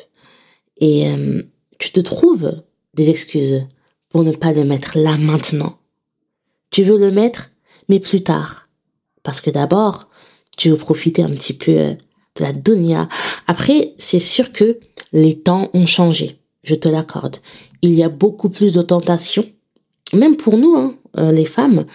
et 0.77 1.09
euh, 1.09 1.43
tu 1.79 1.91
te 1.91 1.99
trouves 1.99 2.63
des 2.93 3.09
excuses 3.09 3.65
pour 4.09 4.23
ne 4.23 4.31
pas 4.31 4.53
le 4.53 4.63
mettre 4.63 4.97
là 4.97 5.17
maintenant. 5.17 5.77
Tu 6.71 6.83
veux 6.83 6.97
le 6.97 7.11
mettre, 7.11 7.51
mais 7.89 7.99
plus 7.99 8.21
tard. 8.21 8.67
Parce 9.23 9.41
que 9.41 9.49
d'abord, 9.49 10.09
tu 10.57 10.69
veux 10.69 10.77
profiter 10.77 11.23
un 11.23 11.29
petit 11.29 11.53
peu 11.53 11.71
euh, 11.71 11.93
de 12.35 12.43
la 12.43 12.53
dunya. 12.53 13.07
Après, 13.47 13.93
c'est 13.97 14.19
sûr 14.19 14.51
que 14.51 14.79
les 15.11 15.39
temps 15.39 15.69
ont 15.73 15.85
changé. 15.85 16.39
Je 16.63 16.75
te 16.75 16.89
l'accorde. 16.89 17.37
Il 17.81 17.93
y 17.93 18.03
a 18.03 18.09
beaucoup 18.09 18.49
plus 18.49 18.73
de 18.73 18.81
tentations, 18.81 19.45
même 20.13 20.35
pour 20.35 20.57
nous, 20.57 20.75
hein, 20.75 20.95
euh, 21.17 21.31
les 21.31 21.45
femmes. 21.45 21.85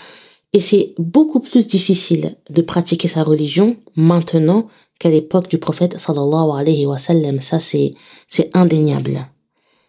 Et 0.53 0.61
c'est 0.61 0.95
beaucoup 0.99 1.41
plus 1.41 1.67
difficile 1.67 2.37
de 2.51 2.63
pratiquer 2.63 3.09
sa 3.09 3.23
religion 3.23 3.77
maintenant 3.97 4.69
qu'à 4.99 5.09
l'époque 5.09 5.49
du 5.49 5.59
prophète 5.59 5.99
sallallahu 5.99 6.51
alayhi 6.59 6.87
wa 6.87 6.99
sallam. 6.99 7.41
Ça, 7.41 7.59
c'est, 7.59 7.95
c'est 8.29 8.51
indéniable. 8.55 9.27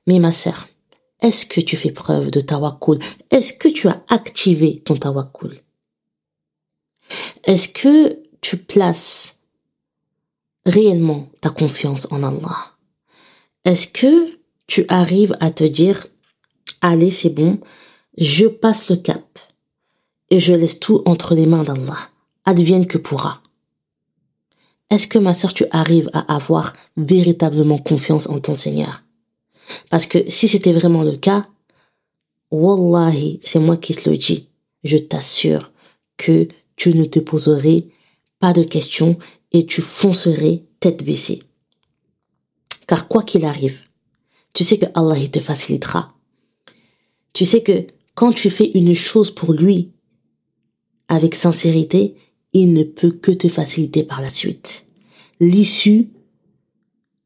Mais 0.07 0.19
ma 0.19 0.32
sœur, 0.32 0.67
est-ce 1.24 1.45
que 1.45 1.61
tu 1.61 1.78
fais 1.78 1.91
preuve 1.91 2.32
de 2.32 2.41
tawakkul? 2.41 2.99
Est-ce 3.32 3.53
que 3.53 3.69
tu 3.69 3.88
as 3.88 4.03
activé 4.09 4.82
ton 4.82 4.95
tawakkul? 4.95 5.57
Est-ce 7.45 7.69
que 7.69 8.19
tu 8.41 8.57
places 8.57 9.38
réellement 10.65 11.30
ta 11.41 11.49
confiance 11.49 12.07
en 12.11 12.24
Allah? 12.24 12.74
Est-ce 13.63 13.88
que 13.88 14.38
tu 14.67 14.86
arrives 14.89 15.38
à 15.39 15.49
te 15.49 15.63
dire, 15.63 16.07
allez, 16.82 17.11
c'est 17.11 17.30
bon, 17.30 17.59
je 18.17 18.45
passe 18.45 18.89
le 18.89 18.97
cap 18.97 19.39
et 20.30 20.39
je 20.39 20.53
laisse 20.53 20.80
tout 20.80 21.01
entre 21.05 21.36
les 21.36 21.45
mains 21.45 21.63
d'Allah, 21.63 22.09
advienne 22.45 22.88
que 22.88 22.97
pourra. 22.97 23.41
Est-ce 24.89 25.07
que 25.07 25.19
ma 25.19 25.34
sœur, 25.34 25.53
tu 25.53 25.65
arrives 25.71 26.09
à 26.13 26.36
avoir 26.36 26.74
véritablement 26.97 27.78
confiance 27.78 28.28
en 28.28 28.39
ton 28.39 28.55
Seigneur? 28.55 29.03
Parce 29.89 30.05
que 30.05 30.30
si 30.30 30.47
c'était 30.47 30.74
vraiment 30.74 31.03
le 31.03 31.17
cas, 31.17 31.47
Wallahi, 32.51 33.39
c'est 33.43 33.59
moi 33.59 33.78
qui 33.78 33.95
te 33.95 34.09
le 34.09 34.17
dis, 34.17 34.47
je 34.84 34.97
t'assure 34.97 35.71
que 36.17 36.47
tu 36.76 36.93
ne 36.93 37.05
te 37.05 37.19
poserais 37.19 37.86
pas 38.39 38.53
de 38.53 38.63
questions 38.63 39.17
et 39.51 39.65
tu 39.65 39.82
foncerais 39.82 40.63
tête 40.80 41.03
baissée. 41.03 41.43
Car 42.88 43.07
quoi 43.07 43.24
qu'il 43.24 43.45
arrive, 43.45 43.80
tu 44.53 44.63
sais 44.63 44.78
que 44.78 44.86
Allah 44.93 45.15
te 45.28 45.39
facilitera. 45.39 46.13
Tu 47.34 47.45
sais 47.45 47.63
que 47.63 47.88
quand 48.13 48.34
tu 48.34 48.49
fais 48.49 48.69
une 48.76 48.93
chose 48.93 49.32
pour 49.32 49.53
lui 49.53 49.91
avec 51.07 51.36
sincérité, 51.36 52.15
il 52.53 52.74
ne 52.74 52.84
peut 52.84 53.11
que 53.11 53.32
te 53.32 53.47
faciliter 53.47 54.03
par 54.03 54.21
la 54.21 54.30
suite. 54.30 54.86
L'issue 55.39 56.09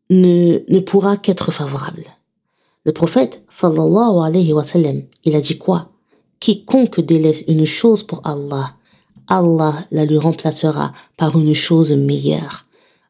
ne, 0.10 0.60
ne 0.70 0.80
pourra 0.80 1.18
qu'être 1.18 1.52
favorable. 1.52 2.06
Le 2.88 2.94
prophète, 2.94 3.44
sallallahu 3.50 4.26
alayhi 4.26 4.54
wa 4.54 4.64
sallam, 4.64 5.04
il 5.26 5.36
a 5.36 5.42
dit 5.42 5.58
quoi? 5.58 5.92
Quiconque 6.40 7.02
délaisse 7.02 7.44
une 7.48 7.66
chose 7.66 8.02
pour 8.02 8.26
Allah 8.26 8.78
Allah 9.28 9.86
la 9.92 10.06
lui 10.06 10.18
remplacera 10.18 10.94
par 11.18 11.38
une 11.38 11.54
chose 11.54 11.92
meilleure. 11.92 12.64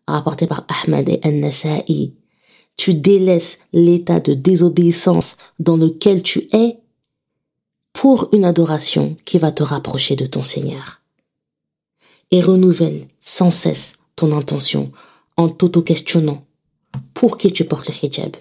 Rapporté 0.07 0.47
par 0.47 0.65
Ahmed 0.67 1.07
et 1.09 1.19
An-Nasa'i. 1.23 2.13
Tu 2.75 2.95
délaisses 2.95 3.59
l'état 3.71 4.19
de 4.19 4.33
désobéissance 4.33 5.37
dans 5.59 5.77
lequel 5.77 6.23
tu 6.23 6.47
es 6.53 6.79
pour 7.93 8.29
une 8.33 8.45
adoration 8.45 9.15
qui 9.25 9.37
va 9.37 9.51
te 9.51 9.61
rapprocher 9.61 10.15
de 10.15 10.25
ton 10.25 10.41
Seigneur. 10.41 11.01
Et 12.31 12.41
renouvelle 12.41 13.07
sans 13.19 13.51
cesse 13.51 13.93
ton 14.15 14.35
intention 14.35 14.91
en 15.35 15.49
t'auto-questionnant 15.49 16.43
pour 17.13 17.37
qui 17.37 17.51
tu 17.51 17.65
portes 17.65 17.89
le 17.89 17.93
hijab. 18.01 18.37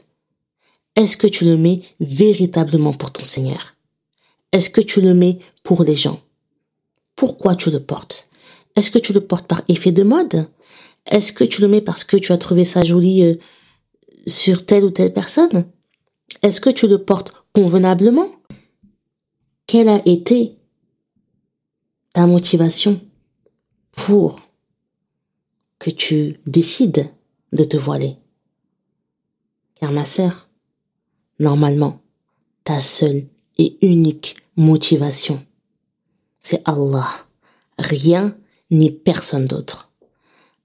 Est-ce 0.97 1.19
que 1.19 1.27
tu 1.27 1.45
le 1.45 1.59
mets 1.59 1.83
véritablement 2.01 2.95
pour 2.95 3.13
ton 3.13 3.23
Seigneur? 3.25 3.77
Est-ce 4.53 4.71
que 4.71 4.81
tu 4.81 5.03
le 5.03 5.13
mets 5.13 5.39
pour 5.63 5.85
les 5.85 5.95
gens? 5.95 6.21
Pourquoi 7.15 7.55
tu 7.55 7.71
le 7.71 7.81
portes? 7.81 8.31
Est-ce 8.77 8.91
que 8.91 8.99
tu 8.99 9.13
le 9.13 9.21
portes 9.21 9.47
par 9.47 9.63
effet 9.69 9.93
de 9.93 10.03
mode? 10.03 10.49
Est-ce 11.05 11.35
que 11.35 11.45
tu 11.45 11.61
le 11.61 11.69
mets 11.69 11.83
parce 11.83 12.05
que 12.05 12.17
tu 12.17 12.33
as 12.33 12.39
trouvé 12.39 12.65
ça 12.65 12.83
joli 12.83 13.23
euh, 13.23 13.35
sur 14.27 14.65
telle 14.65 14.85
ou 14.85 14.91
telle 14.91 15.13
personne? 15.13 15.67
Est-ce 16.43 16.61
que 16.61 16.71
tu 16.71 16.89
le 16.89 16.99
portes 17.03 17.33
convenablement? 17.55 18.29
Quelle 19.67 19.89
a 19.89 20.01
été 20.07 20.57
ta 22.15 22.27
motivation 22.27 23.01
pour 23.93 24.41
que 25.79 25.91
tu 25.91 26.41
décides 26.47 27.11
de 27.53 27.65
te 27.65 27.77
voiler? 27.77 28.17
Car 29.75 29.93
ma 29.93 30.07
sœur, 30.07 30.46
normalement, 31.39 32.01
ta 32.65 32.81
seule 32.81 33.27
et 33.59 33.77
unique 33.83 34.35
motivation, 34.57 35.45
c'est 36.41 36.61
Allah, 36.69 37.09
rien 37.79 38.37
ni 38.71 38.91
personne 38.91 39.47
d'autre. 39.47 39.93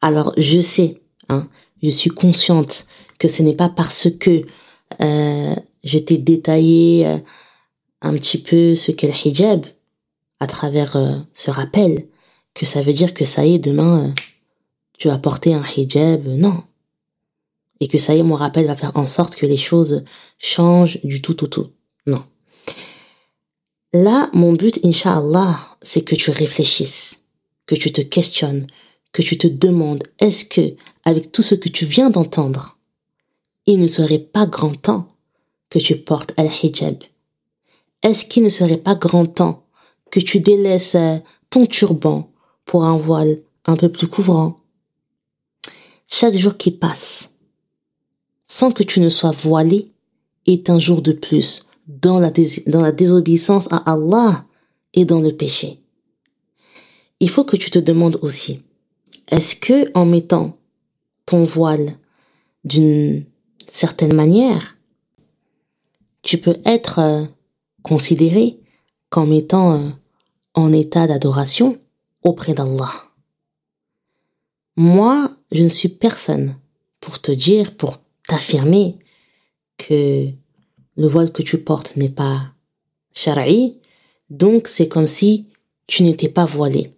Alors 0.01 0.33
je 0.37 0.59
sais, 0.59 1.01
hein, 1.29 1.47
je 1.83 1.89
suis 1.89 2.09
consciente 2.09 2.85
que 3.19 3.27
ce 3.27 3.43
n'est 3.43 3.55
pas 3.55 3.69
parce 3.69 4.09
que 4.09 4.45
euh, 5.01 5.55
je 5.83 5.97
t'ai 5.97 6.17
détaillé 6.17 7.05
euh, 7.07 7.17
un 8.01 8.13
petit 8.13 8.39
peu 8.39 8.75
ce 8.75 8.91
qu'est 8.91 9.07
le 9.07 9.27
hijab 9.27 9.65
à 10.39 10.47
travers 10.47 10.95
euh, 10.95 11.17
ce 11.33 11.51
rappel 11.51 12.07
que 12.53 12.65
ça 12.65 12.81
veut 12.81 12.93
dire 12.93 13.13
que 13.13 13.25
ça 13.25 13.45
y 13.45 13.55
est, 13.55 13.59
demain, 13.59 14.07
euh, 14.07 14.11
tu 14.97 15.07
vas 15.07 15.17
porter 15.17 15.53
un 15.53 15.63
hijab. 15.63 16.27
Non. 16.27 16.63
Et 17.81 17.87
que 17.87 17.97
ça 17.97 18.15
y 18.15 18.19
est, 18.19 18.23
mon 18.23 18.35
rappel 18.35 18.67
va 18.67 18.75
faire 18.75 18.95
en 18.95 19.07
sorte 19.07 19.35
que 19.35 19.45
les 19.45 19.57
choses 19.57 20.05
changent 20.37 20.99
du 21.03 21.21
tout, 21.21 21.33
tout, 21.33 21.47
tout. 21.47 21.71
Non. 22.05 22.23
Là, 23.91 24.29
mon 24.33 24.53
but, 24.53 24.79
Inch'Allah, 24.85 25.57
c'est 25.81 26.03
que 26.03 26.15
tu 26.15 26.31
réfléchisses, 26.31 27.17
que 27.65 27.75
tu 27.75 27.91
te 27.91 28.01
questionnes, 28.01 28.67
que 29.11 29.23
tu 29.23 29.37
te 29.37 29.47
demandes, 29.47 30.03
est-ce 30.19 30.45
que, 30.45 30.75
avec 31.03 31.31
tout 31.31 31.41
ce 31.41 31.55
que 31.55 31.69
tu 31.69 31.85
viens 31.85 32.09
d'entendre, 32.09 32.77
il 33.65 33.79
ne 33.79 33.87
serait 33.87 34.19
pas 34.19 34.45
grand 34.45 34.75
temps 34.75 35.07
que 35.69 35.79
tu 35.79 35.97
portes 35.97 36.33
al-hijab? 36.37 37.03
Est-ce 38.03 38.25
qu'il 38.25 38.43
ne 38.43 38.49
serait 38.49 38.77
pas 38.77 38.95
grand 38.95 39.25
temps 39.25 39.65
que 40.11 40.19
tu 40.19 40.39
délaisses 40.39 40.95
euh, 40.95 41.17
ton 41.49 41.65
turban 41.65 42.31
pour 42.65 42.85
un 42.85 42.97
voile 42.97 43.41
un 43.65 43.75
peu 43.75 43.91
plus 43.91 44.07
couvrant? 44.07 44.55
Chaque 46.07 46.35
jour 46.35 46.57
qui 46.57 46.71
passe, 46.71 47.31
sans 48.51 48.73
que 48.73 48.83
tu 48.83 48.99
ne 48.99 49.07
sois 49.07 49.31
voilé, 49.31 49.93
est 50.45 50.69
un 50.69 50.77
jour 50.77 51.01
de 51.01 51.13
plus 51.13 51.69
dans 51.87 52.19
la, 52.19 52.33
dans 52.67 52.81
la 52.81 52.91
désobéissance 52.91 53.71
à 53.71 53.77
Allah 53.89 54.43
et 54.93 55.05
dans 55.05 55.21
le 55.21 55.31
péché. 55.31 55.79
Il 57.21 57.29
faut 57.29 57.45
que 57.45 57.55
tu 57.55 57.71
te 57.71 57.79
demandes 57.79 58.19
aussi, 58.21 58.61
est-ce 59.29 59.55
que 59.55 59.89
en 59.97 60.03
mettant 60.03 60.57
ton 61.25 61.45
voile 61.45 61.97
d'une 62.65 63.23
certaine 63.69 64.13
manière, 64.13 64.75
tu 66.21 66.37
peux 66.37 66.57
être 66.65 66.99
euh, 66.99 67.23
considéré 67.83 68.59
comme 69.09 69.31
étant 69.31 69.75
euh, 69.75 69.89
en 70.55 70.73
état 70.73 71.07
d'adoration 71.07 71.79
auprès 72.21 72.53
d'Allah? 72.53 72.91
Moi, 74.75 75.37
je 75.53 75.63
ne 75.63 75.69
suis 75.69 75.87
personne 75.87 76.57
pour 76.99 77.21
te 77.21 77.31
dire, 77.31 77.77
pour 77.77 78.00
t'affirmer 78.31 78.95
que 79.77 80.29
le 80.95 81.07
voile 81.07 81.33
que 81.33 81.41
tu 81.41 81.57
portes 81.57 81.97
n'est 81.97 82.07
pas 82.07 82.53
shara'i, 83.13 83.77
donc 84.29 84.69
c'est 84.69 84.87
comme 84.87 85.07
si 85.07 85.47
tu 85.85 86.03
n'étais 86.03 86.29
pas 86.29 86.45
voilé. 86.45 86.91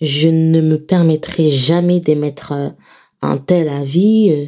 Je 0.00 0.28
ne 0.28 0.60
me 0.60 0.76
permettrai 0.76 1.48
jamais 1.48 2.00
d'émettre 2.00 2.50
euh, 2.50 2.70
un 3.22 3.38
tel 3.38 3.68
avis 3.68 4.30
euh, 4.30 4.46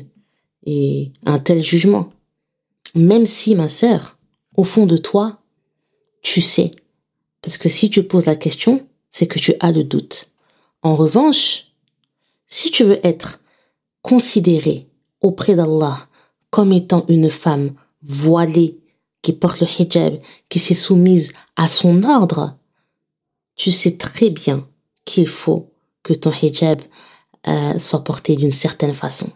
et 0.66 1.12
un 1.24 1.38
tel 1.38 1.62
jugement. 1.62 2.12
Même 2.96 3.26
si, 3.26 3.54
ma 3.54 3.68
sœur, 3.68 4.18
au 4.56 4.64
fond 4.64 4.86
de 4.86 4.96
toi, 4.96 5.38
tu 6.22 6.40
sais. 6.40 6.72
Parce 7.40 7.56
que 7.56 7.68
si 7.68 7.88
tu 7.88 8.02
poses 8.02 8.26
la 8.26 8.34
question, 8.34 8.84
c'est 9.12 9.28
que 9.28 9.38
tu 9.38 9.54
as 9.60 9.70
le 9.70 9.84
doute. 9.84 10.32
En 10.82 10.96
revanche, 10.96 11.68
si 12.48 12.72
tu 12.72 12.82
veux 12.82 12.98
être 13.06 13.40
considéré 14.02 14.88
auprès 15.20 15.54
d'Allah 15.54 16.08
comme 16.50 16.72
étant 16.72 17.04
une 17.08 17.30
femme 17.30 17.74
voilée, 18.02 18.78
qui 19.22 19.32
porte 19.32 19.60
le 19.60 19.66
hijab, 19.66 20.18
qui 20.48 20.58
s'est 20.58 20.74
soumise 20.74 21.32
à 21.56 21.66
son 21.66 22.04
ordre, 22.04 22.56
tu 23.56 23.72
sais 23.72 23.96
très 23.96 24.30
bien 24.30 24.68
qu'il 25.04 25.26
faut 25.26 25.72
que 26.02 26.12
ton 26.12 26.30
hijab 26.30 26.80
euh, 27.48 27.78
soit 27.78 28.04
porté 28.04 28.36
d'une 28.36 28.52
certaine 28.52 28.94
façon. 28.94 29.30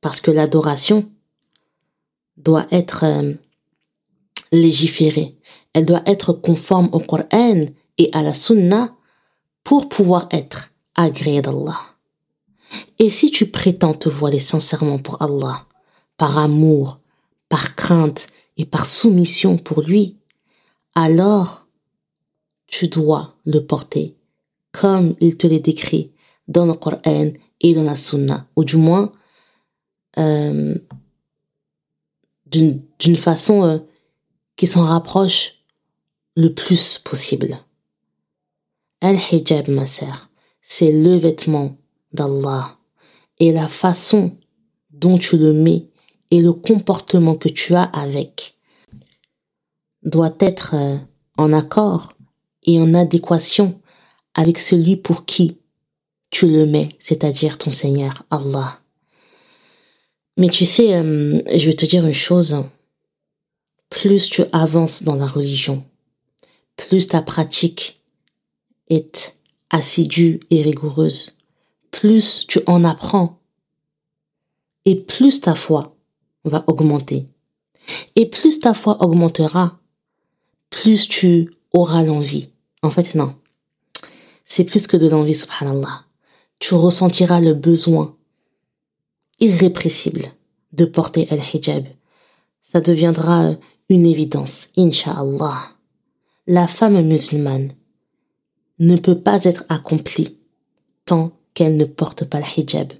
Parce 0.00 0.20
que 0.20 0.30
l'adoration 0.30 1.10
doit 2.36 2.66
être 2.70 3.04
euh, 3.04 3.34
légiférée. 4.52 5.36
Elle 5.72 5.86
doit 5.86 6.02
être 6.06 6.32
conforme 6.32 6.88
au 6.92 7.00
Coran 7.00 7.66
et 7.98 8.10
à 8.12 8.22
la 8.22 8.32
Sunna 8.32 8.94
pour 9.64 9.88
pouvoir 9.88 10.28
être 10.30 10.70
agréée 10.94 11.42
d'Allah. 11.42 11.80
Et 12.98 13.08
si 13.08 13.30
tu 13.30 13.50
prétends 13.50 13.94
te 13.94 14.08
voiler 14.08 14.40
sincèrement 14.40 14.98
pour 14.98 15.22
Allah, 15.22 15.66
par 16.18 16.36
amour, 16.36 17.00
par 17.48 17.74
crainte 17.74 18.26
et 18.58 18.66
par 18.66 18.84
soumission 18.84 19.56
pour 19.56 19.80
lui, 19.80 20.18
alors 20.94 21.66
tu 22.66 22.88
dois 22.88 23.36
le 23.46 23.64
porter 23.64 24.18
comme 24.72 25.14
il 25.20 25.36
te 25.36 25.46
l'est 25.46 25.60
décrit 25.60 26.12
dans 26.46 26.66
le 26.66 26.74
Coran 26.74 27.32
et 27.60 27.74
dans 27.74 27.82
la 27.82 27.96
Sunna, 27.96 28.46
ou 28.56 28.64
du 28.64 28.76
moins 28.76 29.12
euh, 30.18 30.74
d'une 32.46 33.16
façon 33.16 33.64
euh, 33.64 33.78
qui 34.56 34.66
s'en 34.66 34.84
rapproche 34.84 35.54
le 36.36 36.54
plus 36.54 36.98
possible. 36.98 37.58
Al-hijab, 39.00 39.68
ma 39.68 39.86
sœur, 39.86 40.30
c'est 40.62 40.92
le 40.92 41.16
vêtement 41.16 41.76
d'Allah 42.12 42.76
et 43.38 43.52
la 43.52 43.68
façon 43.68 44.36
dont 44.90 45.18
tu 45.18 45.36
le 45.36 45.52
mets 45.52 45.88
et 46.30 46.40
le 46.40 46.52
comportement 46.52 47.34
que 47.34 47.48
tu 47.48 47.74
as 47.74 47.84
avec 47.84 48.56
doit 50.02 50.34
être 50.40 50.74
euh, 50.74 50.96
en 51.36 51.52
accord 51.52 52.12
et 52.66 52.78
en 52.80 52.94
adéquation 52.94 53.80
avec 54.34 54.58
celui 54.58 54.96
pour 54.96 55.24
qui 55.24 55.58
tu 56.30 56.46
le 56.46 56.66
mets, 56.66 56.90
c'est-à-dire 56.98 57.58
ton 57.58 57.70
Seigneur 57.70 58.24
Allah. 58.30 58.80
Mais 60.36 60.48
tu 60.48 60.66
sais, 60.66 60.94
euh, 60.94 61.40
je 61.56 61.66
vais 61.66 61.74
te 61.74 61.86
dire 61.86 62.06
une 62.06 62.12
chose, 62.12 62.64
plus 63.88 64.28
tu 64.28 64.42
avances 64.52 65.02
dans 65.02 65.16
la 65.16 65.26
religion, 65.26 65.84
plus 66.76 67.08
ta 67.08 67.22
pratique 67.22 68.00
est 68.88 69.34
assidue 69.70 70.40
et 70.50 70.62
rigoureuse, 70.62 71.38
plus 71.90 72.46
tu 72.46 72.60
en 72.66 72.84
apprends 72.84 73.40
et 74.84 74.94
plus 74.94 75.40
ta 75.40 75.54
foi 75.54 75.97
va 76.48 76.64
augmenter. 76.66 77.26
Et 78.16 78.26
plus 78.26 78.60
ta 78.60 78.74
foi 78.74 79.02
augmentera, 79.02 79.78
plus 80.70 81.08
tu 81.08 81.50
auras 81.72 82.02
l'envie. 82.02 82.50
En 82.82 82.90
fait, 82.90 83.14
non. 83.14 83.34
C'est 84.44 84.64
plus 84.64 84.86
que 84.86 84.96
de 84.96 85.08
l'envie, 85.08 85.34
subhanallah. 85.34 86.04
Tu 86.58 86.74
ressentiras 86.74 87.40
le 87.40 87.54
besoin 87.54 88.16
irrépressible 89.40 90.32
de 90.72 90.84
porter 90.84 91.28
el 91.30 91.40
hijab. 91.40 91.86
Ça 92.62 92.80
deviendra 92.80 93.54
une 93.88 94.06
évidence, 94.06 94.68
inshallah. 94.76 95.70
La 96.46 96.66
femme 96.66 97.00
musulmane 97.02 97.72
ne 98.78 98.96
peut 98.96 99.18
pas 99.18 99.44
être 99.44 99.64
accomplie 99.68 100.38
tant 101.04 101.32
qu'elle 101.54 101.76
ne 101.76 101.84
porte 101.84 102.24
pas 102.24 102.40
le 102.40 102.46
hijab. 102.56 102.92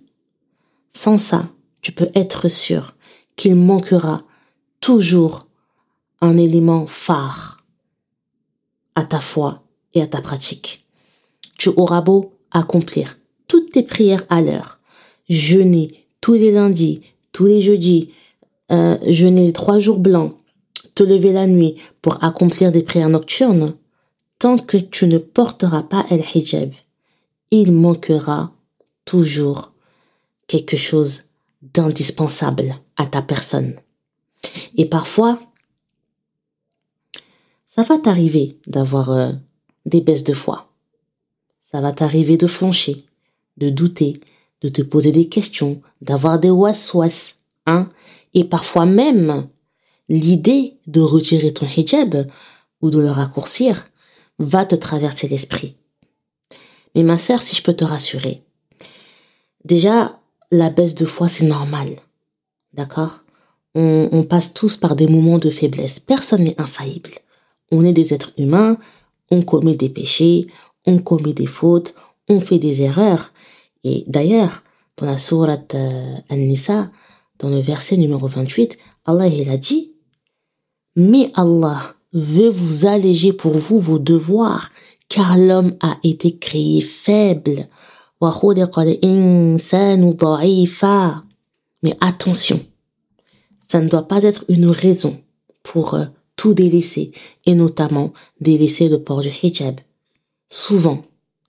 Sans 0.90 1.18
ça, 1.18 1.48
tu 1.80 1.92
peux 1.92 2.10
être 2.14 2.48
sûr 2.48 2.96
qu'il 3.38 3.54
manquera 3.54 4.24
toujours 4.80 5.46
un 6.20 6.36
élément 6.36 6.86
phare 6.86 7.58
à 8.96 9.04
ta 9.04 9.20
foi 9.20 9.62
et 9.94 10.02
à 10.02 10.08
ta 10.08 10.20
pratique. 10.20 10.84
Tu 11.56 11.70
auras 11.70 12.00
beau 12.00 12.34
accomplir 12.50 13.16
toutes 13.46 13.70
tes 13.70 13.84
prières 13.84 14.24
à 14.28 14.42
l'heure, 14.42 14.80
jeûner 15.28 16.04
tous 16.20 16.34
les 16.34 16.50
lundis, 16.50 17.00
tous 17.32 17.46
les 17.46 17.60
jeudis, 17.60 18.10
euh, 18.72 18.98
jeûner 19.06 19.46
les 19.46 19.52
trois 19.52 19.78
jours 19.78 20.00
blancs, 20.00 20.36
te 20.96 21.04
lever 21.04 21.32
la 21.32 21.46
nuit 21.46 21.76
pour 22.02 22.22
accomplir 22.24 22.72
des 22.72 22.82
prières 22.82 23.08
nocturnes, 23.08 23.76
tant 24.40 24.58
que 24.58 24.76
tu 24.76 25.06
ne 25.06 25.18
porteras 25.18 25.84
pas 25.84 26.04
el 26.10 26.24
hijab, 26.34 26.72
il 27.52 27.70
manquera 27.70 28.52
toujours 29.04 29.72
quelque 30.48 30.76
chose 30.76 31.27
d'indispensable 31.62 32.76
à 32.96 33.06
ta 33.06 33.22
personne. 33.22 33.76
Et 34.76 34.86
parfois, 34.86 35.38
Ça 37.78 37.84
va 37.84 37.96
t'arriver 37.96 38.58
d'avoir 38.66 39.10
euh, 39.10 39.30
des 39.86 40.00
baisses 40.00 40.24
de 40.24 40.32
foi. 40.32 40.68
Ça 41.60 41.80
va 41.80 41.92
t'arriver 41.92 42.36
de 42.36 42.48
flancher, 42.48 43.04
de 43.56 43.70
douter, 43.70 44.18
de 44.62 44.68
te 44.68 44.82
poser 44.82 45.12
des 45.12 45.28
questions, 45.28 45.80
d'avoir 46.02 46.40
des 46.40 46.50
was-was, 46.50 47.34
hein, 47.66 47.88
et 48.34 48.42
parfois 48.42 48.84
même 48.84 49.46
l'idée 50.08 50.74
de 50.88 51.00
retirer 51.00 51.54
ton 51.54 51.66
hijab 51.66 52.26
ou 52.80 52.90
de 52.90 52.98
le 52.98 53.12
raccourcir 53.12 53.86
va 54.40 54.66
te 54.66 54.74
traverser 54.74 55.28
l'esprit. 55.28 55.76
Mais 56.96 57.04
ma 57.04 57.16
sœur, 57.16 57.42
si 57.42 57.54
je 57.54 57.62
peux 57.62 57.74
te 57.74 57.84
rassurer, 57.84 58.42
déjà, 59.64 60.18
la 60.50 60.70
baisse 60.70 60.94
de 60.94 61.06
foi, 61.06 61.28
c'est 61.28 61.46
normal. 61.46 61.88
D'accord? 62.72 63.24
On, 63.74 64.08
on 64.12 64.22
passe 64.22 64.54
tous 64.54 64.76
par 64.76 64.96
des 64.96 65.06
moments 65.06 65.38
de 65.38 65.50
faiblesse. 65.50 66.00
Personne 66.00 66.44
n'est 66.44 66.60
infaillible. 66.60 67.10
On 67.70 67.84
est 67.84 67.92
des 67.92 68.14
êtres 68.14 68.32
humains, 68.38 68.78
on 69.30 69.42
commet 69.42 69.74
des 69.76 69.90
péchés, 69.90 70.46
on 70.86 70.98
commet 70.98 71.34
des 71.34 71.46
fautes, 71.46 71.94
on 72.28 72.40
fait 72.40 72.58
des 72.58 72.80
erreurs. 72.80 73.32
Et 73.84 74.04
d'ailleurs, 74.06 74.62
dans 74.96 75.06
la 75.06 75.18
sourate 75.18 75.74
euh, 75.74 76.16
An-Nisa, 76.30 76.90
dans 77.38 77.50
le 77.50 77.60
verset 77.60 77.96
numéro 77.96 78.26
28, 78.26 78.78
Allah 79.04 79.26
il 79.28 79.48
a 79.48 79.56
dit 79.56 79.92
Mais 80.96 81.30
Allah 81.34 81.94
veut 82.12 82.48
vous 82.48 82.86
alléger 82.86 83.32
pour 83.32 83.52
vous 83.52 83.78
vos 83.78 83.98
devoirs, 83.98 84.70
car 85.08 85.36
l'homme 85.36 85.76
a 85.80 85.98
été 86.02 86.36
créé 86.38 86.80
faible. 86.80 87.68
Mais 88.20 88.28
attention, 92.00 92.60
ça 93.68 93.80
ne 93.80 93.88
doit 93.88 94.08
pas 94.08 94.24
être 94.24 94.44
une 94.48 94.70
raison 94.70 95.20
pour 95.62 95.94
euh, 95.94 96.06
tout 96.34 96.54
délaisser, 96.54 97.12
et 97.46 97.54
notamment 97.54 98.12
délaisser 98.40 98.88
le 98.88 99.02
port 99.02 99.20
du 99.20 99.28
hijab. 99.28 99.80
Souvent, 100.48 101.04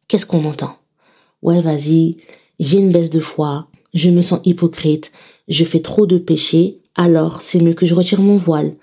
qu'est-ce 0.08 0.26
qu'on 0.26 0.46
entend? 0.46 0.78
Ouais, 1.42 1.62
vas-y, 1.62 2.18
j'ai 2.60 2.80
une 2.80 2.92
baisse 2.92 3.10
de 3.10 3.20
foi, 3.20 3.68
je 3.94 4.10
me 4.10 4.22
sens 4.22 4.42
hypocrite, 4.46 5.12
je 5.48 5.66
fais 5.66 5.80
trop 5.80 6.06
de 6.06 6.18
péchés, 6.18 6.80
alors 6.96 7.42
c'est 7.42 7.62
mieux 7.62 7.74
que 7.74 7.86
je 7.86 7.96
retire 7.96 8.22
mon 8.22 8.36
voile. 8.36 8.76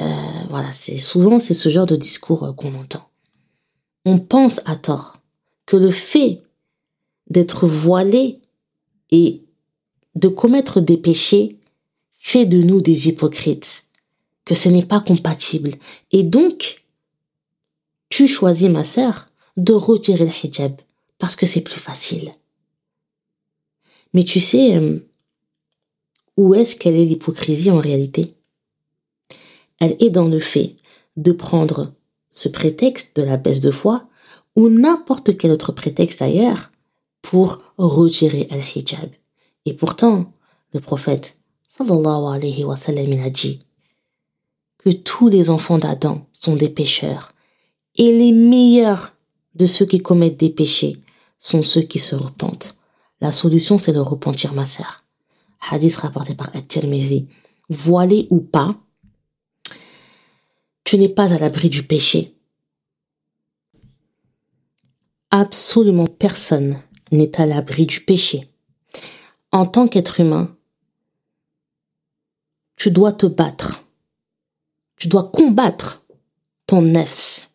Euh, 0.00 0.06
voilà, 0.48 0.72
c'est 0.72 0.98
souvent 0.98 1.40
c'est 1.40 1.54
ce 1.54 1.68
genre 1.68 1.86
de 1.86 1.96
discours 1.96 2.44
euh, 2.44 2.52
qu'on 2.52 2.74
entend. 2.74 3.08
On 4.06 4.18
pense 4.18 4.60
à 4.64 4.76
tort 4.76 5.18
que 5.66 5.76
le 5.76 5.90
fait 5.90 6.40
d'être 7.30 7.66
voilé 7.66 8.40
et 9.10 9.42
de 10.14 10.28
commettre 10.28 10.80
des 10.80 10.96
péchés 10.96 11.56
fait 12.18 12.44
de 12.44 12.62
nous 12.62 12.80
des 12.80 13.08
hypocrites, 13.08 13.84
que 14.44 14.54
ce 14.54 14.68
n'est 14.68 14.84
pas 14.84 15.00
compatible. 15.00 15.72
Et 16.12 16.22
donc, 16.22 16.84
tu 18.08 18.26
choisis, 18.26 18.68
ma 18.68 18.84
sœur, 18.84 19.28
de 19.56 19.72
retirer 19.72 20.26
le 20.26 20.32
hijab 20.44 20.74
parce 21.18 21.36
que 21.36 21.46
c'est 21.46 21.60
plus 21.60 21.80
facile. 21.80 22.32
Mais 24.12 24.24
tu 24.24 24.40
sais, 24.40 24.76
euh, 24.76 24.98
où 26.36 26.54
est-ce 26.54 26.76
qu'elle 26.76 26.96
est 26.96 27.04
l'hypocrisie 27.04 27.70
en 27.70 27.78
réalité? 27.78 28.34
Elle 29.78 29.96
est 30.00 30.10
dans 30.10 30.26
le 30.26 30.40
fait 30.40 30.76
de 31.16 31.32
prendre 31.32 31.92
ce 32.30 32.48
prétexte 32.48 33.16
de 33.16 33.22
la 33.22 33.36
baisse 33.36 33.60
de 33.60 33.70
foi 33.70 34.08
ou 34.56 34.68
n'importe 34.68 35.36
quel 35.36 35.50
autre 35.52 35.72
prétexte 35.72 36.22
ailleurs 36.22 36.69
pour 37.22 37.58
retirer 37.78 38.48
le 38.50 38.78
hijab. 38.78 39.10
Et 39.66 39.74
pourtant, 39.74 40.32
le 40.72 40.80
prophète 40.80 41.36
sallallahu 41.68 42.34
alayhi 42.34 42.64
wa 42.64 42.76
sallam, 42.76 43.20
a 43.20 43.30
dit 43.30 43.60
que 44.78 44.90
tous 44.90 45.28
les 45.28 45.50
enfants 45.50 45.78
d'Adam 45.78 46.26
sont 46.32 46.56
des 46.56 46.68
pécheurs 46.68 47.32
et 47.96 48.12
les 48.12 48.32
meilleurs 48.32 49.14
de 49.54 49.66
ceux 49.66 49.86
qui 49.86 50.00
commettent 50.00 50.40
des 50.40 50.50
péchés 50.50 50.96
sont 51.38 51.62
ceux 51.62 51.82
qui 51.82 51.98
se 51.98 52.14
repentent. 52.14 52.76
La 53.20 53.32
solution, 53.32 53.78
c'est 53.78 53.92
le 53.92 54.00
repentir, 54.00 54.54
ma 54.54 54.66
sœur. 54.66 55.04
Hadith 55.70 55.96
rapporté 55.96 56.34
par 56.34 56.54
At-Tirmidhi. 56.54 57.28
Voilé 57.68 58.26
ou 58.30 58.40
pas, 58.40 58.76
tu 60.84 60.96
n'es 60.98 61.08
pas 61.08 61.32
à 61.32 61.38
l'abri 61.38 61.68
du 61.68 61.82
péché. 61.82 62.34
Absolument 65.30 66.06
personne 66.06 66.82
n'est 67.10 67.40
à 67.40 67.46
l'abri 67.46 67.86
du 67.86 68.00
péché. 68.00 68.48
En 69.52 69.66
tant 69.66 69.88
qu'être 69.88 70.20
humain, 70.20 70.56
tu 72.76 72.90
dois 72.90 73.12
te 73.12 73.26
battre. 73.26 73.84
Tu 74.96 75.08
dois 75.08 75.24
combattre 75.24 76.04
ton 76.66 76.82
nefs 76.82 77.50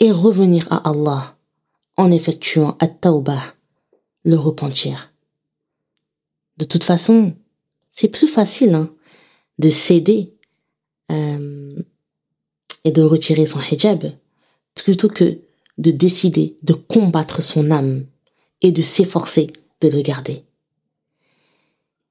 et 0.00 0.10
revenir 0.10 0.70
à 0.72 0.90
Allah 0.90 1.36
en 1.96 2.10
effectuant 2.10 2.76
at-tawbah, 2.80 3.54
le 4.24 4.36
repentir. 4.36 5.12
De 6.56 6.64
toute 6.64 6.84
façon, 6.84 7.34
c'est 7.90 8.08
plus 8.08 8.28
facile 8.28 8.74
hein, 8.74 8.94
de 9.58 9.68
céder 9.68 10.34
euh, 11.10 11.82
et 12.84 12.90
de 12.90 13.02
retirer 13.02 13.46
son 13.46 13.60
hijab 13.60 14.12
plutôt 14.74 15.08
que 15.08 15.38
de 15.78 15.90
décider 15.90 16.56
de 16.62 16.74
combattre 16.74 17.42
son 17.42 17.70
âme 17.70 18.06
et 18.62 18.72
de 18.72 18.82
s'efforcer 18.82 19.48
de 19.80 19.88
le 19.88 20.02
garder. 20.02 20.44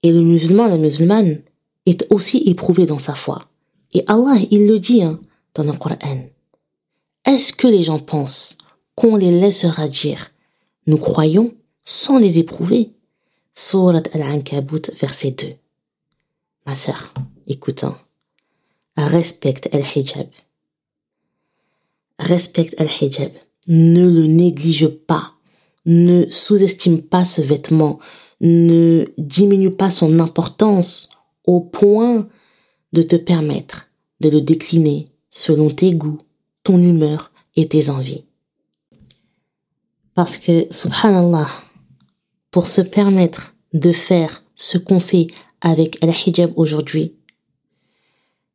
Et 0.03 0.11
le 0.11 0.21
musulman, 0.21 0.67
la 0.67 0.77
musulmane, 0.77 1.41
est 1.85 2.05
aussi 2.09 2.37
éprouvé 2.45 2.85
dans 2.85 2.99
sa 2.99 3.15
foi. 3.15 3.39
Et 3.93 4.03
Allah, 4.07 4.37
il 4.51 4.67
le 4.67 4.79
dit 4.79 5.03
hein, 5.03 5.19
dans 5.53 5.63
le 5.63 5.73
Coran. 5.73 5.97
Est-ce 7.25 7.53
que 7.53 7.67
les 7.67 7.83
gens 7.83 7.99
pensent 7.99 8.57
qu'on 8.95 9.15
les 9.15 9.31
laissera 9.31 9.87
dire 9.87 10.29
Nous 10.87 10.97
croyons 10.97 11.53
sans 11.85 12.17
les 12.19 12.39
éprouver 12.39 12.91
Surat 13.53 14.01
Al-Ankabut, 14.13 14.91
verset 14.99 15.31
2. 15.31 15.53
Ma 16.65 16.75
sœur, 16.75 17.13
écoutant, 17.47 17.95
respecte 18.97 19.69
Al-Hijab. 19.73 20.27
Respecte 22.19 22.79
Al-Hijab. 22.79 23.31
Ne 23.67 24.07
le 24.07 24.25
néglige 24.25 24.87
pas. 24.87 25.32
Ne 25.85 26.29
sous-estime 26.29 27.01
pas 27.01 27.25
ce 27.25 27.41
vêtement. 27.41 27.99
Ne 28.41 29.05
diminue 29.17 29.71
pas 29.71 29.91
son 29.91 30.19
importance 30.19 31.09
au 31.45 31.61
point 31.61 32.27
de 32.93 33.01
te 33.01 33.15
permettre 33.15 33.87
de 34.19 34.29
le 34.29 34.41
décliner 34.41 35.05
selon 35.29 35.69
tes 35.69 35.93
goûts, 35.93 36.19
ton 36.63 36.77
humeur 36.77 37.31
et 37.55 37.67
tes 37.67 37.89
envies. 37.89 38.25
Parce 40.13 40.37
que, 40.37 40.67
subhanallah, 40.69 41.49
pour 42.51 42.67
se 42.67 42.81
permettre 42.81 43.55
de 43.73 43.91
faire 43.91 44.43
ce 44.55 44.77
qu'on 44.77 44.99
fait 44.99 45.27
avec 45.61 45.97
al 46.03 46.11
hijab 46.11 46.53
aujourd'hui, 46.55 47.15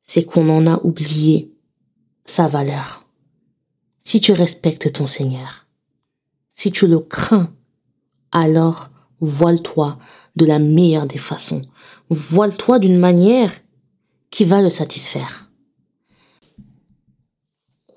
c'est 0.02 0.24
qu'on 0.24 0.48
en 0.48 0.66
a 0.66 0.80
oublié 0.84 1.52
sa 2.24 2.46
valeur. 2.46 3.04
Si 4.00 4.20
tu 4.20 4.32
respectes 4.32 4.92
ton 4.92 5.06
Seigneur, 5.06 5.66
si 6.58 6.72
tu 6.72 6.88
le 6.88 6.98
crains, 6.98 7.54
alors 8.32 8.90
voile-toi 9.20 9.96
de 10.34 10.44
la 10.44 10.58
meilleure 10.58 11.06
des 11.06 11.16
façons. 11.16 11.62
Voile-toi 12.10 12.80
d'une 12.80 12.98
manière 12.98 13.52
qui 14.30 14.44
va 14.44 14.60
le 14.60 14.68
satisfaire. 14.68 15.52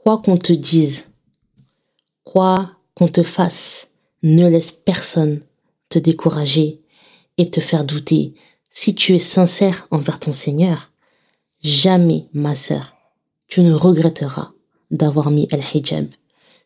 Quoi 0.03 0.19
qu'on 0.19 0.37
te 0.37 0.53
dise, 0.53 1.09
quoi 2.23 2.73
qu'on 2.93 3.07
te 3.07 3.23
fasse, 3.23 3.87
ne 4.21 4.47
laisse 4.47 4.71
personne 4.71 5.41
te 5.89 5.97
décourager 5.97 6.83
et 7.39 7.49
te 7.49 7.61
faire 7.61 7.83
douter. 7.83 8.35
Si 8.69 8.93
tu 8.93 9.15
es 9.15 9.19
sincère 9.19 9.87
envers 9.89 10.19
ton 10.19 10.33
Seigneur, 10.33 10.91
jamais, 11.63 12.27
ma 12.31 12.53
sœur, 12.53 12.93
tu 13.47 13.61
ne 13.61 13.73
regretteras 13.73 14.51
d'avoir 14.91 15.31
mis 15.31 15.47
al-hijab. 15.51 16.05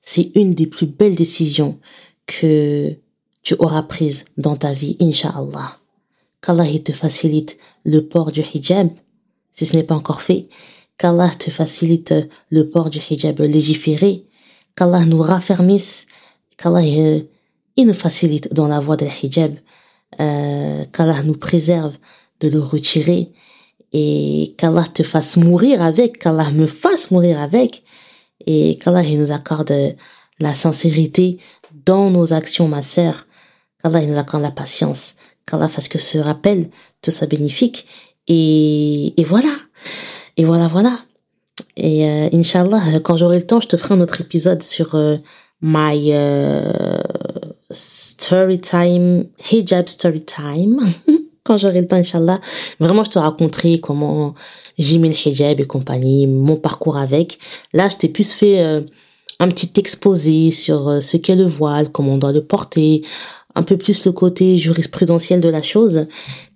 C'est 0.05 0.31
une 0.35 0.53
des 0.53 0.67
plus 0.67 0.85
belles 0.85 1.15
décisions 1.15 1.79
que 2.27 2.95
tu 3.41 3.55
auras 3.59 3.83
prise 3.83 4.25
dans 4.37 4.55
ta 4.55 4.71
vie, 4.71 4.97
Inch'Allah. 5.01 5.79
Qu'Allah 6.41 6.67
te 6.79 6.91
facilite 6.91 7.57
le 7.83 8.07
port 8.07 8.31
du 8.31 8.41
hijab, 8.41 8.89
si 9.53 9.65
ce 9.65 9.75
n'est 9.75 9.83
pas 9.83 9.95
encore 9.95 10.21
fait. 10.21 10.47
Qu'Allah 10.97 11.31
te 11.31 11.49
facilite 11.49 12.13
le 12.49 12.69
port 12.69 12.91
du 12.91 12.99
hijab 12.99 13.39
légiféré. 13.39 14.25
Qu'Allah 14.75 15.05
nous 15.05 15.21
raffermisse. 15.21 16.05
Qu'Allah 16.57 16.83
euh, 16.83 17.21
nous 17.77 17.93
facilite 17.93 18.53
dans 18.53 18.67
la 18.67 18.79
voie 18.79 18.97
du 18.97 19.05
hijab. 19.05 19.55
Euh, 20.19 20.85
Qu'Allah 20.93 21.23
nous 21.23 21.33
préserve 21.33 21.97
de 22.41 22.47
le 22.47 22.59
retirer. 22.59 23.31
Et 23.91 24.53
qu'Allah 24.57 24.85
te 24.93 25.01
fasse 25.01 25.37
mourir 25.37 25.81
avec. 25.81 26.19
Qu'Allah 26.19 26.51
me 26.51 26.67
fasse 26.67 27.09
mourir 27.09 27.39
avec. 27.39 27.83
Et 28.45 28.77
qu'Allah 28.77 29.03
nous 29.03 29.31
accorde 29.31 29.73
la 30.39 30.53
sincérité 30.53 31.39
dans 31.85 32.09
nos 32.09 32.33
actions, 32.33 32.67
ma 32.67 32.83
sœur 32.83 33.27
qu'Allah 33.81 34.01
nous 34.01 34.17
accorde 34.17 34.43
la 34.43 34.51
patience, 34.51 35.15
qu'Allah 35.49 35.69
fasse 35.69 35.87
que 35.87 35.99
ce 35.99 36.17
rappel 36.17 36.69
te 37.01 37.11
soit 37.11 37.27
bénéfique. 37.27 37.87
Et, 38.27 39.19
et 39.19 39.23
voilà. 39.23 39.55
Et 40.37 40.45
voilà, 40.45 40.67
voilà. 40.67 40.99
Et 41.77 42.07
euh, 42.07 42.29
Inch'Allah, 42.33 42.99
quand 43.03 43.17
j'aurai 43.17 43.39
le 43.39 43.45
temps, 43.45 43.61
je 43.61 43.67
te 43.67 43.77
ferai 43.77 43.95
un 43.95 44.01
autre 44.01 44.21
épisode 44.21 44.63
sur 44.63 44.95
euh, 44.95 45.17
my 45.61 46.11
euh, 46.13 46.97
story 47.71 48.59
time, 48.59 49.27
hijab 49.51 49.87
story 49.87 50.23
time. 50.23 50.79
quand 51.45 51.57
j'aurai 51.57 51.79
le 51.79 51.87
temps, 51.87 51.95
Inch'Allah, 51.95 52.41
vraiment, 52.79 53.03
je 53.03 53.11
te 53.11 53.19
raconterai 53.19 53.79
comment 53.79 54.33
j'ai 54.77 54.97
mis 54.97 55.09
le 55.09 55.15
hijab 55.15 55.59
et 55.59 55.65
compagnie, 55.65 56.27
mon 56.27 56.57
parcours 56.57 56.97
avec. 56.97 57.39
Là, 57.71 57.87
je 57.87 57.95
t'ai 57.95 58.09
plus 58.09 58.33
fait 58.33 58.59
euh, 58.59 58.81
un 59.39 59.47
petit 59.49 59.71
exposé 59.77 60.51
sur 60.51 60.89
euh, 60.89 60.99
ce 60.99 61.17
qu'est 61.17 61.35
le 61.35 61.45
voile, 61.45 61.91
comment 61.91 62.13
on 62.13 62.17
doit 62.17 62.31
le 62.31 62.43
porter, 62.43 63.03
un 63.53 63.61
peu 63.61 63.77
plus 63.77 64.05
le 64.05 64.11
côté 64.11 64.57
jurisprudentiel 64.57 65.39
de 65.39 65.47
la 65.47 65.61
chose. 65.61 66.07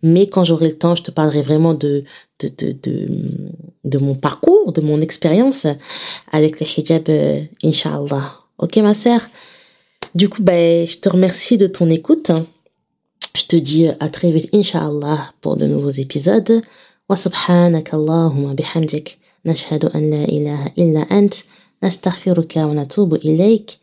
Mais 0.02 0.28
quand 0.28 0.44
j'aurai 0.44 0.70
le 0.70 0.78
temps, 0.78 0.96
je 0.96 1.04
te 1.04 1.12
parlerai 1.12 1.44
vraiment 1.44 1.76
de, 1.76 2.04
de, 2.40 2.50
de, 2.58 2.76
de, 2.82 3.08
de 3.86 3.98
mon 4.00 4.16
parcours, 4.16 4.74
de 4.74 4.82
mon 4.82 5.02
expérience 5.02 5.68
avec 6.32 6.60
le 6.60 6.66
hijab, 6.66 7.04
euh, 7.10 7.42
Inch'Allah. 7.64 8.34
Ok, 8.58 8.78
ma 8.78 8.96
sœur? 8.96 9.22
Du 10.16 10.30
coup, 10.30 10.42
ben, 10.42 10.88
je 10.88 10.98
te 10.98 11.10
remercie 11.10 11.58
de 11.58 11.68
ton 11.68 11.92
écoute. 11.92 12.32
Je 13.37 13.47
te 13.47 13.57
dis 13.57 13.89
à 13.89 14.09
très 14.09 14.31
vite, 14.31 14.49
Inch'Allah, 14.55 15.33
pour 15.41 15.57
de 15.57 15.67
nouveaux 15.67 15.91
épisodes. 15.91 16.63
وسبحانك 17.11 17.95
اللهم 17.95 18.55
بحمدك 18.55 19.19
نشهد 19.47 19.85
أن 19.85 20.11
لا 20.11 20.25
إله 20.25 20.67
إلا 20.79 21.01
أنت 21.01 21.35
نستغفرك 21.83 22.57
ونتوب 22.57 23.15
إليك 23.15 23.79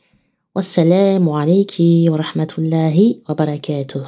والسلام 0.55 1.29
عليك 1.29 1.73
ورحمة 1.79 2.53
الله 2.57 3.15
وبركاته 3.29 4.03